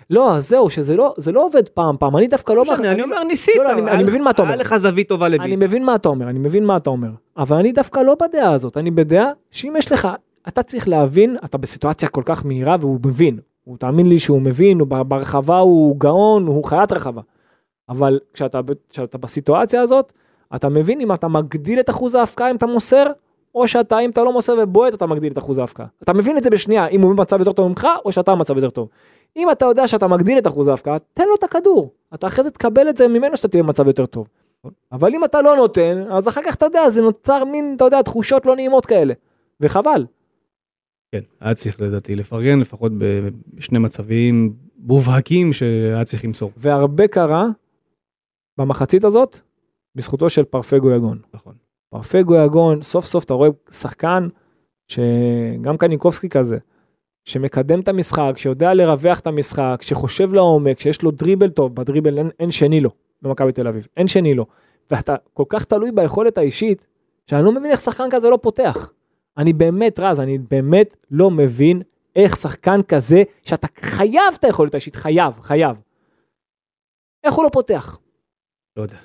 לא, 0.10 0.40
זהו, 0.40 0.70
שזה 0.70 0.96
לא, 0.96 1.14
זה 1.18 1.32
לא 1.32 1.46
עובד 1.46 1.70
פעם 1.70 1.96
פעם, 2.00 2.18
אני 2.18 2.28
דווקא 2.28 2.54
לא... 2.54 2.64
לא 2.68 2.74
משנה, 2.74 2.92
אני 2.92 3.02
אומר, 3.04 3.24
ניסית. 3.24 3.56
לא, 3.56 3.72
אני- 3.72 3.92
אני 3.92 4.04
מבין 4.04 4.24
מה 4.24 4.30
אתה 4.30 4.42
אומר. 4.42 4.52
היה 4.54 4.62
לך 4.62 4.78
זווית 4.78 5.10
טובה 5.10 5.26
אני 5.28 5.38
לביט. 5.38 5.60
מבין 5.60 5.86
מה 5.86 5.96
אתה 5.96 6.10
אומר, 6.10 6.30
אני 6.30 6.40
מבין 6.40 6.66
מה 6.66 6.78
אתה 6.78 6.90
אומר, 6.90 7.10
אבל 7.38 7.58
אני 7.58 7.72
דווקא 7.72 8.00
לא 8.00 8.16
בדעה 8.22 8.52
הזאת, 8.54 8.78
אני 8.78 8.92
בדעה 8.92 9.30
שאם 9.52 9.74
יש 9.78 9.92
לך, 9.92 10.08
אתה 10.48 10.64
צריך 10.64 10.88
להבין, 10.88 11.38
אתה 11.46 11.58
בסיטואציה 11.58 12.10
כל 12.10 12.22
כך 12.26 12.46
מהירה 12.46 12.76
והוא 12.80 13.00
מבין, 13.06 13.40
הוא 13.64 13.78
תאמין 13.78 14.10
לי 14.10 14.20
שהוא 14.20 14.42
מבין, 14.42 14.80
הוא 14.80 14.88
ברחבה 14.88 15.58
הוא 15.58 15.96
גאון, 15.98 16.48
הוא 16.48 16.64
חיית 16.64 16.92
רחבה, 16.92 17.22
אבל 17.90 18.20
כשאתה, 18.34 18.60
כשאתה 18.90 19.18
בסיטואציה 19.18 19.82
הזאת, 19.82 20.14
אתה 20.56 20.70
מבין 20.70 21.02
אם 21.02 21.14
אתה 21.14 21.28
מגדיל 21.28 21.80
את 21.80 21.90
אחוז 21.90 22.16
ההפקעה 22.16 22.52
אם 22.52 22.56
אתה 22.56 22.66
מוסר, 22.66 23.04
או 23.56 23.68
שאתה, 23.68 24.00
אם 24.00 24.10
אתה 24.10 24.24
לא 24.24 24.34
מוסר 24.34 24.56
ובועט, 24.60 24.94
אתה 24.94 25.06
מגדיל 25.06 25.32
את 25.32 25.38
אחוז 25.38 25.58
ההפקעה. 25.58 25.86
אתה 26.04 26.14
מבין 26.14 26.38
את 26.38 26.44
זה 26.44 26.50
בשנייה, 26.50 26.88
אם 26.88 27.02
הוא 27.02 27.16
במצב 27.16 27.40
יותר 27.40 27.52
טוב 27.52 27.68
ממך, 27.68 27.88
או 28.06 28.12
שאתה 28.12 28.36
במצב 28.36 28.56
יותר 28.56 28.70
טוב. 28.70 28.88
אם 29.38 29.52
אתה 29.52 29.66
יודע 29.66 29.88
שאתה 29.88 30.08
מגדיל 30.08 30.38
את 30.38 30.48
אחוז 30.48 30.68
ההפקעה, 30.68 30.98
תן 31.14 31.24
לו 31.28 31.36
את 31.36 31.44
הכדור. 31.44 31.92
אתה 32.14 32.28
אחרי 32.28 32.44
זה 32.44 32.52
תקבל 32.52 32.90
את 32.90 32.98
זה 32.98 33.08
ממנו 33.08 33.38
שאתה 33.38 33.48
תהיה 33.48 33.64
במצב 33.64 33.88
יותר 33.88 34.06
טוב. 34.06 34.28
אבל 34.92 35.16
אם 35.16 35.24
אתה 35.24 35.42
לא 35.42 35.56
נותן, 35.56 36.04
אז 36.12 36.28
אחר 36.28 36.42
כך 36.46 36.56
אתה 36.56 36.66
יודע, 36.66 36.90
זה 36.90 37.02
נוצר 37.02 37.44
מין, 37.44 37.74
אתה 37.76 37.86
יודע, 37.86 38.02
תחושות 38.02 38.46
לא 38.46 38.56
נעימות 38.56 38.86
כאלה. 38.86 39.14
וחבל. 39.62 40.06
כן, 41.14 41.22
היה 41.40 41.56
צריך 41.56 41.82
לדעתי 41.82 42.16
לפרגן 42.16 42.60
לפחות 42.60 42.92
בשני 42.98 43.80
מצבים 43.80 44.54
מובהקים 44.78 45.54
שהיה 45.54 46.06
צריך 46.06 46.26
למסור. 46.26 46.52
והרבה 46.58 47.08
קרה 47.08 47.46
במחצית 48.58 49.04
הזאת, 49.04 49.40
בזכותו 49.96 50.30
של 50.30 50.44
פרפגו 50.44 50.92
יגון. 50.92 51.20
נכון. 51.34 51.54
פרפגו 51.90 52.36
יגון, 52.36 52.82
סוף 52.82 53.06
סוף 53.06 53.24
אתה 53.24 53.34
רואה 53.34 53.50
שחקן, 53.72 54.28
שגם 54.88 55.78
קניקובסקי 55.78 56.30
כזה, 56.30 56.58
שמקדם 57.26 57.80
את 57.80 57.88
המשחק, 57.88 58.34
שיודע 58.36 58.74
לרווח 58.74 59.20
את 59.20 59.28
המשחק, 59.28 59.80
שחושב 59.82 60.34
לעומק, 60.34 60.80
שיש 60.80 61.02
לו 61.02 61.12
דריבל 61.12 61.50
טוב, 61.50 61.76
בדריבל 61.76 62.18
אין, 62.18 62.30
אין 62.40 62.52
שני 62.52 62.80
לו 62.80 62.90
במכבי 63.22 63.52
תל 63.52 63.68
אביב, 63.68 63.88
אין 63.98 64.08
שני 64.08 64.34
לו. 64.34 64.46
ואתה 64.92 65.16
כל 65.34 65.46
כך 65.50 65.66
תלוי 65.66 65.92
ביכולת 65.92 66.38
האישית, 66.38 66.88
שאני 67.28 67.46
לא 67.46 67.52
מבין 67.52 67.72
איך 67.72 67.80
שחקן 67.80 68.08
כזה 68.12 68.30
לא 68.30 68.40
פותח. 68.42 68.92
אני 69.38 69.54
באמת, 69.54 70.00
רז, 70.00 70.20
אני 70.20 70.38
באמת 70.38 70.96
לא 71.12 71.32
מבין 71.32 71.82
איך 72.16 72.36
שחקן 72.36 72.82
כזה, 72.88 73.24
שאתה 73.42 73.68
חייב 73.82 74.34
את 74.40 74.44
היכולת 74.44 74.74
האישית, 74.74 74.96
חייב, 74.96 75.34
חייב. 75.42 75.78
איך 77.24 77.34
הוא 77.34 77.44
לא 77.44 77.50
פותח? 77.50 78.00
לא 78.78 78.82
יודע. 78.82 78.98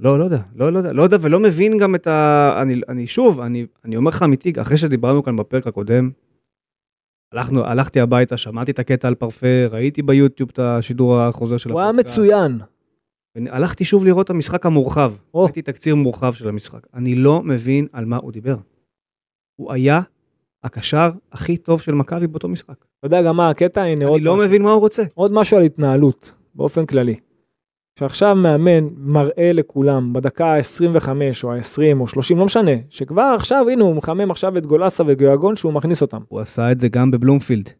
לא, 0.00 0.18
לא 0.18 0.24
יודע, 0.24 0.38
לא, 0.54 0.72
לא 0.72 0.78
יודע, 0.78 0.92
לא 0.92 1.02
יודע 1.02 1.16
ולא 1.20 1.40
מבין 1.40 1.78
גם 1.78 1.94
את 1.94 2.06
ה... 2.06 2.54
אני, 2.62 2.80
אני 2.88 3.06
שוב, 3.06 3.40
אני, 3.40 3.66
אני 3.84 3.96
אומר 3.96 4.08
לך 4.08 4.22
אמיתי, 4.22 4.52
אחרי 4.60 4.76
שדיברנו 4.76 5.22
כאן 5.22 5.36
בפרק 5.36 5.66
הקודם, 5.66 6.10
הלכנו, 7.32 7.64
הלכתי 7.64 8.00
הביתה, 8.00 8.36
שמעתי 8.36 8.70
את 8.70 8.78
הקטע 8.78 9.08
על 9.08 9.14
פרפה, 9.14 9.66
ראיתי 9.70 10.02
ביוטיוב 10.02 10.50
את 10.52 10.58
השידור 10.58 11.20
החוזר 11.20 11.56
של 11.56 11.70
הוא 11.70 11.80
היה. 11.80 11.92
מצוין. 11.92 12.58
הלכתי 13.36 13.84
שוב 13.84 14.04
לראות 14.04 14.24
את 14.24 14.30
המשחק 14.30 14.66
המורחב. 14.66 15.12
ראיתי 15.34 15.62
תקציר 15.62 15.94
מורחב 15.94 16.32
של 16.32 16.48
המשחק. 16.48 16.86
אני 16.94 17.14
לא 17.14 17.42
מבין 17.42 17.86
על 17.92 18.04
מה 18.04 18.16
הוא 18.16 18.32
דיבר. 18.32 18.56
הוא 19.56 19.72
היה 19.72 20.00
הקשר 20.64 21.10
הכי 21.32 21.56
טוב 21.56 21.80
של 21.80 21.92
מכבי 21.92 22.26
באותו 22.26 22.48
משחק. 22.48 22.84
אתה 22.98 23.06
יודע 23.06 23.22
גם 23.22 23.36
מה 23.36 23.50
הקטע? 23.50 23.82
הנה 23.82 24.04
עוד 24.04 24.16
אני 24.16 24.24
לא 24.24 24.34
משהו. 24.36 24.46
מבין 24.46 24.62
מה 24.62 24.72
הוא 24.72 24.80
רוצה. 24.80 25.02
עוד 25.14 25.32
משהו 25.32 25.56
על 25.56 25.62
התנהלות, 25.62 26.34
באופן 26.54 26.86
כללי. 26.86 27.16
שעכשיו 27.98 28.34
מאמן 28.34 28.88
מראה 28.96 29.52
לכולם 29.52 30.12
בדקה 30.12 30.46
ה-25 30.46 31.08
או 31.44 31.52
ה-20 31.52 32.00
או 32.00 32.06
30, 32.06 32.38
לא 32.38 32.44
משנה, 32.44 32.70
שכבר 32.90 33.32
עכשיו, 33.36 33.68
הנה 33.68 33.84
הוא 33.84 33.94
מחמם 33.94 34.30
עכשיו 34.30 34.58
את 34.58 34.66
גולסה 34.66 35.02
וגיאגון 35.06 35.56
שהוא 35.56 35.72
מכניס 35.72 36.02
אותם. 36.02 36.20
הוא 36.28 36.40
עשה 36.40 36.72
את 36.72 36.80
זה 36.80 36.88
גם 36.88 37.10
בבלומפילד. 37.10 37.70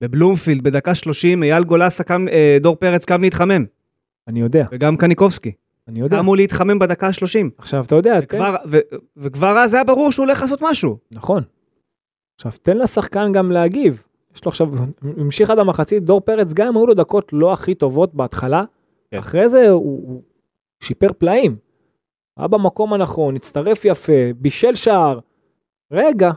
בבלומפילד, 0.00 0.62
בדקה 0.62 0.94
30, 0.94 1.42
אייל 1.42 1.64
גולסה 1.64 2.04
קם, 2.04 2.28
אה, 2.28 2.58
דור 2.60 2.76
פרץ 2.76 3.04
קם 3.04 3.22
להתחמם, 3.22 3.64
אני 4.28 4.40
יודע, 4.40 4.66
וגם 4.72 4.96
קניקובסקי. 4.96 5.52
אני 5.88 6.00
יודע. 6.00 6.18
קמו 6.18 6.34
להתחמם 6.34 6.78
בדקה 6.78 7.06
ה-30. 7.06 7.50
עכשיו, 7.58 7.84
אתה 7.84 7.94
יודע, 7.94 8.20
תן, 8.20 8.24
וכבר, 8.24 8.56
ו, 8.70 8.78
וכבר 9.16 9.58
אז 9.58 9.74
היה 9.74 9.84
ברור 9.84 10.12
שהוא 10.12 10.24
הולך 10.26 10.42
לעשות 10.42 10.62
משהו. 10.62 10.98
נכון. 11.10 11.42
עכשיו, 12.34 12.52
תן 12.62 12.78
לשחקן 12.78 13.32
גם 13.32 13.52
להגיב. 13.52 14.02
יש 14.34 14.44
לו 14.44 14.48
עכשיו, 14.48 14.68
המשיך 15.02 15.50
עד 15.50 15.58
המחצית, 15.58 16.02
דור 16.02 16.20
פרץ, 16.20 16.52
גם 16.52 16.66
אם 16.66 16.76
היו 16.76 16.86
לו 16.86 16.94
דקות 16.94 17.32
לא 17.32 17.52
הכי 17.52 17.74
טובות 17.74 18.14
בהתחלה, 18.14 18.64
כן. 19.10 19.18
אחרי 19.18 19.48
זה 19.48 19.68
הוא, 19.68 20.08
הוא 20.08 20.22
שיפר 20.82 21.12
פלאים. 21.18 21.56
היה 22.36 22.48
במקום 22.48 22.92
הנכון, 22.92 23.36
הצטרף 23.36 23.84
יפה, 23.84 24.12
בישל 24.36 24.74
שער. 24.74 25.18
רגע, 25.92 26.30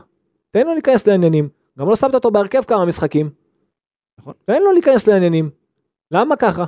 תן 0.50 0.66
לו 0.66 0.72
להיכנס 0.72 1.06
לעניינים. 1.06 1.48
גם 1.78 1.88
לא 1.88 1.96
שמת 1.96 2.14
אותו 2.14 2.30
בהרכב 2.30 2.62
כמה 2.62 2.84
משחקים. 2.84 3.30
נכון. 4.20 4.34
תן 4.44 4.62
לו 4.62 4.72
להיכנס 4.72 5.08
לעניינים. 5.08 5.50
למה 6.10 6.36
ככה? 6.36 6.64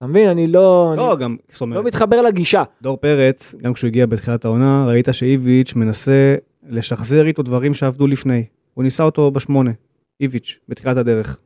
אתה 0.00 0.08
מבין, 0.08 0.28
אני 0.28 0.46
לא, 0.46 0.94
לא, 0.96 1.12
אני 1.12 1.20
גם, 1.20 1.36
זאת 1.48 1.60
אומרת, 1.60 1.76
לא 1.78 1.84
מתחבר 1.84 2.22
לגישה. 2.22 2.62
דור 2.82 2.96
פרץ, 2.96 3.54
גם 3.62 3.72
כשהוא 3.74 3.88
הגיע 3.88 4.06
בתחילת 4.06 4.44
העונה, 4.44 4.84
ראית 4.88 5.08
שאיביץ' 5.12 5.74
מנסה 5.74 6.34
לשחזר 6.68 7.26
איתו 7.26 7.42
דברים 7.42 7.74
שעבדו 7.74 8.06
לפני. 8.06 8.44
הוא 8.74 8.84
ניסה 8.84 9.02
אותו 9.02 9.30
בשמונה, 9.30 9.70
איביץ', 10.20 10.58
בתחילת 10.68 10.96
הדרך. 10.96 11.38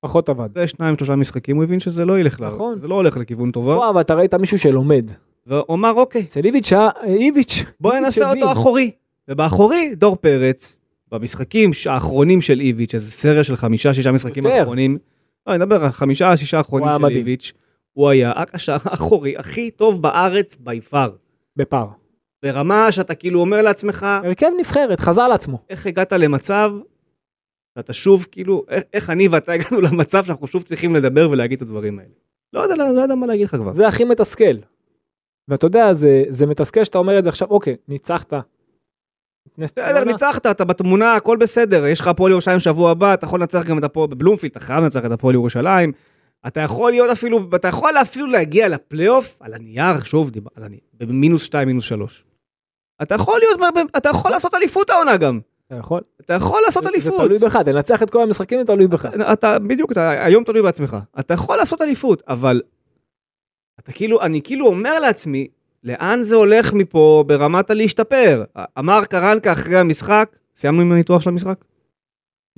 פחות 0.00 0.28
עבד. 0.28 0.48
אחרי 0.52 0.66
שניים 0.66 0.96
שלושה 0.96 1.16
משחקים 1.16 1.56
הוא 1.56 1.64
הבין 1.64 1.80
שזה 1.80 2.04
לא 2.04 2.18
ילך, 2.20 2.40
לה- 2.40 2.48
נכון. 2.48 2.78
זה 2.78 2.88
לא 2.88 2.94
הולך 2.94 3.16
לכיוון 3.16 3.50
טובה, 3.50 3.76
וואו, 3.76 3.90
אבל 3.90 4.00
אתה 4.00 4.14
ראית 4.14 4.34
מישהו 4.34 4.58
שלומד. 4.58 5.10
והוא 5.46 5.74
אמר 5.76 5.92
אוקיי, 5.92 6.22
אצל 6.22 6.44
איביץ', 6.44 6.72
איביץ', 7.06 7.64
בוא 7.80 7.94
ננסה. 7.94 8.30
אותו 8.32 8.52
אחורי. 8.52 8.90
ובאחורי, 9.28 9.94
דור 9.94 10.16
פרץ, 10.16 10.78
במשחקים 11.12 11.70
האחרונים 11.86 12.40
של 12.40 12.60
איביץ', 12.60 12.94
איזה 12.94 13.10
סריה 13.10 13.44
של 13.44 13.56
חמישה, 13.56 13.94
שישה 13.94 14.12
משחקים 14.12 14.44
יותר. 14.46 14.62
אחרונים, 14.62 14.98
לא, 15.46 15.52
אני 15.54 15.58
מדבר 15.64 15.84
על 15.84 15.90
חמישה, 15.90 16.36
שישה 16.36 16.58
האחרונים 16.58 16.88
של 16.96 17.02
מדהים. 17.02 17.18
איביץ', 17.18 17.52
הוא 17.92 18.08
היה 18.08 18.30
הקשר 18.30 18.76
האחורי 18.84 19.36
הכי 19.36 19.70
טוב 19.70 20.02
בארץ 20.02 20.56
בי 20.56 20.80
פאר. 20.80 21.10
בפער. 21.56 21.88
ברמה 22.42 22.92
שאתה 22.92 23.14
כאילו 23.14 23.40
אומר 23.40 23.62
לעצמך, 23.62 24.06
הרכב 24.24 24.50
נבחרת, 24.58 25.00
חזר 25.00 25.28
לעצמו. 25.28 25.58
איך 25.70 25.86
הגעת 25.86 26.12
למצב 26.12 26.72
שאתה 27.78 27.92
שוב, 27.92 28.26
כאילו, 28.30 28.64
איך, 28.68 28.84
איך 28.92 29.10
אני 29.10 29.28
ואתה 29.28 29.52
הגענו 29.52 29.80
למצב 29.90 30.24
שאנחנו 30.24 30.46
שוב 30.46 30.62
צריכים 30.62 30.94
לדבר 30.94 31.30
ולהגיד 31.30 31.56
את 31.56 31.62
הדברים 31.62 31.98
האלה. 31.98 32.10
לא 32.52 32.60
יודע, 32.60 32.76
לא, 32.76 32.94
לא 32.94 33.00
יודע 33.00 33.14
מה 33.14 33.26
להגיד 33.26 33.46
לך 33.46 33.56
כבר. 33.56 33.72
זה 33.72 33.88
הכי 33.88 34.04
מתסכל. 34.04 34.56
ואתה 35.48 35.66
יודע, 35.66 35.92
זה, 35.92 36.24
זה 36.28 36.46
מתסכל 36.46 36.84
שאתה 36.84 36.98
אומר 36.98 37.18
את 37.18 37.24
זה 37.24 37.30
עכשיו, 37.30 37.48
אוקיי, 37.50 37.76
ניצחת. 37.88 38.32
בסדר, 39.58 40.04
ניצחת, 40.04 40.46
אתה 40.46 40.64
בתמונה, 40.64 41.14
הכל 41.14 41.36
בסדר, 41.36 41.86
יש 41.86 42.00
לך 42.00 42.06
הפועל 42.06 42.32
ירושלים 42.32 42.60
שבוע 42.60 42.90
הבא, 42.90 43.14
אתה 43.14 43.24
יכול 43.24 43.40
לנצח 43.40 43.64
גם 43.66 43.78
את 43.78 43.84
הפועל 43.84 44.08
בבלומפילד, 44.08 44.50
אתה 44.50 44.60
חייב 44.60 44.84
לנצח 44.84 45.04
את 45.06 45.10
הפועל 45.10 45.34
ירושלים. 45.34 45.92
אתה 46.46 46.60
יכול 46.60 46.90
להיות 46.90 47.10
אפילו, 47.10 47.48
אתה 47.56 47.68
יכול 47.68 47.96
אפילו 47.96 48.26
להגיע 48.26 48.68
לפלייאוף, 48.68 49.36
על 49.40 49.54
הנייר, 49.54 50.04
שוב, 50.04 50.30
דיבר, 50.30 50.50
על 50.56 50.62
הנייר, 50.62 50.80
במינוס 50.94 51.42
2, 51.42 51.68
מינוס 51.68 51.84
3. 51.84 52.24
אתה 53.02 53.14
יכול 53.14 53.38
להיות, 53.38 53.60
אתה 53.96 54.08
יכול 54.08 54.30
לעשות 54.30 54.54
אליפות 54.54 54.90
העונה 54.90 55.16
גם. 55.16 55.40
אתה 55.66 55.78
יכול. 55.78 56.00
אתה 56.20 56.34
יכול 56.34 56.62
לעשות 56.66 56.86
אליפות. 56.86 57.20
זה 57.20 57.26
תלוי 57.26 57.38
בך, 57.38 57.56
תנצח 57.56 58.02
את 58.02 58.10
כל 58.10 58.22
המשחקים, 58.22 58.58
זה 58.58 58.66
תלוי 58.66 58.86
בך. 58.86 59.06
אתה 59.32 59.58
בדיוק, 59.58 59.92
אתה 59.92 60.24
היום 60.24 60.44
תלוי 60.44 60.62
בעצמך. 60.62 60.96
אתה 61.20 61.34
יכול 61.34 61.56
לעשות 61.56 61.82
אליפות, 61.82 62.22
אבל 62.28 62.62
אתה 63.80 63.92
כאילו, 63.92 64.22
אני 64.22 64.42
כאילו 64.42 64.66
אומר 64.66 65.00
לעצמי, 65.00 65.48
לאן 65.84 66.22
זה 66.22 66.36
הולך 66.36 66.72
מפה 66.72 67.24
ברמת 67.26 67.70
הלהשתפר? 67.70 68.44
אמר 68.78 69.04
קרנקה 69.04 69.52
אחרי 69.52 69.78
המשחק, 69.78 70.36
סיימנו 70.56 70.80
עם 70.80 70.92
הניתוח 70.92 71.22
של 71.22 71.30
המשחק? 71.30 71.64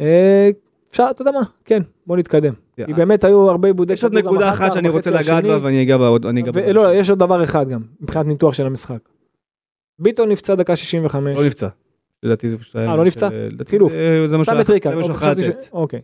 אה, 0.00 0.50
אפשר, 0.90 1.06
אתה 1.10 1.22
יודע 1.22 1.30
מה, 1.30 1.42
כן, 1.64 1.82
בוא 2.06 2.16
נתקדם. 2.16 2.52
כי 2.76 2.92
באמת 2.92 3.24
היו 3.24 3.50
הרבה 3.50 3.68
עיבודי 3.68 3.92
יש 3.92 4.04
עוד 4.04 4.14
נקודה 4.14 4.50
אחת 4.50 4.72
שאני 4.72 4.88
רוצה 4.88 5.10
לגעת. 5.10 5.44
בה 5.44 5.58
ואני 5.62 5.82
אגע 5.82 5.96
בה 5.96 6.06
עוד. 6.06 6.26
ולא, 6.54 6.94
יש 6.94 7.10
עוד 7.10 7.18
דבר 7.18 7.44
אחד 7.44 7.68
גם, 7.68 7.80
מבחינת 8.00 8.26
ניתוח 8.26 8.54
של 8.54 8.66
המשחק. 8.66 8.98
ביטון 9.98 10.28
נפצע 10.28 10.54
דקה 10.54 10.76
65. 10.76 11.36
לא 11.36 11.46
נפצע. 11.46 11.68
לדעתי 12.22 12.50
זה 12.50 12.58
פשוט... 12.58 12.76
אה, 12.76 12.96
לא 12.96 13.04
נפצע? 13.04 13.28
לדעתי 13.28 13.70
חילוף. 13.70 13.92
שם 14.42 14.60
את 14.60 14.70
ריקן. 14.70 14.92
אוקיי. 14.98 15.34
אוקיי. 15.72 16.00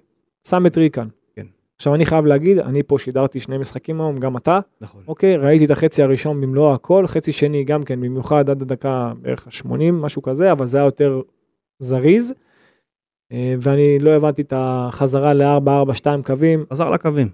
שם 0.48 0.66
את 0.66 0.78
ריקן. 0.78 1.08
כן. 1.36 1.46
עכשיו 1.76 1.94
אני 1.94 2.06
חייב 2.06 2.26
להגיד, 2.26 2.58
אני 2.58 2.82
פה 2.82 2.98
שידרתי 2.98 3.40
שני 3.40 3.58
משחקים 3.58 4.00
היום, 4.00 4.16
גם 4.16 4.36
אתה. 4.36 4.60
נכון. 4.80 5.02
אוקיי, 5.08 5.36
ראיתי 5.36 5.64
את 5.64 5.70
החצי 5.70 6.02
הראשון 6.02 6.40
במלוא 6.40 6.74
הכל, 6.74 7.06
חצי 7.06 7.32
שני 7.32 7.64
גם 7.64 7.82
כן, 7.82 8.00
במיוחד 8.00 8.50
עד 8.50 8.62
הדקה 8.62 9.12
בערך 9.22 9.46
ה-80, 9.46 9.92
משהו 9.92 10.22
כזה, 10.22 10.52
אבל 10.52 10.66
זה 10.66 10.78
היה 10.78 10.84
יותר 10.84 11.20
זריז. 11.78 12.34
אה, 13.32 13.54
ואני 13.60 13.98
לא 13.98 14.10
הבנתי 14.10 14.42
את 14.42 14.52
החזרה 14.56 15.32
ל-4-4-2 15.32 16.06
קווים, 16.24 16.64
חזר 16.72 16.90
לקווים. 16.90 17.28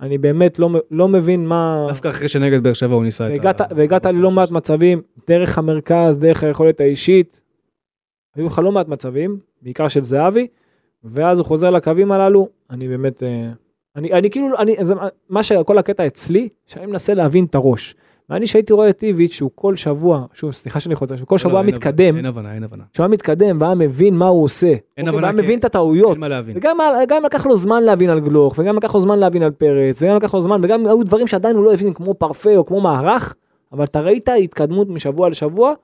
אני 0.00 0.18
באמת 0.18 0.58
לא, 0.58 0.70
לא 0.90 1.08
מבין 1.08 1.46
מה... 1.46 1.86
דווקא 1.88 2.08
אחרי 2.08 2.28
שנגד 2.28 2.62
באר 2.62 2.72
שבע 2.72 2.94
הוא 2.94 3.04
ניסה 3.04 3.26
את 3.26 3.30
ה... 3.30 3.32
והגעת, 3.32 3.60
והגעת 3.76 4.06
ללא 4.06 4.30
מעט 4.30 4.50
מצבים, 4.50 5.02
דרך 5.28 5.58
המרכז, 5.58 6.18
דרך 6.18 6.44
היכולת 6.44 6.80
האישית. 6.80 7.40
היו 8.36 8.46
לך 8.46 8.58
לא 8.58 8.72
מעט 8.72 8.88
מצבים, 8.88 9.38
בעיקר 9.62 9.88
של 9.88 10.02
זהבי, 10.02 10.46
ואז 11.04 11.38
הוא 11.38 11.46
חוזר 11.46 11.70
לקווים 11.70 12.12
הללו, 12.12 12.48
אני 12.70 12.88
באמת, 12.88 13.22
אה, 13.22 13.50
אני, 13.96 14.12
אני 14.12 14.30
כאילו, 14.30 14.58
אני, 14.58 14.76
זה, 14.82 14.94
מה 15.28 15.42
שכל 15.42 15.78
הקטע 15.78 16.06
אצלי, 16.06 16.48
שאני 16.66 16.86
מנסה 16.86 17.14
להבין 17.14 17.44
את 17.44 17.54
הראש. 17.54 17.94
ואני 18.30 18.46
שהייתי 18.46 18.72
רואה 18.72 18.88
את 18.88 19.02
איביץ' 19.02 19.32
שהוא 19.32 19.50
כל 19.54 19.76
שבוע, 19.76 20.26
שוב, 20.32 20.52
סליחה 20.52 20.80
שאני 20.80 20.94
חוזר, 20.94 21.16
שהוא 21.16 21.26
כל 21.28 21.34
לא, 21.34 21.38
שבוע 21.38 21.58
אין 21.60 21.66
מתקדם, 21.66 22.16
אין 22.16 22.26
הבנה, 22.26 22.54
אין 22.54 22.64
הבנה. 22.64 22.84
שהוא 22.92 23.04
היה 23.04 23.08
מתקדם 23.08 23.58
והיה 23.60 23.74
מבין 23.74 24.16
מה 24.16 24.26
הוא 24.26 24.44
עושה, 24.44 24.66
אוקיי, 24.72 25.08
הבנה, 25.08 25.16
והיה 25.22 25.32
כי- 25.32 25.42
מבין 25.42 25.58
את 25.58 25.64
הטעויות, 25.64 26.10
אין 26.12 26.20
מה 26.20 26.28
להבין. 26.28 26.56
וגם 26.56 26.78
גם 27.08 27.24
לקח 27.24 27.46
לו 27.46 27.56
זמן 27.56 27.82
להבין 27.82 28.10
על 28.10 28.20
גלוך, 28.20 28.54
וגם 28.58 28.76
לקח 28.76 28.94
לו 28.94 29.00
זמן 29.00 29.18
להבין 29.18 29.42
על 29.42 29.50
פרץ, 29.50 30.02
וגם 30.02 30.16
לקח 30.16 30.34
לו 30.34 30.42
זמן, 30.42 30.60
וגם 30.62 30.86
היו 30.86 31.02
דברים 31.04 31.26
שעדיין 31.26 31.56
הוא 31.56 31.64
לא 31.64 31.72
הבין, 31.74 31.94
כמו 31.94 32.14
פרפה 32.14 32.56
או 32.56 32.66
כמו 32.66 32.80
מערך, 32.80 33.34
אבל 33.72 33.84
אתה 33.84 34.00
ראית 34.00 34.28
התקדמות 34.28 34.88
משבוע 34.88 35.28
לשבוע, 35.28 35.74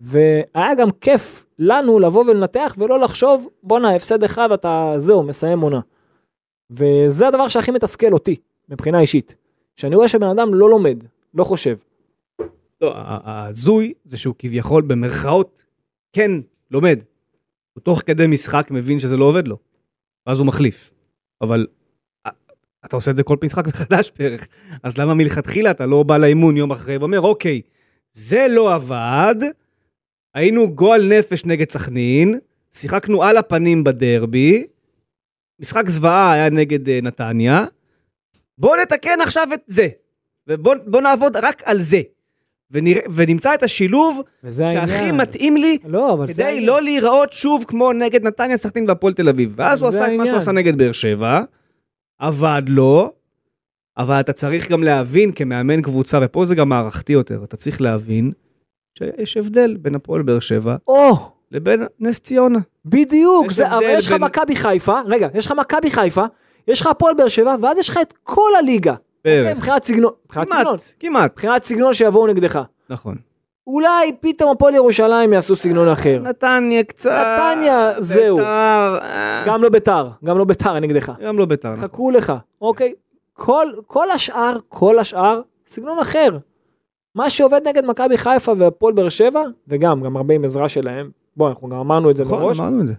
והיה 0.00 0.74
גם 0.78 0.88
כיף 1.00 1.44
לנו 1.58 1.98
לבוא 1.98 2.24
ולנתח 2.26 2.74
ולא 2.78 3.00
לחשוב, 3.00 3.48
בואנה, 3.62 3.94
הפסד 3.94 4.22
אחד 4.24 4.48
ואתה, 4.50 4.92
זהו, 4.96 5.22
מסיים 5.22 5.60
עונה. 5.60 5.80
וזה 6.70 7.28
הדבר 7.28 7.48
שהכי 7.48 7.70
מתסכל 7.70 8.12
אותי, 8.12 8.36
מבחינה 8.68 9.00
אישית. 9.00 9.36
שאני 9.76 9.96
רואה 9.96 10.08
שבן 10.08 10.26
אדם 10.26 10.54
לא 10.54 10.70
לומד, 10.70 11.04
לא 11.34 11.44
חושב. 11.44 11.76
לא, 12.80 12.92
ההזוי 12.96 13.94
זה 14.04 14.16
שהוא 14.16 14.34
כביכול 14.38 14.82
במרכאות 14.82 15.64
כן 16.12 16.30
לומד. 16.70 16.98
הוא 17.74 17.82
תוך 17.82 18.02
כדי 18.06 18.26
משחק 18.26 18.68
מבין 18.70 19.00
שזה 19.00 19.16
לא 19.16 19.24
עובד 19.24 19.48
לו. 19.48 19.56
ואז 20.26 20.38
הוא 20.38 20.46
מחליף. 20.46 20.90
אבל 21.40 21.66
א- 22.26 22.30
אתה 22.84 22.96
עושה 22.96 23.10
את 23.10 23.16
זה 23.16 23.22
כל 23.22 23.36
משחק 23.44 23.66
מחדש 23.66 24.12
בערך. 24.18 24.48
אז 24.82 24.98
למה 24.98 25.14
מלכתחילה 25.14 25.70
אתה 25.70 25.86
לא 25.86 26.02
בא 26.02 26.16
לאימון 26.18 26.56
יום 26.56 26.70
אחרי 26.70 26.96
ואומר 26.96 27.20
אוקיי, 27.20 27.62
זה 28.12 28.46
לא 28.50 28.74
עבד, 28.74 29.34
היינו 30.34 30.74
גועל 30.74 31.18
נפש 31.18 31.44
נגד 31.44 31.70
סכנין, 31.70 32.38
שיחקנו 32.72 33.24
על 33.24 33.36
הפנים 33.36 33.84
בדרבי, 33.84 34.66
משחק 35.60 35.88
זוועה 35.88 36.32
היה 36.32 36.50
נגד 36.50 36.88
אה, 36.88 37.00
נתניה, 37.02 37.64
בוא 38.58 38.76
נתקן 38.76 39.18
עכשיו 39.22 39.48
את 39.54 39.60
זה, 39.66 39.88
ובוא 40.48 40.74
בוא 40.86 41.00
נעבוד 41.00 41.36
רק 41.36 41.62
על 41.64 41.82
זה. 41.82 42.00
ונראה, 42.70 43.00
ונמצא 43.14 43.54
את 43.54 43.62
השילוב 43.62 44.20
וזה 44.44 44.66
העניין. 44.66 44.88
שהכי 44.88 45.12
מתאים 45.12 45.56
לי 45.56 45.78
לא, 45.84 46.18
כדי 46.28 46.44
העניין. 46.44 46.64
לא 46.66 46.82
להיראות 46.82 47.32
שוב 47.32 47.64
כמו 47.68 47.92
נגד 47.92 48.22
נתניה, 48.26 48.56
סכנין 48.56 48.84
והפועל 48.88 49.14
תל 49.14 49.28
אביב. 49.28 49.52
ואז 49.56 49.80
הוא 49.80 49.88
עשה 49.88 49.98
את 49.98 50.02
מה 50.02 50.06
העניין. 50.08 50.26
שהוא 50.26 50.38
עשה 50.38 50.52
נגד 50.52 50.78
באר 50.78 50.92
שבע, 50.92 51.40
עבד 52.18 52.62
לו, 52.68 53.12
אבל 53.98 54.20
אתה 54.20 54.32
צריך 54.32 54.70
גם 54.70 54.82
להבין 54.82 55.32
כמאמן 55.32 55.82
קבוצה, 55.82 56.18
ופה 56.22 56.46
זה 56.46 56.54
גם 56.54 56.68
מערכתי 56.68 57.12
יותר, 57.12 57.40
אתה 57.44 57.56
צריך 57.56 57.80
להבין 57.80 58.32
שיש 58.98 59.36
הבדל 59.36 59.76
בין 59.76 59.94
הפועל 59.94 60.22
באר 60.22 60.40
שבע 60.40 60.76
או! 60.88 61.16
לבין 61.52 61.82
נס 62.00 62.18
ציונה. 62.20 62.58
בדיוק, 62.84 63.50
זה, 63.52 63.72
אבל 63.76 63.82
יש 63.88 64.06
לך 64.06 64.12
בין- 64.12 64.22
מכבי 64.24 64.56
חיפה, 64.56 65.00
רגע, 65.06 65.28
יש 65.34 65.46
לך 65.46 65.52
מכבי 65.52 65.90
חיפה, 65.90 66.24
יש 66.68 66.80
לך 66.80 66.86
הפועל 66.86 67.14
באר 67.14 67.28
שבע, 67.28 67.54
ואז 67.62 67.78
יש 67.78 67.88
לך 67.88 67.98
את 68.02 68.14
כל 68.22 68.50
הליגה. 68.58 68.94
אוקיי, 69.28 69.44
בערך. 69.44 69.56
מבחינת 69.56 69.84
סגנון, 69.84 70.12
מבחינת 70.26 70.48
סגנון, 70.48 70.76
כמעט. 71.00 71.32
מבחינת 71.32 71.64
סגנון 71.64 71.92
שיבואו 71.92 72.26
נגדך. 72.26 72.60
נכון. 72.90 73.16
אולי 73.66 74.12
פתאום 74.20 74.50
הפועל 74.50 74.74
ירושלים 74.74 75.32
יעשו 75.32 75.56
סגנון 75.56 75.88
אחר. 75.88 76.20
נתניה 76.22 76.84
קצת. 76.84 77.10
נתניה, 77.10 77.92
זהו. 77.98 78.36
בית"ר, 78.36 78.98
אה, 79.02 79.42
גם 79.46 79.62
לא 79.62 79.68
ביתר, 79.68 80.08
גם 80.24 80.38
לא 80.38 80.44
ביתר 80.44 80.78
נגדך. 80.80 81.12
גם 81.22 81.38
לא 81.38 81.44
בית"ר. 81.44 81.72
נכון. 81.72 81.84
חכו 81.88 82.10
לך, 82.10 82.32
אוקיי? 82.60 82.92
כל, 83.32 83.66
כל 83.86 84.10
השאר, 84.10 84.56
כל 84.68 84.98
השאר, 84.98 85.40
סגנון 85.66 85.98
אחר. 85.98 86.38
מה 87.14 87.30
שעובד 87.30 87.68
נגד 87.68 87.84
מכבי 87.84 88.18
חיפה 88.18 88.52
והפועל 88.58 88.94
באר 88.94 89.08
שבע, 89.08 89.42
וגם, 89.68 90.02
גם 90.02 90.16
הרבה 90.16 90.34
עם 90.34 90.44
עזרה 90.44 90.68
שלהם, 90.68 91.10
בוא, 91.36 91.48
אנחנו 91.48 91.68
גם 91.68 91.78
אמרנו 91.78 92.10
את 92.10 92.16
זה 92.16 92.24
נכון, 92.24 92.42
מראש, 92.42 92.60
אמרנו 92.60 92.80
את 92.82 92.86
זה. 92.86 92.92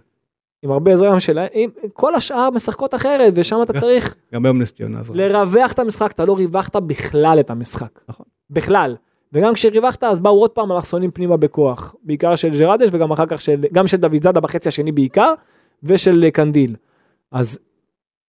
עם 0.62 0.70
הרבה 0.70 0.92
עזרה 0.92 1.20
שלהם, 1.20 1.70
כל 1.92 2.14
השאר 2.14 2.50
משחקות 2.50 2.94
אחרת, 2.94 3.32
ושם 3.36 3.62
אתה 3.62 3.72
צריך 3.72 4.16
גם 4.34 4.44
היום 4.44 4.62
נס 4.62 4.72
ציונה. 4.72 5.00
לרווח 5.14 5.72
את 5.72 5.78
המשחק, 5.78 6.12
אתה 6.12 6.24
לא 6.24 6.36
ריווחת 6.36 6.76
בכלל 6.76 7.40
את 7.40 7.50
המשחק. 7.50 8.00
נכון. 8.08 8.26
בכלל. 8.50 8.96
וגם 9.32 9.54
כשריווחת 9.54 10.04
אז 10.04 10.20
באו 10.20 10.40
עוד 10.40 10.50
פעם 10.50 10.72
אלכסונים 10.72 11.10
פנימה 11.10 11.36
בכוח. 11.36 11.94
בעיקר 12.02 12.36
של 12.36 12.58
ג'רדש 12.58 12.88
וגם 12.92 13.10
אחר 13.10 13.26
כך 13.26 13.40
של, 13.40 13.64
גם 13.72 13.86
של 13.86 13.96
דוד 13.96 14.22
זאדה 14.22 14.40
בחצי 14.40 14.68
השני 14.68 14.92
בעיקר, 14.92 15.34
ושל 15.82 16.24
אה, 16.24 16.30
קנדיל. 16.30 16.76
אז, 17.32 17.58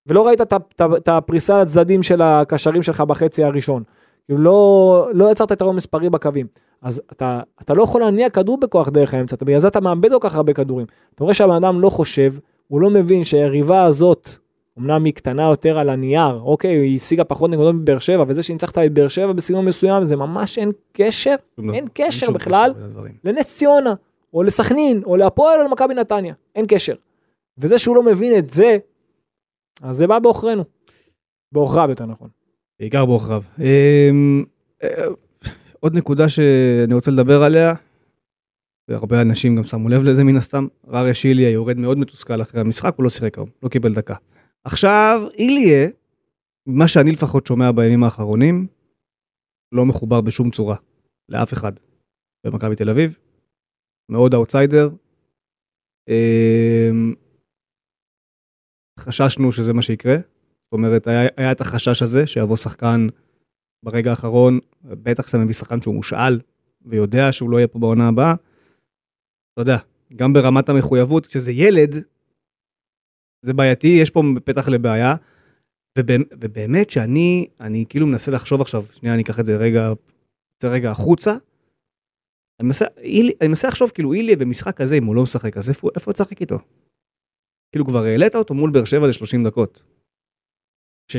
ולא 0.08 0.28
ראית 0.28 0.42
את 0.42 0.54
את 0.54 0.82
את 0.98 1.08
הפריסה 1.08 1.62
לצדדים 1.62 2.04
של 2.04 2.22
הקשרים 2.22 2.84
שלך 2.84 3.02
בחצי 3.02 3.44
הראשון. 3.44 3.84
כאילו 4.26 4.40
לא, 4.40 5.10
לא 5.14 5.32
יצרת 5.32 5.52
יתרון 5.52 5.76
מספרי 5.76 6.10
בקווים. 6.10 6.48
אז 6.82 7.02
אתה, 7.12 7.40
אתה 7.62 7.74
לא 7.74 7.84
יכול 7.84 8.02
להניע 8.02 8.30
כדור 8.30 8.58
בכוח 8.60 8.90
דרך 8.90 9.14
האמצע, 9.14 9.36
אתה- 9.36 9.46
בגלל 9.46 9.60
זה 9.60 9.68
אתה 9.68 9.82
מאבד 9.82 10.10
כל 10.10 10.18
כך 10.22 10.36
הרבה 10.36 10.54
כדורים. 10.54 10.86
אתה 11.16 11.24
רואה 11.24 11.34
שהבן 11.34 11.54
אדם 11.56 11.82
לא 11.82 11.90
חושב, 11.90 12.34
הוא 12.68 12.82
לא 12.82 12.90
מבין 12.90 13.24
שהיריבה 13.24 13.84
הזאת, 13.84 14.30
אמנם 14.80 15.04
היא 15.06 15.14
קטנה 15.14 15.44
יותר 15.50 15.80
על 15.80 15.90
הנייר, 15.90 16.40
אוקיי, 16.42 16.72
היא 16.78 16.96
השיגה 16.96 17.24
פחות 17.24 17.50
נקודות 17.52 17.76
מבאר 17.76 18.00
שבע, 18.00 18.24
וזה 18.28 18.44
שניצחת 18.44 18.78
את 18.78 18.94
באר 18.94 19.08
שבע 19.08 19.32
בסגנון 19.32 19.66
מסוים, 19.66 20.04
זה 20.06 20.16
ממש 20.16 20.58
אין 20.58 20.72
קשר 20.94 21.36
דבר. 21.60 21.74
אין 21.74 21.86
קשר 21.94 22.26
שום 22.26 22.34
בכלל. 22.34 22.74
לנס 23.24 23.56
ציונה, 23.56 23.94
או 24.34 24.44
לסכנין, 24.44 25.02
או 25.06 25.18
להפועל, 25.18 25.60
או 25.60 25.66
למכבי 25.66 25.94
נתניה, 25.94 26.34
אין 26.56 26.66
קשר. 26.68 26.96
וזה 27.58 27.80
שהוא 27.80 27.96
לא 27.96 28.04
מבין 28.04 28.38
את 28.38 28.50
זה, 28.50 28.78
אז 29.82 29.98
זה 29.98 30.08
בא 30.08 30.20
בעוכרינו. 30.20 30.64
בעוכריו 31.52 31.90
יותר 31.90 32.06
נכון. 32.06 32.30
בעיקר 32.80 33.06
בעוכריו. 33.06 33.42
עוד 35.84 35.96
נקודה 35.96 36.30
שאני 36.30 36.94
רוצה 36.94 37.12
לדבר 37.12 37.44
עליה, 37.44 37.74
והרבה 38.88 39.22
אנשים 39.22 39.56
גם 39.56 39.64
שמו 39.64 39.90
לב 39.90 40.02
לזה 40.02 40.24
מן 40.24 40.38
הסתם, 40.38 40.68
ררש 40.88 41.26
איליה 41.26 41.50
יורד 41.50 41.78
מאוד 41.78 41.98
מתוסכל 41.98 42.42
אחרי 42.42 42.62
המשחק, 42.62 42.94
הוא 42.98 43.04
לא 43.04 43.10
שיחק 43.10 43.38
היום, 43.38 43.50
לא 43.64 43.70
קיבל 43.70 43.94
דקה. 43.94 44.16
עכשיו, 44.64 45.28
איליה, 45.38 45.90
מה 46.68 46.88
שאני 46.88 47.12
לפחות 47.12 47.48
שומע 47.48 47.72
בימים 47.72 48.04
האחרונים, 48.04 48.68
לא 49.72 49.86
מחובר 49.86 50.22
בשום 50.22 50.52
צורה 50.52 50.76
לאף 51.30 51.54
אחד 51.54 51.72
במכבי 52.46 52.76
תל 52.76 52.90
אביב, 52.90 53.18
מאוד 54.12 54.34
אאוטסיידר. 54.34 54.90
אמ, 56.10 57.14
חששנו 59.00 59.52
שזה 59.52 59.74
מה 59.74 59.82
שיקרה, 59.82 60.16
זאת 60.16 60.74
אומרת, 60.74 61.08
היה, 61.08 61.30
היה 61.38 61.52
את 61.52 61.62
החשש 61.62 62.02
הזה 62.02 62.28
שיבוא 62.28 62.58
שחקן 62.58 63.08
ברגע 63.84 64.10
האחרון, 64.10 64.60
בטח 64.84 65.24
כשאתה 65.24 65.38
מביא 65.38 65.54
שחקן 65.54 65.82
שהוא 65.82 65.96
מושאל 65.96 66.40
ויודע 66.86 67.32
שהוא 67.32 67.50
לא 67.50 67.58
יהיה 67.58 67.68
פה 67.68 67.80
בעונה 67.80 68.08
הבאה. 68.08 68.34
אתה 69.54 69.62
יודע, 69.62 69.78
גם 70.16 70.34
ברמת 70.34 70.70
המחויבות, 70.70 71.28
כשזה 71.28 71.52
ילד, 71.52 71.96
זה 73.46 73.54
בעייתי, 73.54 73.88
יש 73.88 74.10
פה 74.10 74.22
פתח 74.46 74.68
לבעיה. 74.68 75.16
ובאמת, 75.98 76.28
ובאמת 76.32 76.90
שאני, 76.90 77.48
אני 77.60 77.86
כאילו 77.90 78.08
מנסה 78.08 78.32
לחשוב 78.32 78.62
עכשיו, 78.62 78.86
שנייה, 78.92 79.16
אני 79.16 79.24
אקח 79.24 79.40
את 79.40 79.46
זה 79.46 79.56
רגע, 79.56 79.92
את 79.92 80.62
זה 80.62 80.68
רגע 80.68 80.92
החוצה. 80.92 81.32
אני 82.60 82.68
מנסה, 82.68 82.86
אילי, 82.98 83.34
אני 83.42 83.48
מנסה 83.48 83.68
לחשוב 83.68 83.90
כאילו 83.90 84.14
איליה 84.14 84.36
במשחק 84.36 84.78
כזה, 84.78 84.96
אם 84.96 85.06
הוא 85.06 85.16
לא 85.16 85.24
משחק, 85.24 85.58
אז 85.58 85.70
איפה, 85.70 85.90
איפה 85.96 86.14
תשחק 86.14 86.42
איתו? 86.42 86.60
כאילו 87.72 87.86
כבר 87.86 88.04
העלית 88.04 88.36
אותו 88.36 88.54
מול 88.54 88.72
באר 88.72 88.86
שבע 88.86 89.08
ל-30 89.08 89.48
דקות. 89.48 89.84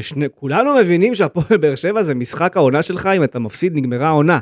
שכולנו 0.01 0.75
מבינים 0.75 1.15
שהפועל 1.15 1.57
באר 1.61 1.75
שבע 1.75 2.03
זה 2.03 2.15
משחק 2.15 2.57
העונה 2.57 2.83
שלך, 2.83 3.09
אם 3.17 3.25
אתה 3.25 3.39
מפסיד 3.39 3.73
נגמרה 3.77 4.09
העונה. 4.09 4.39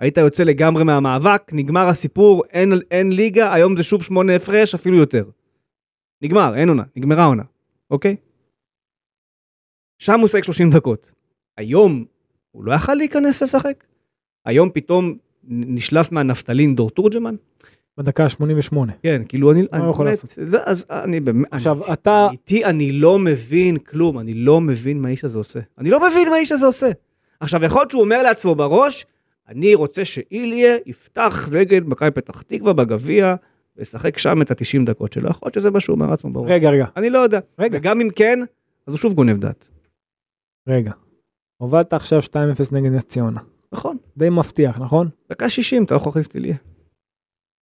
היית 0.00 0.16
יוצא 0.16 0.42
לגמרי 0.42 0.84
מהמאבק, 0.84 1.42
נגמר 1.52 1.88
הסיפור, 1.88 2.44
אין, 2.50 2.72
אין 2.90 3.12
ליגה, 3.12 3.54
היום 3.54 3.76
זה 3.76 3.82
שוב 3.82 4.02
שמונה 4.02 4.36
הפרש, 4.36 4.74
אפילו 4.74 4.96
יותר. 4.96 5.24
נגמר, 6.22 6.54
אין 6.56 6.68
עונה, 6.68 6.82
נגמרה 6.96 7.22
העונה, 7.22 7.42
אוקיי? 7.90 8.16
שם 9.98 10.20
הוא 10.20 10.28
שחק 10.28 10.44
30 10.44 10.70
דקות. 10.70 11.12
היום 11.56 12.04
הוא 12.50 12.64
לא 12.64 12.72
יכל 12.72 12.94
להיכנס 12.94 13.42
לשחק? 13.42 13.84
היום 14.44 14.70
פתאום 14.74 15.18
נשלף 15.44 16.12
מהנפטלין 16.12 16.74
דור 16.74 16.90
תורג'מן? 16.90 17.34
בדקה 17.98 18.24
ה-88. 18.24 18.76
כן, 19.02 19.22
כאילו 19.28 19.52
אני... 19.52 19.62
מה 19.72 19.78
הוא 19.78 19.90
יכול 19.90 20.06
לעשות? 20.06 20.30
זה, 20.44 20.58
אז 20.64 20.86
אני 20.90 21.20
באמת... 21.20 21.46
עכשיו, 21.50 21.92
אתה, 21.92 22.28
איתי 22.32 22.64
אני 22.64 22.92
לא 22.92 23.18
מבין 23.18 23.78
כלום, 23.78 24.18
אני 24.18 24.34
לא 24.34 24.60
מבין 24.60 25.02
מה 25.02 25.08
האיש 25.08 25.24
הזה 25.24 25.38
עושה. 25.38 25.60
אני 25.78 25.90
לא 25.90 26.08
מבין 26.08 26.28
מה 26.28 26.36
האיש 26.36 26.52
הזה 26.52 26.66
עושה. 26.66 26.90
עכשיו, 27.40 27.64
יכול 27.64 27.80
להיות 27.80 27.90
שהוא 27.90 28.02
אומר 28.02 28.22
לעצמו 28.22 28.54
בראש, 28.54 29.06
אני 29.48 29.74
רוצה 29.74 30.04
שאיליה 30.04 30.76
יפתח 30.86 31.48
נגד 31.52 31.88
מכבי 31.88 32.10
פתח 32.10 32.42
תקווה 32.42 32.72
בגביע, 32.72 33.34
וישחק 33.76 34.18
שם 34.18 34.42
את 34.42 34.50
ה-90 34.50 34.84
דקות 34.86 35.12
שלו. 35.12 35.30
יכול 35.30 35.46
להיות 35.46 35.54
שזה 35.54 35.70
מה 35.70 35.80
שהוא 35.80 35.94
אומר 35.94 36.10
לעצמו 36.10 36.32
בראש. 36.32 36.50
רגע, 36.50 36.70
רגע, 36.70 36.86
אני 36.96 37.10
לא 37.10 37.18
יודע. 37.18 37.40
רגע. 37.58 37.78
וגם 37.78 38.00
אם 38.00 38.10
כן, 38.10 38.40
אז 38.86 38.92
הוא 38.92 38.98
שוב 38.98 39.14
גונב 39.14 39.40
דעת. 39.40 39.68
רגע. 40.68 40.92
הובלת 41.56 41.92
עכשיו 41.92 42.20
2-0 42.20 42.34
נגד 42.72 42.92
נס 42.92 43.04
ציונה. 43.04 43.40
נכון. 43.72 43.96
די 44.16 44.30
מבטיח, 44.30 44.78
נכון? 44.78 45.08
דקה 45.30 45.50
60, 45.50 45.84
אתה 45.84 45.94
לא 45.94 46.00
יכול 46.00 46.10
להכניס 46.10 46.26
את 46.26 46.34
איליה. 46.34 46.56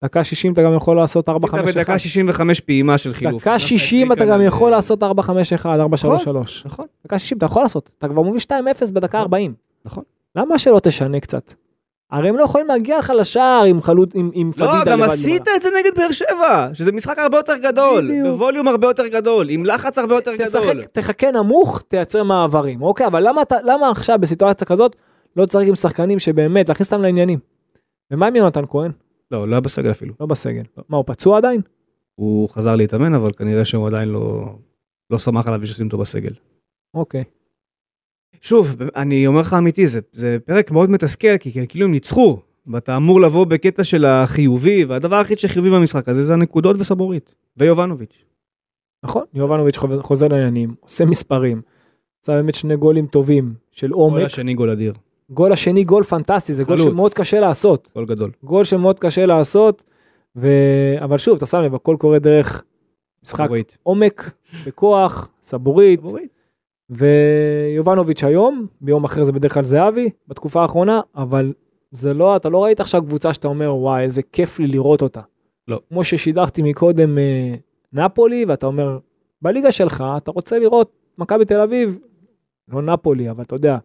דקה 0.03 0.25
60 0.25 0.53
אתה 0.53 0.63
גם 0.63 0.75
יכול 0.75 0.97
לעשות 0.97 1.29
4-5-1. 1.29 1.33
בדקה 1.67 1.99
65 1.99 2.61
פעימה 2.61 2.99
של 2.99 3.15
חילוף. 3.15 3.43
דקה 3.43 3.59
60 3.59 4.13
אתה 4.13 4.25
גם 4.25 4.43
יכול 4.43 4.71
לעשות 4.71 5.03
4-5-1, 5.03 5.07
4-3-3. 5.07 5.09
נכון. 6.65 6.87
דקה 7.07 7.19
60 7.19 7.39
אתה 7.39 7.47
יכול 7.47 7.63
לעשות, 7.63 7.91
אתה 7.99 8.09
כבר 8.09 8.23
מוביל 8.23 8.41
2-0 8.49 8.93
בדקה 8.93 9.19
40. 9.19 9.55
נכון. 9.85 10.05
למה 10.37 10.59
שלא 10.59 10.81
תשנה 10.83 11.21
קצת? 11.21 11.55
הרי 12.11 12.29
הם 12.29 12.37
לא 12.37 12.45
יכולים 12.45 12.67
להגיע 12.67 12.99
לך 12.99 13.13
לשער 13.19 13.65
עם 13.65 13.83
חלוט, 13.83 14.15
עם, 14.15 14.31
עם 14.35 14.51
לא, 14.57 14.67
פדידה 14.67 14.91
גם 14.91 15.01
לבד 15.01 15.13
עשית 15.13 15.27
למעלה. 15.27 15.57
את 15.57 15.63
זה 15.63 15.69
נגד 15.79 15.91
באר 15.97 16.13
שבע, 16.13 16.69
שזה 16.73 16.93
משחק 16.93 17.19
הרבה 17.19 17.37
יותר 17.37 17.57
גדול, 17.57 18.05
בדיוק. 18.05 18.27
בווליום 18.29 18.69
הרבה 18.69 18.87
יותר 18.87 19.07
גדול, 19.07 19.51
עם 19.51 19.65
לחץ 19.65 19.99
הרבה 19.99 20.15
יותר 20.15 20.35
גדול. 20.35 20.47
תשחק, 20.47 20.85
תחכה 20.93 21.31
נמוך, 21.31 21.83
תייצר 21.89 22.23
מעברים, 22.23 22.83
אוקיי? 22.83 23.07
אבל 23.07 23.29
למה, 23.29 23.43
למה 23.65 23.91
עכשיו 23.91 24.19
בסיטואציה 24.21 24.67
כזאת 24.67 24.97
לא 25.37 25.47
צריך 25.47 25.69
עם 25.69 25.75
שחקנים 25.75 26.19
שבאמת, 26.19 26.69
להכניס 26.69 26.93
אותם 26.93 27.03
לעניינים? 27.03 27.39
ומה 28.11 28.27
עם 28.27 28.37
יונתן 28.37 28.63
כהן? 28.69 28.91
לא, 29.33 29.49
לא 29.49 29.55
היה 29.55 29.61
בסגל 29.61 29.91
אפילו. 29.91 30.15
לא 30.21 30.27
בסגל. 30.27 30.63
מה, 30.89 30.97
הוא 30.97 31.05
פצוע 31.07 31.39
עדיין? 31.39 31.61
הוא 32.15 32.49
חזר 32.49 32.77
להתאמן, 32.77 33.15
אבל 33.15 33.33
כנראה 33.33 33.65
שהוא 33.65 33.87
עדיין 33.87 34.09
לא, 34.09 34.55
לא 35.11 35.19
שמח 35.19 35.47
עליו 35.47 35.67
שישים 35.67 35.87
אותו 35.87 35.99
בסגל. 35.99 36.33
אוקיי. 36.95 37.25
שוב, 38.41 38.77
אני 38.97 39.27
אומר 39.27 39.41
לך 39.41 39.55
אמיתי, 39.59 39.87
זה, 39.87 40.01
זה 40.13 40.37
פרק 40.45 40.71
מאוד 40.71 40.91
מתסכל, 40.91 41.39
כי 41.39 41.67
כאילו 41.69 41.85
הם 41.87 41.93
ניצחו, 41.93 42.39
ואתה 42.67 42.97
אמור 42.97 43.21
לבוא 43.21 43.45
בקטע 43.47 43.85
של 43.85 44.05
החיובי, 44.05 44.85
והדבר 44.85 45.17
היחיד 45.17 45.39
שחיובי 45.39 45.71
במשחק 45.71 46.09
הזה 46.09 46.23
זה 46.23 46.33
הנקודות 46.33 46.77
וסבורית, 46.79 47.35
ויובנוביץ'. 47.57 48.25
נכון, 49.05 49.25
יובנוביץ' 49.35 49.77
חוזר- 50.01 50.29
לעניינים, 50.29 50.75
עושה 50.81 51.05
מספרים. 51.05 51.63
עשה 52.23 52.33
באמת 52.33 52.55
שני 52.55 52.77
גולים 52.77 53.07
טובים 53.07 53.55
של 53.71 53.89
גול 53.91 54.01
עומק. 54.01 54.27
השני 54.27 54.55
גול 54.55 54.71
אדיר, 54.71 54.95
גול 55.33 55.53
השני 55.53 55.85
גול 55.85 56.03
פנטסטי, 56.03 56.53
זה 56.53 56.65
גול. 56.65 56.77
שמאוד 56.77 57.15
קשה 57.15 57.41
לעשות. 57.41 57.91
גול 57.95 58.07
גדול. 58.07 58.31
גול 58.45 58.65
שמאוד 58.65 58.99
קשה 58.99 59.27
לעשות, 59.27 59.85
ו... 60.37 60.49
אבל 61.05 61.19
שוב, 61.19 61.37
אתה 61.37 61.47
שם 61.47 61.59
לב, 61.59 61.75
הכל 61.75 61.97
קורה 61.99 62.19
דרך 62.19 62.63
משחק 63.25 63.45
סבורית. 63.45 63.79
עומק, 63.83 64.31
בכוח, 64.67 65.29
סבורית, 65.43 66.01
סבורית. 66.01 66.33
ויובנוביץ' 66.91 68.25
היום, 68.25 68.67
ביום 68.81 69.05
אחר 69.05 69.25
זה 69.25 69.33
בדרך 69.33 69.55
כלל 69.55 69.65
זהבי, 69.65 70.11
בתקופה 70.29 70.63
האחרונה, 70.63 71.01
אבל 71.17 71.53
זה 71.93 72.15
לא, 72.15 72.37
אתה 72.37 72.49
לא 72.49 72.65
ראית 72.65 72.81
עכשיו 72.81 73.03
קבוצה 73.03 73.35
שאתה 73.35 73.49
אומר, 73.49 73.75
וואי, 73.75 74.03
איזה 74.03 74.23
כיף 74.23 74.59
לי 74.59 74.67
לראות 74.67 75.03
אותה. 75.03 75.21
לא. 75.69 75.81
כמו 75.89 76.05
ששידרתי 76.05 76.63
מקודם 76.63 77.19
אה, 77.19 77.55
נפולי, 77.93 78.45
ואתה 78.45 78.67
אומר, 78.67 78.99
בליגה 79.43 79.73
שלך, 79.73 80.05
אתה 80.17 80.31
רוצה 80.31 80.59
לראות 80.59 80.93
מכבי 81.19 81.45
תל 81.45 81.61
אביב, 81.61 81.99
לא 82.69 82.83
נפולי, 82.83 83.31
אבל 83.31 83.43
אתה 83.43 83.55
יודע, 83.55 83.79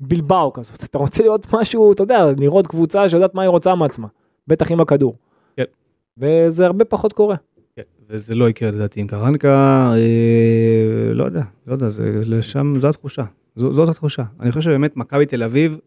בלבאו 0.00 0.52
כזאת, 0.52 0.84
אתה 0.84 0.98
רוצה 0.98 1.22
לראות 1.24 1.46
משהו, 1.54 1.92
אתה 1.92 2.02
יודע, 2.02 2.24
לראות 2.38 2.66
קבוצה 2.66 3.08
שיודעת 3.08 3.34
מה 3.34 3.42
היא 3.42 3.48
רוצה 3.48 3.74
מעצמה, 3.74 4.08
בטח 4.46 4.72
עם 4.72 4.80
הכדור. 4.80 5.16
כן. 5.56 5.64
וזה 6.18 6.66
הרבה 6.66 6.84
פחות 6.84 7.12
קורה. 7.12 7.36
כן, 7.76 7.82
וזה 8.08 8.34
לא 8.34 8.48
יקרה 8.48 8.70
לדעתי 8.70 9.00
עם 9.00 9.06
קרנקה, 9.06 9.92
אה, 9.96 11.12
לא 11.14 11.24
יודע, 11.24 11.42
לא 11.66 11.72
יודע, 11.72 11.88
זה 11.88 12.12
לשם, 12.26 12.74
זו 12.80 12.88
התחושה, 12.88 13.24
זו, 13.56 13.74
זאת 13.74 13.88
התחושה. 13.88 14.22
אני 14.40 14.50
חושב 14.50 14.60
שבאמת 14.60 14.96
מכבי 14.96 15.26
תל 15.26 15.42
אביב, 15.42 15.78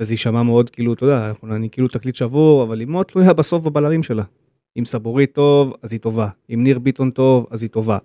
וזה 0.00 0.14
יישמע 0.14 0.42
מאוד 0.42 0.70
כאילו, 0.70 0.92
אתה 0.92 1.04
יודע, 1.04 1.28
אנחנו- 1.28 1.54
אני 1.54 1.70
כאילו 1.70 1.88
תקליט 1.88 2.14
שבור, 2.14 2.62
אבל 2.62 2.80
היא 2.80 2.88
מאוד 2.88 3.06
תלויה 3.06 3.32
בסוף 3.32 3.62
בבלמים 3.62 4.02
שלה. 4.02 4.22
אם 4.78 4.84
סבורית 4.84 5.32
טוב, 5.34 5.72
אז 5.82 5.92
היא 5.92 6.00
טובה. 6.00 6.28
אם 6.54 6.64
ניר 6.64 6.78
ביטון 6.78 7.10
טוב, 7.10 7.46
אז 7.50 7.62
היא 7.62 7.70
טובה. 7.70 7.98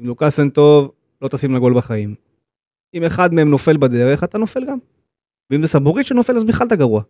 אם 0.00 0.06
לוקאסן 0.06 0.50
טוב, 0.50 0.90
לא 1.22 1.28
תשים 1.28 1.52
לה 1.52 1.58
גול 1.58 1.74
בחיים. 1.76 2.14
אם 2.94 3.04
אחד 3.04 3.34
מהם 3.34 3.50
נופל 3.50 3.76
בדרך, 3.76 4.24
אתה 4.24 4.38
נופל 4.38 4.64
גם. 4.66 4.78
ואם 5.50 5.62
זה 5.62 5.66
סבורית 5.68 6.06
שנופל, 6.06 6.36
אז 6.36 6.44
בכלל 6.44 6.66
אתה 6.66 6.76
גרוע. 6.76 7.02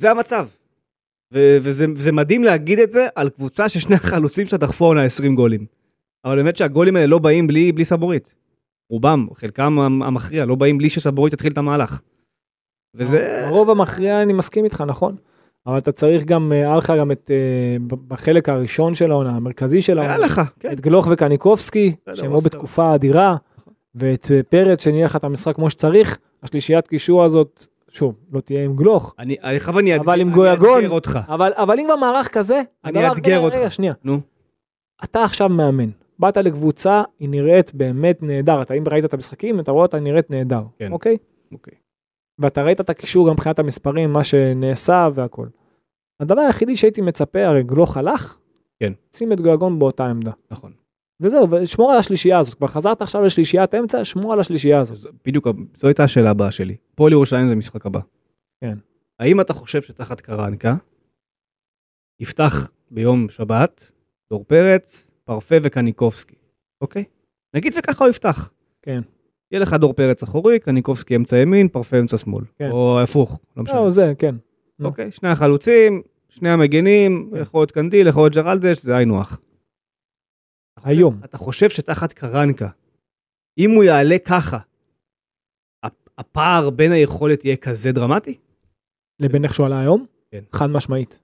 זה 0.00 0.10
המצב. 0.10 0.48
ו- 1.34 1.56
וזה 1.62 1.86
זה 1.96 2.12
מדהים 2.12 2.44
להגיד 2.44 2.78
את 2.78 2.92
זה 2.92 3.06
על 3.14 3.28
קבוצה 3.30 3.68
ששני 3.68 3.94
החלוצים 3.96 4.46
שלה 4.46 4.58
דחפו 4.58 4.84
עונה 4.84 5.04
20 5.04 5.34
גולים. 5.34 5.66
אבל 6.24 6.36
באמת 6.36 6.56
שהגולים 6.56 6.96
האלה 6.96 7.06
לא 7.06 7.18
באים 7.18 7.46
בלי, 7.46 7.72
בלי 7.72 7.84
סבורית. 7.84 8.34
רובם, 8.90 9.26
חלקם 9.34 9.78
המ- 9.78 10.02
המכריע, 10.02 10.44
לא 10.44 10.54
באים 10.54 10.78
בלי 10.78 10.90
שסבורית 10.90 11.32
יתחיל 11.32 11.52
את 11.52 11.58
המהלך. 11.58 12.00
וזה... 12.96 13.46
הרוב 13.46 13.70
המכריע, 13.70 14.22
אני 14.22 14.32
מסכים 14.32 14.64
איתך, 14.64 14.80
נכון? 14.86 15.16
אבל 15.66 15.78
אתה 15.78 15.92
צריך 15.92 16.24
גם, 16.24 16.52
אה, 16.52 16.56
היה 16.58 16.76
לך 16.76 16.92
גם 16.98 17.12
את, 17.12 17.30
אה, 17.30 17.76
בחלק 18.08 18.48
הראשון 18.48 18.94
של 18.94 19.10
העונה, 19.10 19.30
המרכזי 19.30 19.82
של 19.82 19.98
היה 19.98 20.10
העונה, 20.10 20.26
לך, 20.26 20.40
כן. 20.60 20.72
את 20.72 20.80
גלוך 20.80 21.08
וקניקובסקי, 21.10 21.94
שהם 22.14 22.24
היו 22.24 22.32
אוסקר. 22.34 22.48
בתקופה 22.48 22.94
אדירה, 22.94 23.36
ואת 23.96 24.30
אה, 24.30 24.42
פרץ 24.42 24.84
שניהל 24.84 25.04
לך 25.06 25.16
את 25.16 25.24
המשחק 25.24 25.54
כמו 25.54 25.70
שצריך, 25.70 26.18
השלישיית 26.42 26.86
קישור 26.86 27.24
הזאת, 27.24 27.66
שוב, 27.88 28.14
לא 28.32 28.40
תהיה 28.40 28.64
עם 28.64 28.76
גלוך, 28.76 29.14
אני, 29.18 29.36
אני 29.42 29.58
אבל 29.98 30.20
עם 30.20 30.26
אני 30.28 30.34
גויגון- 30.36 30.74
אאתגר 30.76 30.90
אותך. 30.90 31.18
אבל, 31.28 31.52
אבל 31.54 31.78
אם 31.80 31.84
כבר 31.86 31.96
מערך 31.96 32.28
כזה, 32.28 32.62
אני 32.84 33.08
אאתגר 33.08 33.38
אותך. 33.40 33.54
רגע, 33.56 33.70
שנייה, 33.70 33.92
נו, 34.04 34.20
אתה 35.04 35.24
עכשיו 35.24 35.48
מאמן, 35.48 35.90
באת 36.18 36.36
לקבוצה, 36.36 37.02
היא 37.20 37.28
נראית 37.28 37.74
באמת 37.74 38.22
נהדר, 38.22 38.62
אתה 38.62 38.74
אם 38.74 38.84
ראית 38.88 39.04
את 39.04 39.14
המשחקים, 39.14 39.60
אתה 39.60 39.70
רואה 39.72 39.82
אותה 39.82 40.00
נראית 40.00 40.30
נהדר, 40.30 40.62
כן. 40.78 40.92
אוקיי? 40.92 41.16
אוקיי. 41.52 41.74
ואתה 42.38 42.62
ראית 42.62 42.80
את 42.80 42.90
הקישור 42.90 43.26
גם 43.26 43.32
מבחינת 43.32 43.58
המספרים, 43.58 44.12
מה 44.12 44.24
שנעשה 44.24 45.08
והכל. 45.14 45.46
הדבר 46.20 46.40
היחידי 46.40 46.76
שהייתי 46.76 47.00
מצפה, 47.00 47.44
הרי 47.46 47.62
גלוך 47.62 47.96
הלך, 47.96 48.38
כן. 48.80 48.92
שים 49.12 49.32
את 49.32 49.40
גויגון 49.40 49.78
באותה 49.78 50.06
עמדה. 50.06 50.32
נכון. 50.50 50.72
וזהו, 51.20 51.50
ושמור 51.50 51.92
על 51.92 51.98
השלישייה 51.98 52.38
הזאת. 52.38 52.54
כבר 52.54 52.66
חזרת 52.66 53.02
עכשיו 53.02 53.22
לשלישיית 53.22 53.74
אמצע, 53.74 54.04
שמור 54.04 54.32
על 54.32 54.40
השלישייה 54.40 54.80
הזאת. 54.80 55.12
בדיוק, 55.26 55.46
זו 55.76 55.86
הייתה 55.86 56.04
השאלה 56.04 56.30
הבאה 56.30 56.50
שלי. 56.52 56.76
פועל 56.94 57.12
ירושלים 57.12 57.48
זה 57.48 57.54
משחק 57.54 57.86
הבא. 57.86 58.00
כן. 58.60 58.78
האם 59.20 59.40
אתה 59.40 59.52
חושב 59.54 59.82
שתחת 59.82 60.20
קרנקה 60.20 60.76
יפתח 62.20 62.70
ביום 62.90 63.28
שבת 63.28 63.92
דור 64.30 64.44
פרץ, 64.44 65.10
פרפה 65.24 65.56
וקניקובסקי, 65.62 66.34
אוקיי? 66.80 67.04
נגיד 67.54 67.74
וככה 67.78 68.04
הוא 68.04 68.10
יפתח. 68.10 68.50
כן. 68.82 68.98
יהיה 69.52 69.60
לך 69.60 69.72
דור 69.72 69.92
פרץ 69.92 70.22
אחורי, 70.22 70.58
קניקובסקי 70.58 71.16
אמצע 71.16 71.36
ימין, 71.36 71.68
פרפה 71.68 71.98
אמצע 71.98 72.18
שמאל. 72.18 72.44
כן. 72.58 72.70
או 72.70 73.00
הפוך, 73.00 73.40
לא 73.56 73.62
משנה. 73.62 73.80
לא, 73.80 73.90
זה, 73.90 74.12
כן. 74.18 74.34
אוקיי, 74.84 75.10
שני 75.10 75.28
החלוצים, 75.28 76.02
שני 76.28 76.50
המגנים, 76.50 77.30
כן. 77.32 77.40
יכול 77.40 77.60
להיות 77.60 77.70
קנדיל, 77.70 78.06
יכול 78.06 78.22
להיות 78.22 78.34
ג'רלדש, 78.34 78.82
זה 78.82 78.96
היינו 78.96 79.20
הך. 79.20 79.40
היום. 80.86 81.20
אתה 81.24 81.38
חושב 81.38 81.70
שתחת 81.70 82.12
קרנקה, 82.12 82.68
אם 83.58 83.70
הוא 83.70 83.84
יעלה 83.84 84.16
ככה, 84.24 84.58
הפ- 85.82 86.08
הפער 86.18 86.70
בין 86.70 86.92
היכולת 86.92 87.44
יהיה 87.44 87.56
כזה 87.56 87.92
דרמטי? 87.92 88.38
לבין 89.20 89.44
איך 89.44 89.54
שהוא 89.54 89.66
עלה 89.66 89.80
היום? 89.80 90.06
כן. 90.30 90.44
חד 90.52 90.66
משמעית. 90.66 91.20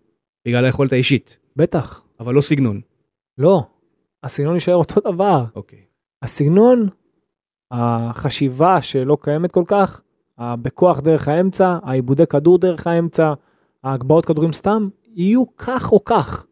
בגלל 0.48 0.64
היכולת 0.64 0.92
האישית, 0.92 1.38
בטח. 1.56 2.04
אבל 2.20 2.34
לא 2.34 2.40
סגנון. 2.40 2.80
לא. 3.38 3.62
הסגנון 4.22 4.54
יישאר 4.54 4.74
אותו 4.74 5.00
דבר. 5.12 5.44
אוקיי. 5.54 5.84
הסגנון, 6.22 6.88
החשיבה 7.70 8.82
שלא 8.82 9.16
קיימת 9.20 9.52
כל 9.52 9.64
כך, 9.66 10.02
בכוח 10.40 11.00
דרך 11.00 11.28
האמצע, 11.28 11.78
העיבודי 11.82 12.26
כדור 12.26 12.58
דרך 12.58 12.86
האמצע, 12.86 13.32
ההגבהות 13.84 14.26
כדורים 14.26 14.52
סתם, 14.52 14.88
יהיו 15.14 15.56
כך 15.56 15.92
או 15.92 16.04
כך. 16.04 16.46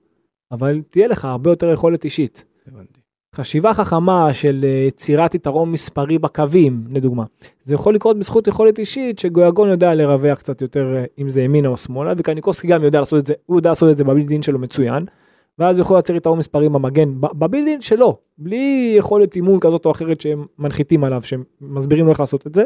אבל 0.52 0.82
תהיה 0.90 1.08
לך 1.08 1.24
הרבה 1.24 1.50
יותר 1.50 1.70
יכולת 1.72 2.04
אישית. 2.04 2.44
הבנתי. 2.66 2.99
חשיבה 3.36 3.74
חכמה 3.74 4.34
של 4.34 4.60
אה, 4.64 4.68
יצירת 4.68 5.34
יתרון 5.34 5.72
מספרי 5.72 6.18
בקווים, 6.18 6.84
לדוגמה. 6.90 7.24
זה 7.62 7.74
יכול 7.74 7.94
לקרות 7.94 8.18
בזכות 8.18 8.46
יכולת 8.46 8.78
אישית 8.78 9.18
שגויגון 9.18 9.68
יודע 9.68 9.94
לרווח 9.94 10.38
קצת 10.38 10.62
יותר, 10.62 10.94
אה, 10.96 11.04
אם 11.18 11.28
זה 11.28 11.42
ימינה 11.42 11.68
או 11.68 11.76
שמאלה, 11.76 12.12
וקניקובסקי 12.16 12.68
גם 12.68 12.84
יודע 12.84 12.98
לעשות 12.98 13.18
את 13.18 13.26
זה, 13.26 13.34
הוא 13.46 13.58
יודע 13.58 13.70
לעשות 13.70 13.90
את 13.90 13.98
זה 13.98 14.04
בבילדין 14.04 14.42
שלו 14.42 14.58
מצוין, 14.58 15.04
ואז 15.58 15.78
יכול 15.78 15.96
לייצר 15.96 16.16
יתרון 16.16 16.38
מספרי 16.38 16.68
במגן, 16.68 17.08
בבילדין 17.20 17.80
שלו, 17.80 18.16
בלי 18.38 18.94
יכולת 18.98 19.36
אימון 19.36 19.60
כזאת 19.60 19.86
או 19.86 19.90
אחרת 19.90 20.20
שהם 20.20 20.46
מנחיתים 20.58 21.04
עליו, 21.04 21.22
שהם 21.22 21.44
מסבירים 21.60 22.04
לו 22.04 22.10
איך 22.10 22.20
לעשות 22.20 22.46
את 22.46 22.54
זה. 22.54 22.64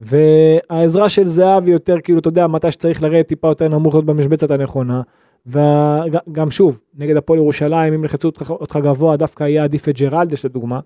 והעזרה 0.00 1.08
של 1.08 1.26
זהבי 1.26 1.70
יותר 1.70 2.00
כאילו 2.00 2.18
אתה 2.18 2.28
יודע 2.28 2.46
מתי 2.46 2.72
שצריך 2.72 3.02
לרדת 3.02 3.26
טיפה 3.26 3.48
יותר 3.48 3.68
נמוך 3.68 3.94
להיות 3.94 4.06
במשבצת 4.06 4.50
הנכונה. 4.50 5.02
וגם 5.46 6.50
שוב 6.50 6.78
נגד 6.94 7.16
הפועל 7.16 7.38
ירושלים 7.38 7.92
אם 7.92 8.02
ילחצו 8.02 8.28
אותך, 8.28 8.50
אותך 8.50 8.76
גבוה 8.82 9.16
דווקא 9.16 9.44
יהיה 9.44 9.64
עדיף 9.64 9.88
את 9.88 10.00
ג'רלדש 10.00 10.44
לדוגמה. 10.44 10.80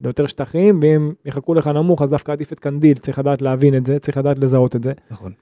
ליותר 0.00 0.26
שטחים 0.26 0.80
ואם 0.82 1.12
יחכו 1.24 1.54
לך 1.54 1.66
נמוך 1.66 2.02
אז 2.02 2.10
דווקא 2.10 2.32
עדיף 2.32 2.52
את 2.52 2.60
קנדיל 2.60 2.98
צריך 2.98 3.18
לדעת 3.18 3.42
להבין 3.42 3.76
את 3.76 3.86
זה 3.86 3.98
צריך 3.98 4.16
לדעת 4.16 4.38
לזהות 4.38 4.76
את 4.76 4.82
זה. 4.82 4.92
נכון. 5.10 5.32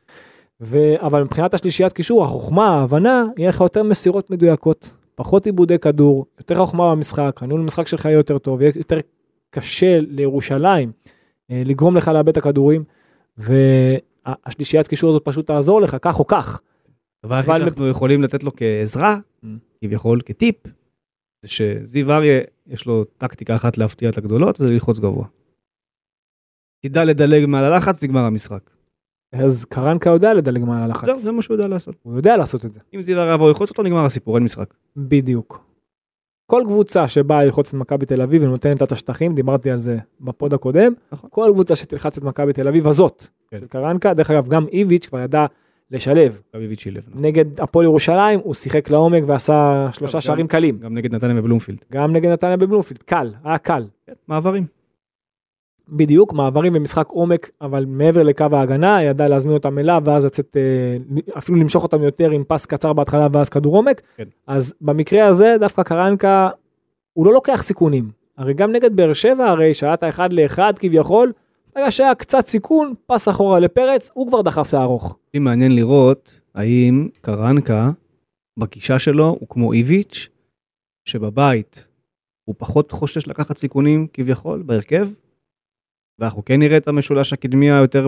ו... 0.60 0.78
אבל 1.00 1.22
מבחינת 1.22 1.54
השלישיית 1.54 1.92
קישור 1.92 2.22
החוכמה 2.22 2.68
ההבנה 2.68 3.24
יהיה 3.38 3.48
לך 3.48 3.60
יותר 3.60 3.82
מסירות 3.82 4.30
מדויקות 4.30 4.96
פחות 5.14 5.46
עיבודי 5.46 5.78
כדור 5.78 6.26
יותר 6.38 6.54
חוכמה 6.56 6.90
במשחק 6.90 7.40
הניהול 7.42 7.60
המשחק 7.60 7.86
שלך 7.86 8.04
יהיה 8.04 8.16
יותר 8.16 8.38
טוב 8.38 8.62
יהיה 8.62 8.72
יותר 8.76 8.98
קשה 9.50 10.00
לירושלים 10.00 10.92
אה, 11.50 11.62
לגרום 11.64 11.96
לך 11.96 12.08
לאבד 12.08 12.28
את 12.28 12.36
הכדורים 12.36 12.84
והשלישיית 13.38 14.88
קישור 14.88 15.10
הזאת 15.10 15.24
פשוט 15.24 15.46
תעזור 15.46 15.80
לך 15.80 15.96
כך 16.02 16.18
או 16.18 16.26
כך. 16.26 16.60
הדבר 17.24 17.34
היחיד 17.34 17.54
שאנחנו 17.58 17.88
יכולים 17.88 18.22
לתת 18.22 18.42
לו 18.42 18.50
כעזרה, 18.56 19.18
Mm. 19.44 19.46
כביכול 19.84 20.20
כטיפ, 20.24 20.56
זה 21.42 21.48
שזיו 21.48 22.12
אריה 22.12 22.40
יש 22.66 22.86
לו 22.86 23.04
טקטיקה 23.04 23.54
אחת 23.54 23.78
להפתיע 23.78 24.10
את 24.10 24.18
הגדולות 24.18 24.60
וזה 24.60 24.72
ללחוץ 24.72 24.98
גבוה. 24.98 25.26
תדע 26.86 27.04
לדלג 27.04 27.46
מעל 27.46 27.64
הלחץ, 27.64 28.04
נגמר 28.04 28.20
המשחק. 28.20 28.70
אז 29.32 29.64
קרנקה 29.64 30.10
יודע 30.10 30.34
לדלג 30.34 30.64
מעל 30.64 30.76
זהו, 30.76 30.84
הלחץ 30.84 31.18
זה 31.18 31.32
מה 31.32 31.42
שהוא 31.42 31.54
יודע 31.54 31.68
לעשות. 31.68 31.94
הוא 32.02 32.16
יודע 32.16 32.36
לעשות 32.36 32.64
את 32.64 32.74
זה 32.74 32.80
אם 32.94 33.02
זיו 33.02 33.18
אריה 33.18 33.34
יבוא 33.34 33.48
ללחוץ 33.48 33.70
אותו, 33.70 33.82
נגמר 33.82 34.04
הסיפור, 34.04 34.36
אין 34.36 34.44
משחק. 34.44 34.74
בדיוק. 34.96 35.64
כל 36.50 36.62
קבוצה 36.66 37.08
שבאה 37.08 37.44
ללחוץ 37.44 37.68
את 37.68 37.74
מכבי 37.74 38.06
תל 38.06 38.22
אביב 38.22 38.42
ונותנת 38.42 38.80
לה 38.80 38.86
את 38.86 38.92
השטחים 38.92 39.34
דיברתי 39.34 39.70
על 39.70 39.76
זה 39.76 39.98
בפוד 40.20 40.54
הקודם 40.54 40.92
נכון. 41.12 41.30
כל 41.32 41.50
קבוצה 41.52 41.76
שתלחץ 41.76 42.18
את 42.18 42.22
מכבי 42.22 42.52
תל 42.52 42.68
אביב 42.68 42.88
הזאת 42.88 43.26
כן. 43.50 43.60
של 43.60 43.66
קרנקה 43.66 44.14
דרך 44.14 44.30
אגב 44.30 44.48
גם 44.48 44.66
איביץ' 44.68 45.06
כבר 45.06 45.20
ידע 45.20 45.46
לשלב. 45.94 46.40
נגד 47.14 47.60
הפועל 47.60 47.86
ירושלים 47.86 48.40
הוא 48.42 48.54
שיחק 48.54 48.90
לעומק 48.90 49.22
ועשה 49.26 49.88
שלושה 49.92 50.20
שערים 50.20 50.46
קלים 50.46 50.78
גם 50.78 50.94
נגד 50.94 51.14
נתניה 51.14 51.38
ובלומפילד. 51.38 51.78
גם 51.92 52.12
נגד 52.12 52.30
נתניה 52.30 52.56
בבלומפילד 52.56 53.02
קל 53.02 53.32
היה 53.44 53.58
קל 53.58 53.84
כן, 54.06 54.12
מעברים. 54.28 54.66
בדיוק 55.88 56.32
מעברים 56.32 56.72
ומשחק 56.76 57.08
עומק 57.08 57.50
אבל 57.60 57.84
מעבר 57.84 58.22
לקו 58.22 58.46
ההגנה 58.52 59.02
ידע 59.02 59.28
להזמין 59.28 59.54
אותם 59.54 59.78
אליו 59.78 60.02
ואז 60.04 60.24
לצאת 60.24 60.56
אה, 60.56 60.96
אפילו 61.38 61.58
למשוך 61.58 61.82
אותם 61.82 62.02
יותר 62.02 62.30
עם 62.30 62.44
פס 62.48 62.66
קצר 62.66 62.92
בהתחלה 62.92 63.26
ואז 63.32 63.48
כדור 63.48 63.76
עומק 63.76 64.02
כן. 64.16 64.24
אז 64.46 64.74
במקרה 64.80 65.26
הזה 65.26 65.56
דווקא 65.60 65.82
קרנקה 65.82 66.48
הוא 67.12 67.26
לא 67.26 67.32
לוקח 67.32 67.62
סיכונים 67.62 68.10
הרי 68.38 68.54
גם 68.54 68.72
נגד 68.72 68.96
באר 68.96 69.12
שבע 69.12 69.46
הרי 69.46 69.74
שהיה 69.74 69.94
את 69.94 70.02
האחד 70.02 70.32
לאחד 70.32 70.72
כביכול 70.78 71.32
ברגע 71.74 71.90
שהיה 71.90 72.14
קצת 72.14 72.46
סיכון 72.46 72.94
פס 73.06 73.28
אחורה 73.28 73.60
לפרץ 73.60 74.10
הוא 74.14 74.28
כבר 74.28 74.42
דחף 74.42 74.68
את 74.68 74.74
הארוך. 74.74 75.16
אותי 75.34 75.38
מעניין 75.44 75.74
לראות 75.74 76.40
האם 76.54 77.08
קרנקה 77.20 77.90
בגישה 78.58 78.98
שלו 78.98 79.36
הוא 79.40 79.48
כמו 79.48 79.72
איביץ' 79.72 80.28
שבבית 81.08 81.86
הוא 82.44 82.54
פחות 82.58 82.92
חושש 82.92 83.28
לקחת 83.28 83.58
סיכונים 83.58 84.06
כביכול 84.12 84.62
בהרכב. 84.62 85.08
ואנחנו 86.18 86.44
כן 86.44 86.58
נראה 86.58 86.76
את 86.76 86.88
המשולש 86.88 87.32
הקדמי 87.32 87.72
היותר 87.72 88.06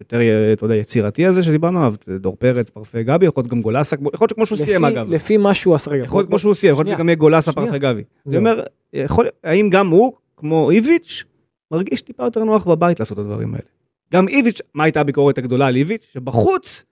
יותר 0.00 0.18
אתה 0.52 0.64
יודע 0.64 0.74
יצירתי 0.74 1.26
הזה 1.26 1.42
שדיברנו 1.42 1.78
עליו 1.78 1.94
דור 2.20 2.36
פרץ 2.36 2.70
פרפה 2.70 3.02
גבי 3.02 3.26
יכול 3.26 3.40
להיות 3.40 3.50
גם 3.50 3.62
גולסה 3.62 3.96
יכול 3.96 4.10
להיות 4.20 4.32
כמו 4.32 4.46
שהוא 4.46 4.58
סיים 4.58 4.84
אגב. 4.84 5.10
לפי 5.10 5.36
מה 5.36 5.54
שהוא 5.54 5.74
עשה 5.74 5.90
רגע. 5.90 6.04
יכול 6.04 6.20
להיות 6.20 6.28
כמו 6.28 6.38
שהוא 6.38 6.54
סיים 6.54 6.72
יכול 6.72 6.84
להיות. 6.84 6.98
שגם 6.98 7.08
יהיה 7.08 7.16
גולסה. 7.16 7.52
פרפה 7.52 7.78
גבי. 7.78 8.02
זה. 8.24 8.38
אומר 8.38 8.62
יכול 8.92 9.26
האם 9.44 9.70
גם 9.70 9.88
הוא 9.88 10.12
כמו 10.36 10.70
איביץ' 10.70 11.24
מרגיש 11.70 12.02
טיפה 12.02 12.24
יותר 12.24 12.44
נוח 12.44 12.64
בבית 12.68 13.00
לעשות 13.00 13.18
את 13.18 13.22
הדברים 13.22 13.54
האלה. 13.54 13.73
גם 14.12 14.28
איביץ' 14.28 14.60
מה 14.74 14.84
הייתה 14.84 15.00
הביקורת 15.00 15.38
הגדולה 15.38 15.66
על 15.66 15.76
איביץ' 15.76 16.10
שבחוץ 16.12 16.84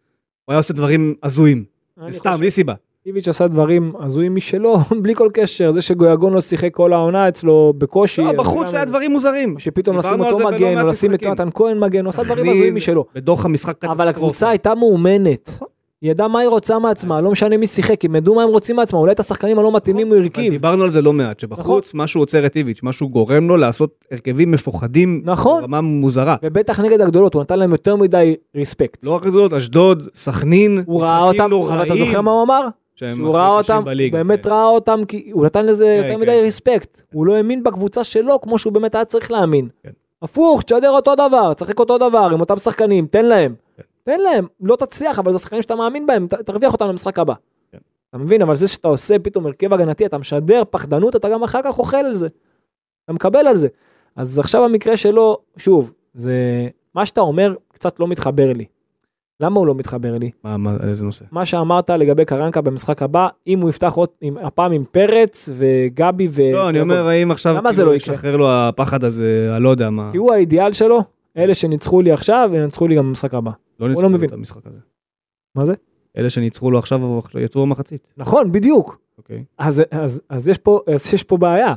הוא 0.44 0.52
היה 0.52 0.58
עושה 0.58 0.74
דברים 0.74 1.14
הזויים. 1.22 1.64
סתם 2.10 2.34
בלי 2.38 2.50
סיבה. 2.50 2.74
איביץ' 3.06 3.28
עשה 3.28 3.46
דברים 3.46 3.92
הזויים 4.00 4.34
משלו 4.34 4.76
בלי 5.02 5.14
כל 5.14 5.28
קשר 5.34 5.70
זה 5.70 5.82
שגויגון 5.82 6.32
לא 6.32 6.40
שיחק 6.40 6.74
כל 6.74 6.92
העונה 6.92 7.28
אצלו 7.28 7.72
בקושי. 7.78 8.22
לא, 8.22 8.32
בחוץ 8.32 8.74
היה 8.74 8.84
דברים 8.84 9.10
מוזרים. 9.10 9.58
שפתאום 9.58 9.98
על 9.98 10.20
אותו 10.20 10.38
מגן 10.38 10.80
או 10.80 10.86
לשים 10.86 11.14
את. 11.14 11.22
יונתן 11.22 11.48
כהן 11.54 11.78
מגן 11.78 12.04
הוא 12.04 12.08
עשה 12.08 12.24
דברים 12.24 12.48
הזויים 12.48 12.74
משלו. 12.74 13.04
בדוח 13.14 13.44
המשחק 13.44 13.84
אבל 13.84 13.94
קטסטרופה. 13.94 14.10
הקבוצה 14.10 14.48
הייתה 14.48 14.74
מאומנת. 14.74 15.58
נכון. 16.02 16.08
היא 16.08 16.10
ידעה 16.10 16.28
מה 16.28 16.40
היא 16.40 16.48
רוצה 16.48 16.78
מעצמה 16.78 17.20
לא 17.20 17.30
משנה 17.30 17.56
מי 17.56 17.66
שיחק 17.66 18.04
הם 18.04 18.16
ידעו 18.16 18.34
מה 18.34 18.42
הם 18.42 18.48
רוצים 18.48 18.76
מעצמם 18.76 18.98
אולי 18.98 19.12
את 19.12 19.20
השחקנים 19.20 19.58
הלא 19.58 19.72
מתאימים 19.72 20.08
הוא 20.08 20.16
הרכיב. 20.16 20.52
דיברנו 20.52 20.84
על 20.84 20.90
זה 20.90 21.02
לא 21.02 21.12
מעט, 21.12 21.40
שבחוץ 21.40 21.94
משהו 21.94 22.20
עוצר 22.20 22.46
את 22.46 22.56
איביץ', 22.56 22.80
משהו 22.82 23.08
גורם 23.08 23.48
לו 23.48 23.56
לעשות 23.56 24.04
הרכבים 24.10 24.50
מפוחדים. 24.50 25.22
נכון. 25.24 25.60
ברמה 25.60 25.80
מוזרה. 25.80 26.36
ובטח 26.42 26.80
נגד 26.80 27.00
הגדולות 27.00 27.34
הוא 27.34 27.42
נתן 27.42 27.58
להם 27.58 27.70
יותר 27.72 27.96
מדי 27.96 28.36
ריספקט. 28.56 29.04
לא 29.04 29.10
רק 29.14 29.22
גדולות, 29.22 29.52
אשדוד, 29.52 30.08
סכנין, 30.14 30.82
הוא 30.86 31.02
ראה 31.02 31.22
אותם 31.22 31.50
אבל 31.52 31.82
אתה 31.82 31.94
זוכר 31.94 32.20
מה 32.20 32.30
הוא 32.30 32.42
אמר? 32.42 32.66
שהוא 32.94 33.34
ראה 33.34 33.48
אותם, 33.48 33.82
באמת 34.12 34.44
כן. 34.44 34.50
ראה 34.50 34.64
אותם, 34.64 35.00
כי 35.08 35.30
הוא 35.32 35.44
נתן 35.44 35.66
לזה 35.66 35.84
כן, 35.84 36.02
יותר 36.02 36.14
כן. 36.14 36.20
מדי 36.20 36.40
ריספקט. 36.42 37.02
הוא 37.12 37.26
לא 37.26 37.36
האמין 37.36 37.62
בקבוצה 37.62 38.04
שלו 38.04 38.40
כמו 38.40 38.58
שהוא 38.58 38.72
באמת 38.72 38.94
היה 38.94 39.04
צריך 39.04 39.30
להאמין. 39.30 39.68
כן. 39.82 39.90
הפוך, 40.22 40.62
תשדר 40.62 40.90
אותו 40.90 41.14
דבר, 41.14 41.54
תשחק 41.54 41.78
אותו 41.78 41.98
דבר 41.98 42.28
עם 42.32 42.40
אותם 42.40 42.56
שחקנים, 42.56 43.06
תן 43.06 43.24
להם. 43.26 43.54
תן 44.04 44.20
להם, 44.20 44.46
לא 44.60 44.76
תצליח, 44.76 45.18
אבל 45.18 45.32
זה 45.32 45.38
שחקנים 45.38 45.62
שאתה 45.62 45.74
מאמין 45.76 46.06
בהם, 46.06 46.26
ת- 46.26 46.34
תרוויח 46.34 46.72
אותם 46.72 46.88
למשחק 46.88 47.18
הבא. 47.18 47.34
כן. 47.72 47.78
אתה 48.10 48.18
מבין? 48.18 48.42
אבל 48.42 48.56
זה 48.56 48.68
שאתה 48.68 48.88
עושה 48.88 49.18
פתאום 49.18 49.46
הרכב 49.46 49.72
הגנתי, 49.72 50.06
אתה 50.06 50.18
משדר 50.18 50.62
פחדנות, 50.70 51.16
אתה 51.16 51.28
גם 51.28 51.42
אחר 51.42 51.60
כך 51.64 51.78
אוכל 51.78 51.96
על 51.96 52.14
זה. 52.14 52.26
אתה 53.04 53.12
מקבל 53.12 53.46
על 53.46 53.56
זה. 53.56 53.68
אז 54.16 54.38
עכשיו 54.38 54.64
המקרה 54.64 54.96
שלו, 54.96 55.38
שוב, 55.56 55.92
זה, 56.14 56.32
מה 56.94 57.06
שאתה 57.06 57.20
אומר 57.20 57.54
קצת 57.72 58.00
לא 58.00 58.08
מתחבר 58.08 58.52
לי. 58.52 58.64
למה 59.40 59.58
הוא 59.58 59.66
לא 59.66 59.74
מתחבר 59.74 60.18
לי? 60.18 60.30
מה, 60.44 60.56
מה, 60.56 60.76
איזה 60.88 61.04
נושא? 61.04 61.24
מה 61.30 61.46
שאמרת 61.46 61.90
לגבי 61.90 62.24
קרנקה 62.24 62.60
במשחק 62.60 63.02
הבא, 63.02 63.28
אם 63.46 63.60
הוא 63.60 63.70
יפתח 63.70 63.92
עוד, 63.94 64.08
עם, 64.20 64.36
הפעם 64.38 64.72
עם 64.72 64.84
פרץ 64.84 65.48
וגבי 65.54 66.28
ו... 66.30 66.42
לא, 66.52 66.68
אני 66.68 66.80
אומר, 66.80 67.06
האם 67.06 67.30
עכשיו, 67.30 67.54
למה 67.54 67.72
זה 67.72 67.76
כאילו, 67.76 67.90
לא 67.92 67.96
יקרה? 67.96 68.14
ישחרר 68.14 68.36
לו 68.36 68.46
הפחד 68.50 69.04
הזה, 69.04 69.48
אני 69.56 69.64
לא 69.64 69.68
יודע 69.68 69.90
מה. 69.90 70.08
כי 70.12 70.18
הוא 70.18 70.32
האידיאל 70.32 70.72
שלו, 70.72 71.00
אלה 71.36 71.54
שניצחו 71.54 72.02
לי 72.02 72.12
עכשיו, 72.12 72.50
ינצחו 72.54 72.88
לי 72.88 72.94
גם 72.96 73.08
במשחק 73.08 73.34
הבא. 73.34 73.50
לא 73.80 73.86
לא 73.88 73.94
ניצחו 73.94 74.08
מבין. 74.08 74.28
את 74.28 74.34
המשחק 74.34 74.66
הזה. 74.66 74.78
מה 75.54 75.64
זה? 75.64 75.74
אלה 76.18 76.30
שניצחו 76.30 76.70
לו 76.70 76.78
עכשיו, 76.78 77.00
יצאו 77.40 77.62
במחצית. 77.62 78.06
נכון, 78.16 78.52
בדיוק. 78.52 78.98
אוקיי. 79.18 79.44
אז, 79.58 79.82
אז, 79.90 80.22
אז, 80.28 80.48
יש 80.48 80.58
פה, 80.58 80.80
אז 80.94 81.14
יש 81.14 81.22
פה 81.22 81.36
בעיה. 81.36 81.74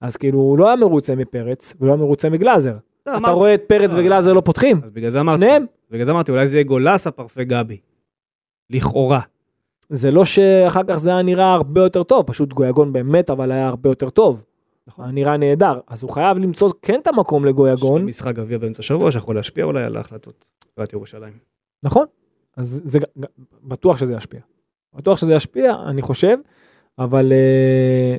אז 0.00 0.16
כאילו, 0.16 0.38
הוא 0.38 0.58
לא 0.58 0.66
היה 0.68 0.76
מרוצה 0.76 1.14
מפרץ, 1.14 1.74
והוא 1.78 1.86
לא 1.88 1.92
היה 1.92 2.02
מרוצה 2.02 2.28
מגלאזר. 2.30 2.76
אתה 3.02 3.16
אמרתי- 3.16 3.34
רואה 3.34 3.54
את 3.54 3.62
פרץ 3.66 3.94
לא. 3.94 4.00
וגלאזר 4.00 4.32
לא 4.32 4.40
פותחים? 4.40 4.80
אז 4.84 4.90
בגלל 4.90 5.10
זה 5.10 5.20
אמרתי, 5.20 5.36
שניהם? 5.38 5.66
בגלל 5.90 6.06
זה 6.06 6.12
אמרתי, 6.12 6.30
אולי 6.32 6.48
זה 6.48 6.56
יהיה 6.56 6.64
גולסה 6.64 7.10
פרפה 7.10 7.44
גבי. 7.44 7.76
לכאורה. 8.70 9.20
זה 9.88 10.10
לא 10.10 10.24
שאחר 10.24 10.80
כך 10.88 10.96
זה 10.96 11.10
היה 11.10 11.22
נראה 11.22 11.52
הרבה 11.54 11.80
יותר 11.80 12.02
טוב, 12.02 12.26
פשוט 12.26 12.52
גויגון 12.52 12.92
באמת, 12.92 13.30
אבל 13.30 13.52
היה 13.52 13.68
הרבה 13.68 13.90
יותר 13.90 14.10
טוב. 14.10 14.42
נכון. 14.86 15.10
נראה 15.10 15.36
נהדר. 15.36 15.80
אז 15.86 16.02
הוא 16.02 16.10
חייב 16.10 16.38
למצוא 16.38 16.72
כן 16.82 17.00
את 17.00 17.06
המקום 17.06 17.44
לגויגון, 17.44 18.00
יש 18.00 18.08
משחק 18.08 18.34
גביע 18.34 18.58
באמצע 18.58 18.80
השבוע 18.80 19.10
שיכול 19.10 19.36
להשפיע 19.36 19.64
אולי 19.64 19.84
על 19.84 19.96
ההחלטות. 19.96 20.44
עיריית 20.76 20.92
ירושלים. 20.92 21.38
נכון? 21.82 22.06
אז 22.56 22.82
זה 22.84 22.98
בטוח 23.62 23.98
שזה 23.98 24.14
ישפיע. 24.14 24.40
בטוח 24.94 25.18
שזה 25.18 25.32
ישפיע, 25.32 25.74
אני 25.86 26.02
חושב, 26.02 26.36
אבל 26.98 27.32
אה, 27.32 28.16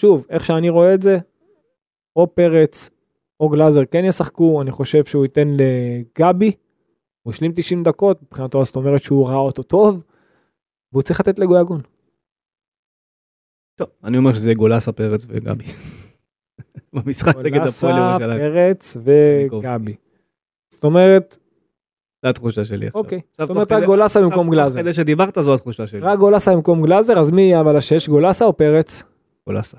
שוב, 0.00 0.26
איך 0.30 0.44
שאני 0.44 0.68
רואה 0.68 0.94
את 0.94 1.02
זה, 1.02 1.18
או 2.16 2.34
פרץ 2.34 2.90
או 3.40 3.48
גלאזר 3.48 3.84
כן 3.84 4.04
ישחקו, 4.04 4.62
אני 4.62 4.70
חושב 4.70 5.04
שהוא 5.04 5.24
ייתן 5.24 5.48
לגבי, 5.48 6.52
הוא 7.22 7.32
השלים 7.32 7.52
90 7.54 7.82
דקות, 7.82 8.22
מבחינתו 8.22 8.64
זאת 8.64 8.76
אומרת 8.76 9.02
שהוא 9.02 9.28
ראה 9.28 9.36
אותו 9.36 9.62
טוב, 9.62 10.02
והוא 10.92 11.02
צריך 11.02 11.20
לתת 11.20 11.38
לגויגון. 11.38 11.80
טוב, 13.76 13.88
אני 14.04 14.18
אומר 14.18 14.34
שזה 14.34 14.54
גולסה 14.54 14.92
פרץ 14.92 15.26
וגבי. 15.28 15.64
במשחק 16.92 17.36
נגד 17.36 17.60
הפועל 17.60 17.94
גולסה, 17.94 18.24
ירושלים. 18.24 18.38
פרץ 18.38 18.96
קניקובסקי. 18.96 19.68
וגבי. 19.68 19.94
זאת 20.70 20.84
אומרת, 20.84 21.36
זו 22.24 22.28
התחושה 22.30 22.64
שלי 22.64 22.86
עכשיו. 22.86 23.00
אוקיי, 23.00 23.20
זאת 23.38 23.50
אומרת 23.50 23.72
רק 23.72 23.84
גולסה 23.84 24.22
במקום 24.22 24.50
גלאזר. 24.50 24.80
כדי 24.80 24.92
שדיברת 24.92 25.38
זו 25.40 25.54
התחושה 25.54 25.86
שלי. 25.86 26.00
רק 26.00 26.18
גולסה 26.18 26.54
במקום 26.54 26.82
גלאזר, 26.86 27.18
אז 27.18 27.30
מי 27.30 27.42
יהיה 27.42 27.60
אבל 27.60 27.76
השש, 27.76 28.08
גולסה 28.08 28.44
או 28.44 28.56
פרץ? 28.56 29.02
גולסה. 29.46 29.76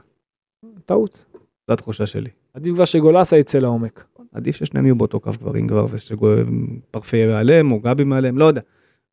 טעות. 0.86 1.26
זו 1.68 1.74
התחושה 1.74 2.06
שלי. 2.06 2.30
עדיף 2.54 2.76
כבר 2.76 2.86
שגולסה 2.86 3.38
יצא 3.38 3.60
לעומק. 3.60 4.06
עדיף 4.34 4.56
ששניהם 4.56 4.86
יהיו 4.86 4.96
באותו 4.96 5.20
קו 5.20 5.32
כבר, 5.34 5.58
אם 5.58 5.68
כבר, 5.68 5.86
ושפרפה 5.92 7.18
ייעלם, 7.18 7.72
או 7.72 7.80
גבי 7.80 8.04
ייעלם, 8.04 8.38
לא 8.38 8.46
יודע. 8.46 8.62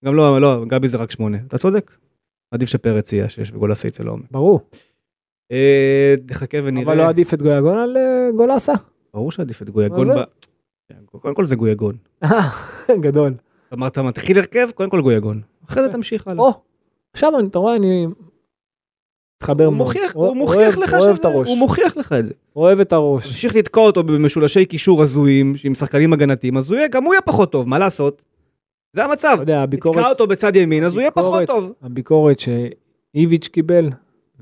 גם 0.05 0.14
לא, 0.14 0.41
לא, 0.41 0.64
גבי 0.68 0.89
זה 0.89 0.99
רק 0.99 1.11
שמונה. 1.11 1.39
אתה 1.49 1.59
צודק. 1.59 1.91
עדיף 2.55 2.68
שפרץ 2.68 3.12
יהיה 3.12 3.24
השש 3.24 3.50
וגולסה 3.50 3.88
יצא 3.88 4.05
לעומק. 4.05 4.24
ברור. 4.30 4.61
אה, 5.52 6.14
נחכה 6.30 6.59
ונראה. 6.64 6.84
אבל 6.84 6.96
לא 6.96 7.09
עדיף 7.09 7.34
את 7.34 7.42
גויגון 7.42 7.78
על 7.78 7.96
אה, 7.96 8.28
גולסה? 8.36 8.72
ברור 9.14 9.32
שעדיף 9.32 9.62
את 9.62 9.70
גויגון. 9.70 10.07
כן, 10.88 11.18
קודם 11.20 11.34
כל 11.34 11.46
זה 11.46 11.57
גויגון. 11.57 11.96
גדול. 13.00 13.34
אמרת 13.72 13.98
מתחיל 13.98 14.38
הרכב, 14.38 14.70
קודם 14.74 14.90
כל 14.90 15.00
גויגון. 15.00 15.40
אחרי 15.68 15.82
זה. 15.82 15.92
תמשיך 15.92 16.28
הלאה. 16.28 16.44
עכשיו 17.12 17.32
אתה 17.46 17.59
רואה, 17.59 17.76
אני 17.76 18.07
מתחבר 19.36 19.70
מאוד. 19.70 19.86
מוכיח, 19.86 20.14
הוא 20.14 20.36
מוכיח 20.36 20.78
לך 20.78 20.94
אוהב 20.94 21.16
את 21.16 21.24
הראש. 21.24 21.48
הוא 21.48 21.59
מוכיח 21.59 21.96
לך 21.96 22.12
את 22.12 22.26
זה. 22.26 22.32
אוהב 22.57 22.80
את 22.80 22.92
הראש. 22.92 23.26
תמשיך 23.26 23.57
לתקוע 23.57 23.86
אותו 23.86 24.02
במשולשי 24.02 24.64
קישור 24.64 25.02
הזויים, 25.02 25.55
עם 25.64 25.74
שחקנים 25.74 26.12
הגנתיים, 26.12 26.57
אז 26.57 26.70
הוא 26.70 26.76
יהיה, 26.76 26.88
גם 26.88 27.05
הוא 27.05 27.14
יהיה 27.14 27.22
פחות 27.22 27.52
טוב, 27.52 27.68
מה 27.68 27.78
לעשות? 27.78 28.24
זה 28.95 29.05
המצב. 29.05 29.30
אתה 29.34 29.42
יודע, 29.42 29.61
הביקורת... 29.62 29.97
תתקע 29.97 30.09
אותו 30.09 30.26
בצד 30.26 30.57
ימין, 30.57 30.84
אז 30.84 30.95
הוא 30.95 31.01
יהיה 31.01 31.11
פחות 31.11 31.47
טוב. 31.47 31.72
הביקורת 31.82 32.38
שאיביץ' 32.38 33.49
קיבל, 33.49 33.90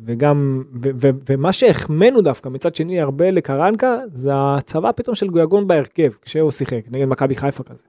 וגם, 0.04 0.62
ו- 0.82 0.90
ו- 1.02 1.10
ומה 1.30 1.52
שהחמאנו 1.52 2.20
דווקא 2.20 2.48
מצד 2.48 2.74
שני 2.74 3.00
הרבה 3.00 3.30
לקרנקה, 3.30 3.98
זה 4.12 4.30
הצבא 4.34 4.92
פתאום 4.92 5.14
של 5.14 5.28
גויגון 5.28 5.66
בהרכב, 5.66 6.10
כשהוא 6.22 6.50
שיחק, 6.50 6.80
נגד 6.90 7.04
מכבי 7.04 7.36
חיפה 7.36 7.62
כזה. 7.62 7.82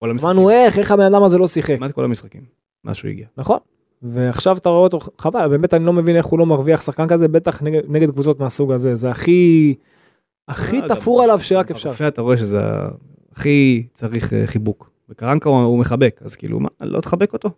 כל 0.00 0.10
המשחקים. 0.10 0.30
אמרנו 0.30 0.50
איך, 0.50 0.78
איך 0.78 0.90
הבן 0.90 1.14
אדם 1.14 1.22
הזה 1.22 1.38
לא 1.38 1.46
שיחק, 1.46 1.76
כמעט 1.76 1.92
כל 1.92 2.04
המשחקים, 2.04 2.42
מאז 2.84 2.96
שהוא 2.96 3.08
הגיע. 3.08 3.26
נכון? 3.36 3.58
ועכשיו 4.02 4.56
אתה 4.56 4.68
רואה 4.68 4.82
אותו, 4.82 4.98
חבל, 5.18 5.48
באמת 5.48 5.74
אני 5.74 5.84
לא 5.84 5.92
מבין 5.92 6.16
איך 6.16 6.26
הוא 6.26 6.38
לא 6.38 6.46
מרוויח 6.46 6.80
שחקן 6.80 7.08
כזה, 7.08 7.28
בטח 7.28 7.62
נגד, 7.62 7.80
נגד 7.88 8.10
קבוצות 8.10 8.40
מהסוג 8.40 8.72
הזה, 8.72 8.94
זה 8.94 9.10
הכי, 9.10 9.74
הכי 10.48 10.80
אה, 10.80 10.88
תפור 10.88 11.22
עליו 11.22 11.40
שרק 11.40 11.70
אפשר. 11.70 12.08
אתה 12.08 12.22
רואה 12.22 12.36
שזה 12.36 12.60
הכי 13.32 13.86
צריך 13.92 14.32
אה, 14.32 14.46
חיבוק. 14.46 14.90
וקרנקה 15.10 15.48
הוא 15.48 15.62
הוא 15.62 15.78
מחבק, 15.78 16.20
אז 16.24 16.36
כאילו, 16.36 16.60
מה, 16.60 16.68
לא 16.80 17.00
תחבק 17.00 17.32
אותו? 17.32 17.50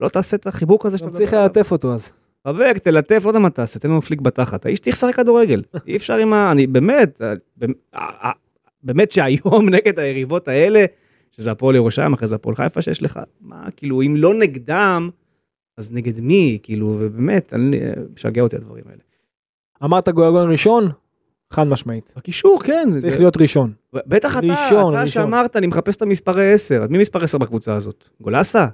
לא 0.00 0.08
תעשה 0.08 0.36
את 0.36 0.46
החיבוק 0.46 0.86
הזה 0.86 0.98
שאתה 0.98 1.10
צריך. 1.10 1.34
ללטף 1.34 1.72
אותו 1.72 1.94
אז. 1.94 2.10
חבק, 2.46 2.78
תלטף, 2.78 3.20
לא 3.24 3.30
יודע 3.30 3.38
מה 3.38 3.50
תעשה, 3.50 3.78
תן 3.78 3.90
לו 3.90 4.02
פליק 4.02 4.20
בתחת. 4.20 4.66
האיש 4.66 4.80
צריך 4.80 4.96
לשחק 4.96 5.14
כדורגל. 5.14 5.62
אי 5.88 5.96
אפשר 5.96 6.16
עם 6.16 6.32
ה... 6.32 6.52
אני 6.52 6.66
באמת, 6.66 7.22
אה, 7.22 7.32
אה, 7.94 8.10
אה, 8.24 8.30
באמת 8.82 9.12
שהיום 9.12 9.68
נגד 9.74 9.98
היריבות 9.98 10.48
האלה, 10.48 10.84
שזה 11.30 11.50
הפועל 11.50 11.76
ירושלים, 11.76 12.12
אחרי 12.12 12.28
זה 12.28 12.34
הפועל 12.34 12.56
חיפה 12.56 12.82
שיש 12.82 13.02
לך, 13.02 13.20
מה, 13.40 13.70
כאילו, 13.76 14.02
אם 14.02 14.16
לא 14.16 14.34
נגדם, 14.34 15.10
אז 15.78 15.92
נגד 15.92 16.20
מי? 16.20 16.58
כאילו, 16.62 16.96
ובאמת, 16.98 17.54
אני, 17.54 17.80
משגע 18.14 18.42
אותי 18.42 18.56
הדברים 18.56 18.84
האלה. 18.86 19.00
אמרת 19.84 20.08
גויגון 20.08 20.50
ראשון? 20.50 20.88
חד 21.52 21.66
משמעית. 21.66 22.12
הקישור, 22.16 22.60
כן. 22.64 22.88
צריך 22.98 23.18
להיות 23.18 23.36
ראשון. 23.36 23.72
בטח 23.92 24.38
אתה, 24.38 24.46
ראשון, 24.46 24.94
אתה. 24.94 25.06
שאמרת, 25.06 25.56
אני 25.56 25.66
מחפש 25.66 25.96
את 25.96 26.02
המספרי 26.02 26.52
10. 26.52 26.82
אז 26.82 26.90
מי 26.90 26.98
מספר 26.98 27.24
10 27.24 27.38
בקבוצה 27.38 27.74
הזאת? 27.74 28.08
גולסה? 28.20 28.66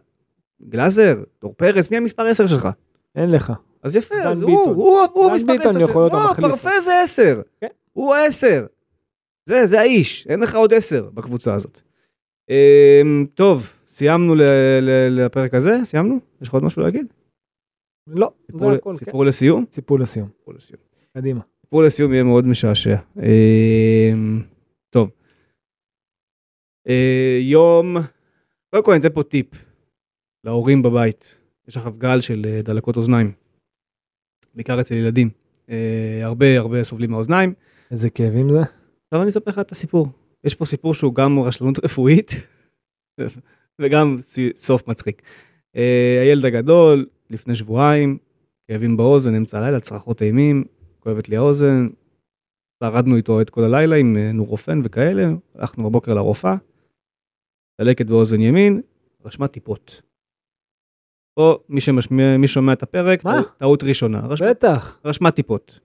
גלאזר? 0.68 1.14
דור 1.40 1.54
פרץ? 1.56 1.90
מי 1.90 1.96
המספר 1.96 2.26
10 2.26 2.46
שלך? 2.46 2.68
אין 3.16 3.30
לך. 3.30 3.52
אז 3.82 3.96
יפה, 3.96 4.14
דן 4.14 4.26
אז 4.26 4.42
הוא, 4.42 4.50
ביטון. 4.50 4.74
הוא, 4.74 5.00
הוא 5.12 5.28
דן 5.28 5.34
מספר 5.34 5.52
ביטון 5.52 5.76
10. 5.76 5.80
יכול 5.80 6.02
להיות 6.02 6.12
לא, 6.12 6.28
המחליף. 6.28 6.50
פרפה 6.50 6.80
זה 6.80 7.00
10. 7.04 7.40
כן. 7.60 7.66
הוא 7.92 8.14
ה-10. 8.14 8.66
זה, 9.46 9.66
זה 9.66 9.80
האיש, 9.80 10.26
אין 10.26 10.40
לך 10.40 10.54
עוד 10.54 10.74
10 10.74 11.08
בקבוצה 11.14 11.54
הזאת. 11.54 11.80
אמ, 12.50 13.26
טוב, 13.34 13.72
סיימנו 13.86 14.34
לפרק 15.10 15.54
הזה? 15.54 15.80
סיימנו? 15.84 16.18
יש 16.42 16.48
לך 16.48 16.54
עוד 16.54 16.64
משהו 16.64 16.82
להגיד? 16.82 17.06
לא, 18.06 18.30
זה 18.48 18.58
סיפור, 18.58 18.72
הכל, 18.72 18.90
כן. 18.90 18.96
סיפור 18.96 19.24
לסיום. 19.24 19.64
סיפור 19.72 19.98
לסיום. 19.98 20.28
קדימה. 21.16 21.40
סיפור 21.68 21.82
לסיום 21.82 22.12
יהיה 22.12 22.24
מאוד 22.24 22.46
משעשע. 22.46 22.96
אמ, 23.16 24.42
טוב. 24.90 25.10
אה, 26.88 27.38
יום, 27.40 27.96
קודם 28.70 28.84
כל 28.84 28.92
אני 28.92 29.00
אתן 29.00 29.14
פה 29.14 29.22
טיפ 29.22 29.46
להורים 30.44 30.82
בבית. 30.82 31.34
יש 31.68 31.76
עכשיו 31.76 31.92
גל 31.98 32.20
של 32.20 32.46
אה, 32.48 32.58
דלקות 32.60 32.96
אוזניים, 32.96 33.32
בעיקר 34.54 34.80
אצל 34.80 34.96
ילדים. 34.96 35.30
אה, 35.70 36.20
הרבה 36.22 36.58
הרבה 36.58 36.84
סובלים 36.84 37.10
מהאוזניים. 37.10 37.54
איזה 37.90 38.10
כאבים 38.10 38.50
זה? 38.50 38.60
עכשיו 38.60 39.22
אני 39.22 39.28
אספר 39.28 39.50
לך 39.50 39.58
את 39.58 39.72
הסיפור. 39.72 40.08
יש 40.44 40.54
פה 40.54 40.64
סיפור 40.64 40.94
שהוא 40.94 41.14
גם 41.14 41.38
רשלנות 41.38 41.78
רפואית 41.84 42.30
וגם 43.80 44.16
סוף 44.56 44.88
מצחיק. 44.88 45.22
הילד 46.22 46.44
הגדול, 46.44 47.06
לפני 47.30 47.56
שבועיים, 47.56 48.18
כאבים 48.68 48.96
באוזן, 48.96 49.34
אמצע 49.34 49.58
הלילה, 49.58 49.80
צרחות 49.80 50.22
אימים, 50.22 50.64
כואבת 51.08 51.28
לי 51.28 51.36
האוזן. 51.36 51.88
שרדנו 52.84 53.16
איתו 53.16 53.40
את 53.40 53.50
כל 53.50 53.60
הלילה 53.64 53.96
עם 53.96 54.16
אה, 54.16 54.32
נורופן 54.32 54.80
וכאלה, 54.84 55.22
הלכנו 55.54 55.84
בבוקר 55.88 56.14
לרופאה, 56.14 56.54
דלקת 57.80 58.06
באוזן 58.06 58.40
ימין, 58.40 58.82
רשמה 59.24 59.48
טיפות. 59.48 60.02
פה 61.38 61.58
מי 61.68 61.80
שמשמיע, 61.80 62.36
מי 62.38 62.48
שומע 62.48 62.72
את 62.72 62.82
הפרק, 62.82 63.24
מה? 63.24 63.32
טעות- 63.58 63.82
ראשונה, 63.84 64.20
רשמה, 64.26 64.50
בטח. 64.50 65.00
רשמה 65.04 65.30
טיפות. 65.30 65.80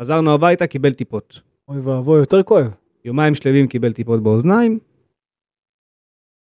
חזרנו 0.00 0.34
הביתה, 0.34 0.66
קיבל 0.66 0.92
טיפות. 0.92 1.40
אוי 1.68 1.80
ואבוי, 1.80 2.18
יותר 2.20 2.42
כואב. 2.42 2.74
יומיים 3.04 3.34
שלמים 3.34 3.68
קיבל 3.68 3.92
טיפות 3.92 4.22
באוזניים. 4.22 4.78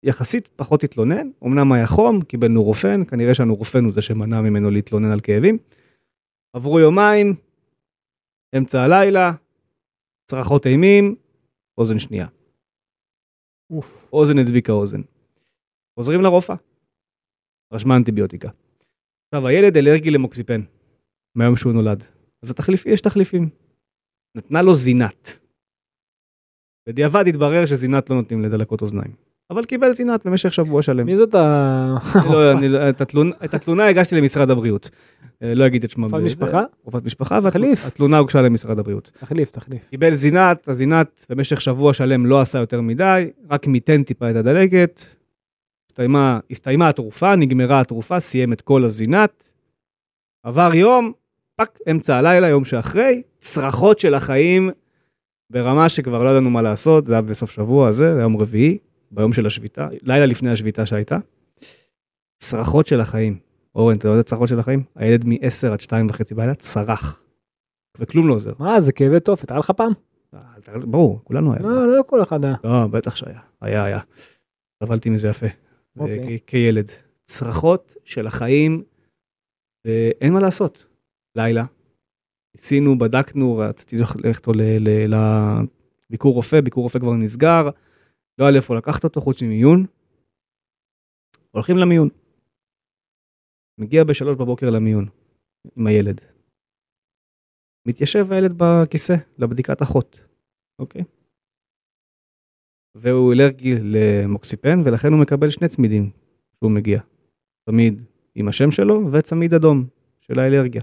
יחסית 0.06 0.48
פחות 0.48 0.84
התלונן, 0.84 1.30
אמנם 1.44 1.72
היה 1.72 1.88
חום, 1.88 2.22
קיבל 2.22 2.48
נורופן, 2.48 3.06
כנראה 3.06 3.36
שהנורופן 3.36 3.84
הוא 3.84 3.92
זה 3.92 4.02
שמנע 4.02 4.42
ממנו 4.42 4.72
להתלונן 4.72 5.12
על 5.12 5.20
כאבים. 5.20 5.58
עברו 6.56 6.80
יומיים, 6.80 7.36
אמצע 8.58 8.82
הלילה, 8.82 9.32
צרחות 10.32 10.66
אימים, 10.66 11.16
אוזן 11.78 12.00
שנייה. 12.00 12.28
אוף. 13.72 14.10
אוזן 14.14 14.40
הדביקה 14.40 14.72
אוזן. 14.72 15.02
חוזרים 16.00 16.22
לרופאה, 16.22 16.56
רשמה 17.74 17.98
אנטיביוטיקה. 17.98 18.50
עכשיו 19.26 19.48
הילד 19.48 19.78
אלרגי 19.78 20.12
למוקסיפן, 20.12 20.62
מהיום 21.36 21.56
שהוא 21.56 21.74
נולד. 21.74 22.04
אז 22.44 22.52
התחליפי, 22.52 22.90
יש 22.90 23.02
תחליפים. 23.02 23.50
נתנה 24.38 24.62
לו 24.62 24.76
זינת. 24.76 25.40
בדיעבד 26.90 27.24
התברר 27.28 27.66
שזינת 27.66 28.10
לא 28.10 28.16
נותנים 28.16 28.42
לדלקות 28.42 28.82
אוזניים. 28.82 29.23
אבל 29.54 29.66
קיבל 29.66 29.94
זינת 29.94 30.26
במשך 30.26 30.54
שבוע 30.54 30.82
שלם. 30.82 31.06
מי 31.06 31.16
זאת 31.16 31.36
ה... 31.36 31.96
לא, 32.32 32.54
לא- 32.54 32.90
את, 32.90 33.54
התלונה, 33.54 33.88
הגשתי 33.88 34.16
למשרד 34.16 34.50
הבריאות. 34.52 34.90
אה, 35.44 35.56
לא 35.56 35.66
אגיד 35.68 35.84
את 35.84 35.90
שמה. 35.92 36.06
רופאת 36.06 36.20
בזה. 36.20 36.26
משפחה? 36.26 36.64
רופאת 36.84 37.06
משפחה. 37.06 37.40
והתלונה 37.84 38.18
הוגשה 38.18 38.42
למשרד 38.42 38.80
הבריאות. 38.80 39.12
תחליף, 39.20 39.52
תחליף. 39.52 39.90
קיבל 39.90 40.16
זינת, 40.16 40.68
הזינת 40.68 41.26
במשך 41.30 41.62
שבוע 41.62 41.94
שלם 41.94 42.26
לא 42.26 42.42
עשה 42.42 42.60
יותר 42.60 42.82
מדי, 42.82 43.30
רק 43.50 43.68
מיתן 43.68 44.04
טיפה 44.04 44.32
את 44.32 44.36
הדלקת, 44.36 45.02
הסתיימה, 45.90 46.40
הסתיימה 46.52 46.90
התרופה, 46.90 47.36
נגמרה 47.36 47.80
התרופה, 47.80 48.20
סיים 48.20 48.54
את 48.54 48.62
כל 48.62 48.84
הזינת. 48.84 49.44
עבר 50.44 50.74
יום, 50.74 51.12
fuck, 51.56 51.80
אמצע 51.92 52.18
הלילה, 52.18 52.48
יום 52.48 52.66
שאחרי, 52.66 53.22
צרחות 53.42 54.00
של 54.00 54.14
החיים 54.14 54.70
ברמה 55.50 55.90
שכבר 55.90 56.24
לא 56.24 56.30
ידענו 56.30 56.50
מה 56.50 56.62
לעשות, 56.62 57.06
זה 57.06 57.14
היה 57.14 57.22
בסוף 57.22 57.52
שבוע 57.52 57.92
זה 57.92 58.14
היה 58.14 58.22
יום 58.22 58.38
רביעי, 58.38 58.78
ביום 59.14 59.34
של 59.34 59.46
השביתה, 59.46 59.88
לילה 60.02 60.26
לפני 60.26 60.52
השביתה 60.52 60.86
שהייתה. 60.86 61.18
צרחות 62.40 62.88
של 62.88 63.02
החיים. 63.02 63.40
אורן, 63.76 63.98
אתה 63.98 64.08
יודע 64.08 64.20
את 64.20 64.26
צרחות 64.26 64.48
של 64.50 64.60
החיים? 64.60 64.84
הילד 64.96 65.26
מ-10 65.26 65.68
עד 65.74 65.80
2 65.80 66.08
וחצי 66.10 66.36
בלילה 66.36 66.56
צרח. 66.56 67.22
וכלום 68.00 68.28
לא 68.28 68.34
עוזר. 68.34 68.54
מה, 68.60 68.80
זה 68.80 68.92
כאבי 68.94 69.20
תופת, 69.20 69.52
היה 69.52 69.60
לך 69.60 69.72
פעם? 69.72 69.92
ברור, 70.84 71.20
כולנו 71.24 71.54
היה. 71.54 71.62
לא, 71.62 71.98
לא 71.98 72.04
כל 72.08 72.24
אחד 72.24 72.46
היה. 72.46 72.56
לא, 72.64 72.88
בטח 72.88 73.16
שהיה. 73.16 73.40
היה, 73.62 73.84
היה. 73.86 74.00
סבלתי 74.84 75.10
מזה 75.10 75.28
יפה. 75.30 75.46
אוקיי. 76.00 76.40
כ- 76.40 76.42
כילד. 76.48 76.90
צרחות 77.26 77.96
של 78.04 78.28
החיים, 78.28 78.84
ואין 79.86 80.34
מה 80.34 80.40
לעשות. 80.40 80.86
לילה. 81.38 81.66
ניסינו, 82.56 82.98
בדקנו, 82.98 83.58
רציתי 83.58 83.98
ללכת 84.24 84.48
לביקור 86.10 86.34
רופא, 86.34 86.62
ביקור 86.62 86.84
רופא 86.84 87.00
כבר 87.00 87.14
נסגר, 87.14 87.70
לא 88.38 88.46
היה 88.46 88.52
לאיפה 88.52 88.78
לקחת 88.78 89.04
אותו 89.04 89.22
חוץ 89.22 89.42
ממיון. 89.42 89.86
הולכים 91.52 91.78
למיון. 91.78 92.10
מגיע 93.80 94.04
בשלוש 94.04 94.36
בבוקר 94.36 94.68
למיון 94.70 95.06
עם 95.76 95.88
הילד. 95.88 96.22
מתיישב 97.88 98.32
הילד 98.32 98.52
בכיסא 98.58 99.14
לבדיקת 99.38 99.82
אחות, 99.82 100.20
אוקיי? 100.80 101.02
והוא 102.96 103.34
אלרגי 103.34 103.72
למוקסיפן 103.94 104.78
ולכן 104.86 105.08
הוא 105.08 105.22
מקבל 105.22 105.50
שני 105.50 105.70
צמידים 105.70 106.12
כשהוא 106.52 106.72
מגיע. 106.72 107.02
צמיד 107.70 108.02
עם 108.36 108.48
השם 108.48 108.72
שלו 108.72 109.12
וצמיד 109.14 109.54
אדום 109.54 109.88
של 110.22 110.40
האלרגיה. 110.40 110.82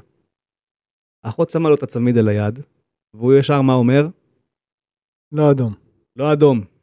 האחות 1.25 1.51
שמה 1.51 1.69
לו 1.69 1.75
את 1.75 1.83
הצמיד 1.83 2.19
על 2.19 2.29
היד 2.29 2.59
והוא 3.15 3.33
ישר 3.39 3.63
מה 3.63 3.75
אומר? 3.75 4.03
לא 5.33 5.51
אדום. 5.51 5.75
לא 6.17 6.33
אדום. 6.33 6.80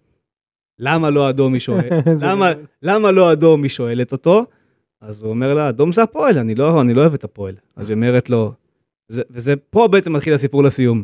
למה 0.80 1.09
לא 1.09 1.30
אדום 1.30 1.53
היא 1.53 1.61
שואלת? 1.61 1.91
למה, 2.28 2.51
למה 2.82 3.11
לא 3.11 3.32
אדום 3.32 3.63
היא 3.63 3.69
שואלת 3.69 4.11
אותו? 4.11 4.45
אז 5.01 5.21
הוא 5.21 5.30
אומר 5.30 5.53
לה, 5.53 5.69
אדום 5.69 5.91
זה 5.91 6.03
הפועל, 6.03 6.38
אני 6.38 6.55
לא, 6.55 6.82
אני 6.82 6.93
לא 6.93 7.01
אוהב 7.01 7.13
את 7.13 7.23
הפועל. 7.23 7.55
אז 7.75 7.89
היא 7.89 7.95
אומרת 7.95 8.30
לו, 8.30 8.53
זה, 9.07 9.21
וזה 9.30 9.55
פה 9.55 9.88
בעצם 9.88 10.13
מתחיל 10.13 10.34
הסיפור 10.34 10.63
לסיום. 10.63 11.03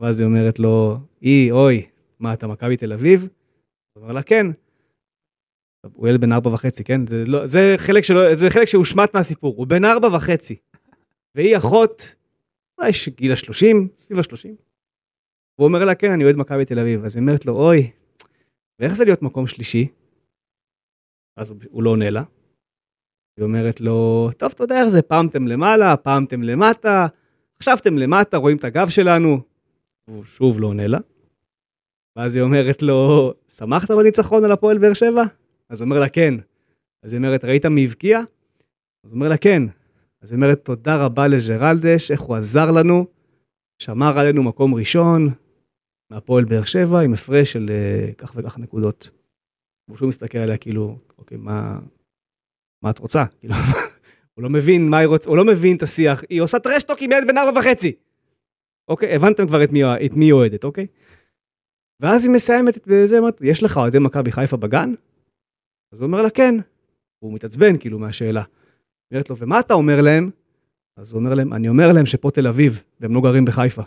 ואז 0.00 0.20
היא 0.20 0.26
אומרת 0.26 0.58
לו, 0.58 0.98
אי, 1.22 1.50
אוי, 1.50 1.86
מה, 2.20 2.32
אתה 2.32 2.46
מכבי 2.46 2.76
תל 2.76 2.92
אביב? 2.92 3.28
הוא 3.92 4.02
אומר 4.02 4.12
לה, 4.12 4.22
כן. 4.22 4.46
הוא 5.94 6.08
ילד 6.08 6.20
בן 6.20 6.32
ארבע 6.32 6.50
וחצי, 6.50 6.84
כן? 6.84 7.06
זה, 7.06 7.24
לא, 7.26 7.46
זה, 7.46 7.74
חלק 7.76 8.04
שלו, 8.04 8.34
זה 8.34 8.50
חלק 8.50 8.68
שהושמט 8.68 9.14
מהסיפור, 9.14 9.54
הוא 9.56 9.66
בן 9.66 9.84
ארבע 9.84 10.08
וחצי. 10.16 10.56
והיא 11.34 11.56
אחות, 11.56 12.14
אולי 12.78 12.90
גיל 13.16 13.32
השלושים, 13.32 13.88
סביב 13.98 14.18
השלושים. 14.18 14.56
והוא 15.58 15.68
אומר 15.68 15.84
לה, 15.84 15.94
כן, 15.94 16.10
אני 16.10 16.24
אוהד 16.24 16.36
מכבי 16.36 16.64
תל 16.64 16.78
אביב. 16.78 17.04
אז 17.04 17.16
היא 17.16 17.20
אומרת 17.20 17.46
לו, 17.46 17.56
אוי, 17.56 17.90
ואיך 18.78 18.92
זה 18.92 19.04
להיות 19.04 19.22
מקום 19.22 19.46
שלישי? 19.46 19.88
אז 21.36 21.50
הוא, 21.70 21.82
לא 21.82 21.90
עונה 21.90 22.10
לה. 22.10 22.22
היא 23.36 23.44
אומרת 23.44 23.80
לו, 23.80 24.28
טוב, 24.36 24.52
אתה 24.54 24.64
יודע 24.64 24.80
איך 24.80 24.88
זה, 24.88 25.02
פעם 25.02 25.26
אתם 25.26 25.46
למעלה, 25.46 25.96
פעם 25.96 26.24
אתם 26.24 26.42
למטה, 26.42 27.06
אתם 27.78 27.98
למטה, 27.98 28.36
רואים 28.36 28.56
את 28.56 28.64
הגב 28.64 28.88
שלנו. 28.88 29.40
הוא 30.04 30.24
שוב 30.24 30.60
לא 30.60 30.66
עונה 30.66 30.86
לה. 30.86 30.98
ואז 32.16 32.36
היא 32.36 32.42
אומרת 32.42 32.82
לו, 32.82 33.32
שמחת 33.56 33.90
בניצחון 33.90 34.44
על 34.44 34.52
הפועל 34.52 34.78
באר 34.78 34.94
שבע? 34.94 35.24
אז 35.68 35.80
הוא 35.80 35.86
אומר 35.86 36.00
לה, 36.00 36.08
כן. 36.08 36.34
אז 37.02 37.12
היא 37.12 37.18
אומרת, 37.18 37.44
ראית 37.44 37.66
מי 37.66 37.84
הבקיע? 37.84 38.18
אז 38.18 39.10
הוא 39.10 39.14
אומר 39.14 39.28
לה, 39.28 39.36
כן. 39.36 39.62
אז 40.22 40.32
היא 40.32 40.36
אומרת, 40.36 40.64
תודה 40.64 41.04
רבה 41.04 41.28
לג'רלדש, 41.28 42.10
איך 42.10 42.20
הוא 42.20 42.36
עזר 42.36 42.70
לנו, 42.70 43.06
שמר 43.82 44.18
עלינו 44.18 44.42
מקום 44.42 44.74
ראשון, 44.74 45.30
מהפועל 46.10 46.44
באר 46.44 46.64
שבע, 46.64 47.00
עם 47.00 47.12
הפרש 47.12 47.52
של 47.52 47.66
אה, 47.70 48.12
כך 48.18 48.32
וכך 48.36 48.58
נקודות. 48.58 49.10
הוא 49.90 49.96
שוב 49.96 50.08
מסתכל 50.08 50.38
עליה 50.38 50.56
כאילו, 50.56 50.98
אוקיי, 51.18 51.38
מה, 51.38 51.78
מה 52.82 52.90
את 52.90 52.98
רוצה? 52.98 53.24
כאילו, 53.40 53.54
הוא 54.34 54.42
לא 54.42 54.50
מבין 54.50 54.88
מה 54.90 54.98
היא 54.98 55.06
רוצה, 55.06 55.30
הוא 55.30 55.36
לא 55.36 55.44
מבין 55.44 55.76
את 55.76 55.82
השיח, 55.82 56.22
היא 56.28 56.40
עושה 56.40 56.58
טרשטוק 56.58 56.98
עם 57.00 57.12
ילד 57.12 57.28
בן 57.28 57.38
ארבע 57.38 57.60
וחצי. 57.60 57.92
אוקיי, 58.88 59.14
הבנתם 59.14 59.46
כבר 59.46 59.64
את 59.64 59.70
מי, 59.70 60.24
היא 60.24 60.32
אוהדת, 60.32 60.64
אוקיי? 60.64 60.86
ואז 62.00 62.24
היא 62.24 62.32
מסיימת 62.32 62.76
את 62.76 62.88
זה, 63.04 63.18
אומרת, 63.18 63.40
יש 63.44 63.62
לך 63.62 63.76
אוהדי 63.76 63.98
מכבי 63.98 64.32
חיפה 64.32 64.56
בגן? 64.56 64.94
אז 65.92 66.00
הוא 66.00 66.06
אומר 66.06 66.22
לה, 66.22 66.30
כן. 66.30 66.54
הוא 67.18 67.32
מתעצבן 67.32 67.78
כאילו 67.78 67.98
מהשאלה. 67.98 68.42
אומרת 69.10 69.30
לו, 69.30 69.36
ומה 69.36 69.60
אתה 69.60 69.74
אומר 69.74 70.00
להם? 70.00 70.30
אז 70.96 71.12
הוא 71.12 71.20
אומר 71.20 71.34
להם, 71.34 71.52
אני 71.52 71.68
אומר 71.68 71.92
להם 71.92 72.06
שפה 72.06 72.30
תל 72.30 72.46
אביב, 72.46 72.82
והם 73.00 73.14
לא 73.14 73.20
גרים 73.20 73.44
בחיפה. 73.44 73.82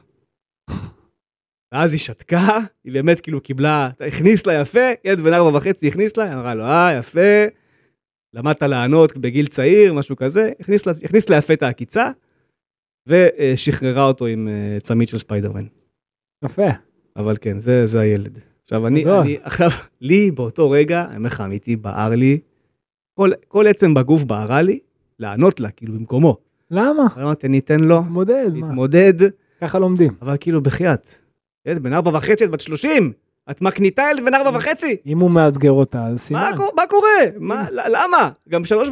ואז 1.72 1.92
היא 1.92 2.00
שתקה, 2.00 2.58
היא 2.84 2.94
באמת 2.94 3.20
כאילו 3.20 3.42
קיבלה, 3.42 3.90
הכניס 4.08 4.46
לה 4.46 4.54
יפה, 4.54 4.90
ילד 5.06 5.20
בן 5.20 5.34
ארבע 5.34 5.58
וחצי 5.58 5.88
הכניס 5.88 6.18
לה, 6.18 6.24
היא 6.24 6.34
אמרה 6.34 6.54
לו, 6.54 6.64
אה, 6.64 6.96
יפה, 7.00 7.46
למדת 8.34 8.64
לענות 8.64 9.18
בגיל 9.18 9.48
צעיר, 9.48 9.94
משהו 9.94 10.16
כזה, 10.16 10.52
הכניס 10.60 10.86
לה, 10.86 10.94
הכניס 11.04 11.30
לה 11.30 11.38
יפה 11.38 11.54
את 11.54 11.64
העקיצה, 11.64 12.12
ושחררה 13.08 14.04
אותו 14.04 14.26
עם 14.26 14.48
אה, 14.48 14.80
צמיד 14.80 15.08
של 15.08 15.18
ספיידרמן. 15.18 15.66
יפה. 16.46 16.68
אבל 17.16 17.36
כן, 17.42 17.60
זה, 17.60 17.86
זה 17.86 18.00
הילד. 18.00 18.40
עכשיו, 18.64 18.88
אני, 18.88 19.02
גדול. 19.02 19.20
אני, 19.20 19.38
עכשיו, 19.42 19.70
לי 20.02 20.32
באותו 20.32 20.70
רגע, 20.70 21.06
אני 21.10 21.18
אומר 21.18 21.28
לך, 21.28 21.42
אמיתי, 21.42 21.76
בער 21.76 22.10
לי, 22.10 22.40
כל, 23.14 23.32
כל 23.48 23.68
עצם 23.68 23.94
בגוף 23.94 24.24
בערה 24.24 24.62
לי, 24.62 24.80
לענות 25.20 25.60
לה, 25.60 25.72
כאילו, 25.72 25.94
במקומו. 25.94 26.38
למה? 26.72 27.04
אמרתי, 27.18 27.48
אני 27.48 27.60
אתן 27.60 27.80
לו, 27.80 28.02
תתמודד, 28.02 28.50
מה? 28.54 28.68
להתמודד, 28.68 29.14
ככה 29.62 29.80
לומדים. 29.80 30.12
אבל 30.22 30.36
כאילו, 30.40 30.62
בחייאת. 30.62 31.29
ילד 31.66 31.84
בן 31.84 31.94
ארבע 31.94 32.12
וחצי, 32.18 32.46
את 32.46 32.52
בת 32.52 32.62
שלושים, 32.62 33.12
את 33.52 33.62
מקניטה 33.62 34.04
ילד 34.12 34.26
בן 34.26 34.34
ארבע 34.34 34.58
וחצי? 34.58 34.96
אם 35.08 35.20
הוא 35.20 35.32
מאתגר 35.32 35.72
אותה, 35.72 36.06
אז 36.06 36.20
סימן. 36.20 36.40
מה, 36.52 36.58
קור- 36.58 36.72
מה 36.76 36.82
קורה? 36.90 37.56
למה? 37.88 38.30
גם 38.50 38.66
שלוש, 38.66 38.90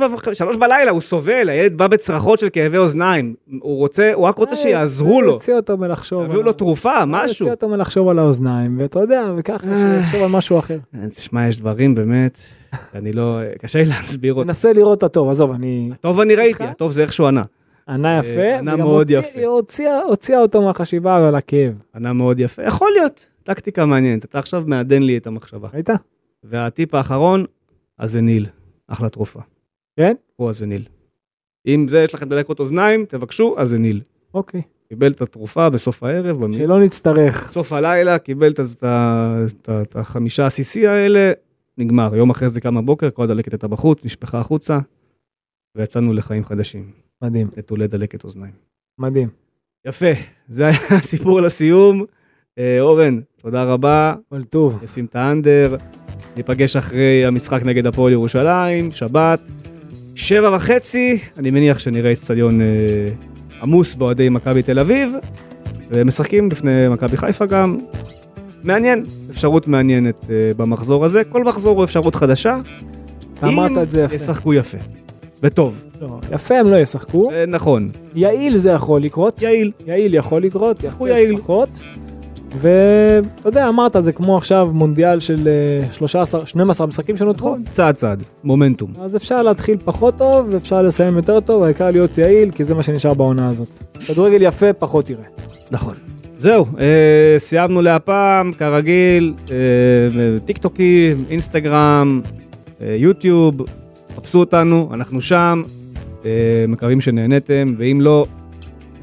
בלילה 0.59 0.91
הוא 0.91 1.01
סובל, 1.01 1.49
הילד 1.49 1.77
בא 1.77 1.87
בצרחות 1.87 2.39
של 2.39 2.49
כאבי 2.49 2.77
אוזניים. 2.77 3.35
הוא 3.61 3.77
רוצה, 3.77 4.11
הוא 4.13 4.25
רק 4.27 4.37
רוצה 4.37 4.51
אה, 4.55 4.57
שיעזרו 4.61 5.21
לו. 5.21 5.31
יוציא 5.33 5.53
אותו 5.53 5.77
מלחשוב. 5.77 6.25
יביאו 6.25 6.41
לו 6.43 6.53
תרופה, 6.53 7.05
משהו. 7.05 7.45
יוציא 7.45 7.51
אותו 7.51 7.69
מלחשוב 7.69 8.09
על 8.09 8.19
האוזניים, 8.19 8.79
ואתה 8.81 8.99
יודע, 8.99 9.23
וככה 9.37 9.67
אה. 9.67 9.99
שיחשוב 10.01 10.23
על 10.23 10.29
משהו 10.29 10.59
אחר. 10.59 10.77
אה, 10.95 11.09
תשמע, 11.09 11.47
יש 11.47 11.57
דברים 11.59 11.95
באמת, 11.95 12.37
אני 12.95 13.13
לא, 13.13 13.39
קשה 13.61 13.79
לי 13.79 13.85
להסביר 13.85 14.33
אותם. 14.33 14.47
תנסה 14.47 14.73
לראות 14.73 14.97
את 14.97 15.03
הטוב, 15.03 15.29
עזוב, 15.29 15.51
אני... 15.51 15.89
הטוב 15.93 16.19
אני 16.19 16.35
ראיתי? 16.35 16.63
הטוב 16.63 16.91
זה 16.91 17.01
איך 17.01 17.13
שהוא 17.13 17.27
ענה. 17.27 17.43
ענה 17.87 18.19
יפה, 18.19 18.57
ענה 18.57 18.75
מאוד 18.75 19.11
הוציא- 19.11 19.19
יפה. 19.29 19.39
היא 19.39 19.47
הוציאה- 19.47 20.01
הוציאה 20.03 20.39
אותו 20.39 20.61
מהחשיבה 20.61 21.27
על 21.27 21.35
הכאב. 21.35 21.73
ענה 21.95 22.13
מאוד 22.13 22.39
יפה, 22.39 22.63
יכול 22.63 22.91
להיות, 22.97 23.25
טקטיקה 23.43 23.85
מעניינת, 23.85 24.25
אתה 24.25 24.39
עכשיו 24.39 24.63
מעדן 24.67 25.03
לי 25.03 25.17
את 25.17 25.27
המחשבה. 25.27 25.67
ראית? 25.73 25.89
והטיפ 26.43 26.95
האחרון, 26.95 27.45
הזניל, 27.99 28.45
אחלה 28.87 29.09
תרופה. 29.09 29.39
כן? 29.97 30.13
הוא 30.35 30.49
הזניל. 30.49 30.81
אם 31.67 31.85
זה 31.87 31.99
יש 32.03 32.13
לכם 32.13 32.29
דלקות 32.29 32.59
אוזניים, 32.59 33.05
תבקשו, 33.05 33.55
הזניל. 33.57 34.01
אוקיי. 34.33 34.61
קיבל 34.89 35.11
את 35.11 35.21
התרופה 35.21 35.69
בסוף 35.69 36.03
הערב, 36.03 36.43
במ- 36.43 36.53
שלא 36.53 36.79
נצטרך. 36.79 37.47
בסוף 37.49 37.73
הלילה, 37.73 38.17
קיבל 38.19 38.51
את 39.81 39.95
החמישה 39.95 40.47
CC 40.47 40.87
האלה, 40.87 41.31
נגמר. 41.77 42.15
יום 42.15 42.29
אחרי 42.29 42.49
זה 42.49 42.61
קם 42.61 42.75
בבוקר, 42.75 43.09
כל 43.11 43.23
הדלקת 43.23 43.51
הייתה 43.53 43.67
בחוץ, 43.67 44.05
נשפכה 44.05 44.39
החוצה, 44.39 44.79
ויצאנו 45.77 46.13
לחיים 46.13 46.45
חדשים, 46.45 46.91
מדהים, 47.21 47.47
נטולי 47.57 47.87
דלקת 47.87 48.23
אוזניים. 48.23 48.53
מדהים. 48.99 49.29
יפה, 49.85 50.11
זה 50.47 50.67
היה 50.67 50.77
הסיפור 51.03 51.41
לסיום. 51.41 52.05
אה, 52.57 52.77
אורן, 52.79 53.19
תודה 53.41 53.63
רבה, 53.63 54.15
כל 54.29 54.43
טוב. 54.43 54.79
נשים 54.83 55.05
את 55.05 55.15
האנדר, 55.15 55.75
ניפגש 56.37 56.75
אחרי 56.75 57.25
המשחק 57.25 57.63
נגד 57.63 57.87
הפועל 57.87 58.13
ירושלים, 58.13 58.91
שבת, 58.91 59.39
שבע 60.15 60.55
וחצי, 60.55 61.17
אני 61.37 61.51
מניח 61.51 61.79
שנראה 61.79 62.11
אצטדיון 62.11 62.61
אה, 62.61 62.65
עמוס 63.61 63.93
באוהדי 63.93 64.29
מכבי 64.29 64.63
תל 64.63 64.79
אביב, 64.79 65.13
ומשחקים 65.89 66.49
בפני 66.49 66.89
מכבי 66.89 67.17
חיפה 67.17 67.45
גם. 67.45 67.77
מעניין, 68.63 69.05
אפשרות 69.29 69.67
מעניינת 69.67 70.25
אה, 70.29 70.49
במחזור 70.57 71.05
הזה, 71.05 71.23
כל 71.23 71.43
מחזור 71.43 71.77
הוא 71.77 71.83
אפשרות 71.83 72.15
חדשה, 72.15 72.59
אמרת 73.43 73.77
את 73.83 73.91
זה 73.91 74.01
יפה. 74.01 74.15
ישחקו 74.15 74.53
יפה, 74.53 74.77
וטוב, 75.43 75.75
לא, 76.01 76.19
יפה 76.31 76.55
הם 76.55 76.71
לא 76.71 76.75
ישחקו. 76.75 77.31
אה, 77.31 77.45
נכון, 77.45 77.89
יעיל 78.15 78.57
זה 78.57 78.71
יכול 78.71 79.01
לקרות. 79.01 79.41
יעיל, 79.41 79.71
יעיל 79.87 80.15
יכול 80.15 80.43
לקרות, 80.43 80.83
יפה 80.83 81.09
יעיל. 81.09 81.37
פחות. 81.37 81.69
ואתה 82.61 83.49
יודע, 83.49 83.67
אמרת, 83.67 83.95
זה 83.99 84.11
כמו 84.11 84.37
עכשיו 84.37 84.69
מונדיאל 84.73 85.19
של 85.19 85.47
אה, 85.47 85.93
13, 85.93 86.45
12 86.45 86.87
משחקים 86.87 87.17
שנותרו. 87.17 87.49
נכון, 87.49 87.63
צעד 87.71 87.95
צעד, 87.95 88.23
מומנטום. 88.43 88.93
אז 89.01 89.15
אפשר 89.15 89.41
להתחיל 89.41 89.77
פחות 89.85 90.17
טוב, 90.17 90.47
ואפשר 90.51 90.81
לסיים 90.81 91.15
יותר 91.15 91.39
טוב, 91.39 91.63
העיקר 91.63 91.91
להיות 91.91 92.17
יעיל, 92.17 92.51
כי 92.51 92.63
זה 92.63 92.75
מה 92.75 92.83
שנשאר 92.83 93.13
בעונה 93.13 93.49
הזאת. 93.49 93.83
כדורגל 94.07 94.41
יפה, 94.41 94.73
פחות 94.73 95.05
תראה. 95.05 95.23
נכון. 95.71 95.93
זהו, 96.37 96.65
אה, 96.79 97.35
סיימנו 97.37 97.81
להפעם, 97.81 98.51
כרגיל, 98.51 99.33
אה, 99.51 99.55
טיק 100.45 100.57
טוקים, 100.57 101.25
אינסטגרם, 101.29 102.21
אה, 102.81 102.95
יוטיוב, 102.97 103.55
חפשו 104.17 104.39
אותנו, 104.39 104.89
אנחנו 104.93 105.21
שם, 105.21 105.63
אה, 106.25 106.65
מקווים 106.67 107.01
שנהניתם, 107.01 107.75
ואם 107.77 108.01
לא, 108.01 108.25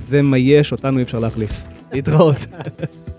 זה 0.08 0.22
מה 0.22 0.38
יש, 0.38 0.72
אותנו 0.72 0.98
אי 0.98 1.02
אפשר 1.02 1.18
להחליף. 1.18 1.62
להתראות. 1.92 2.36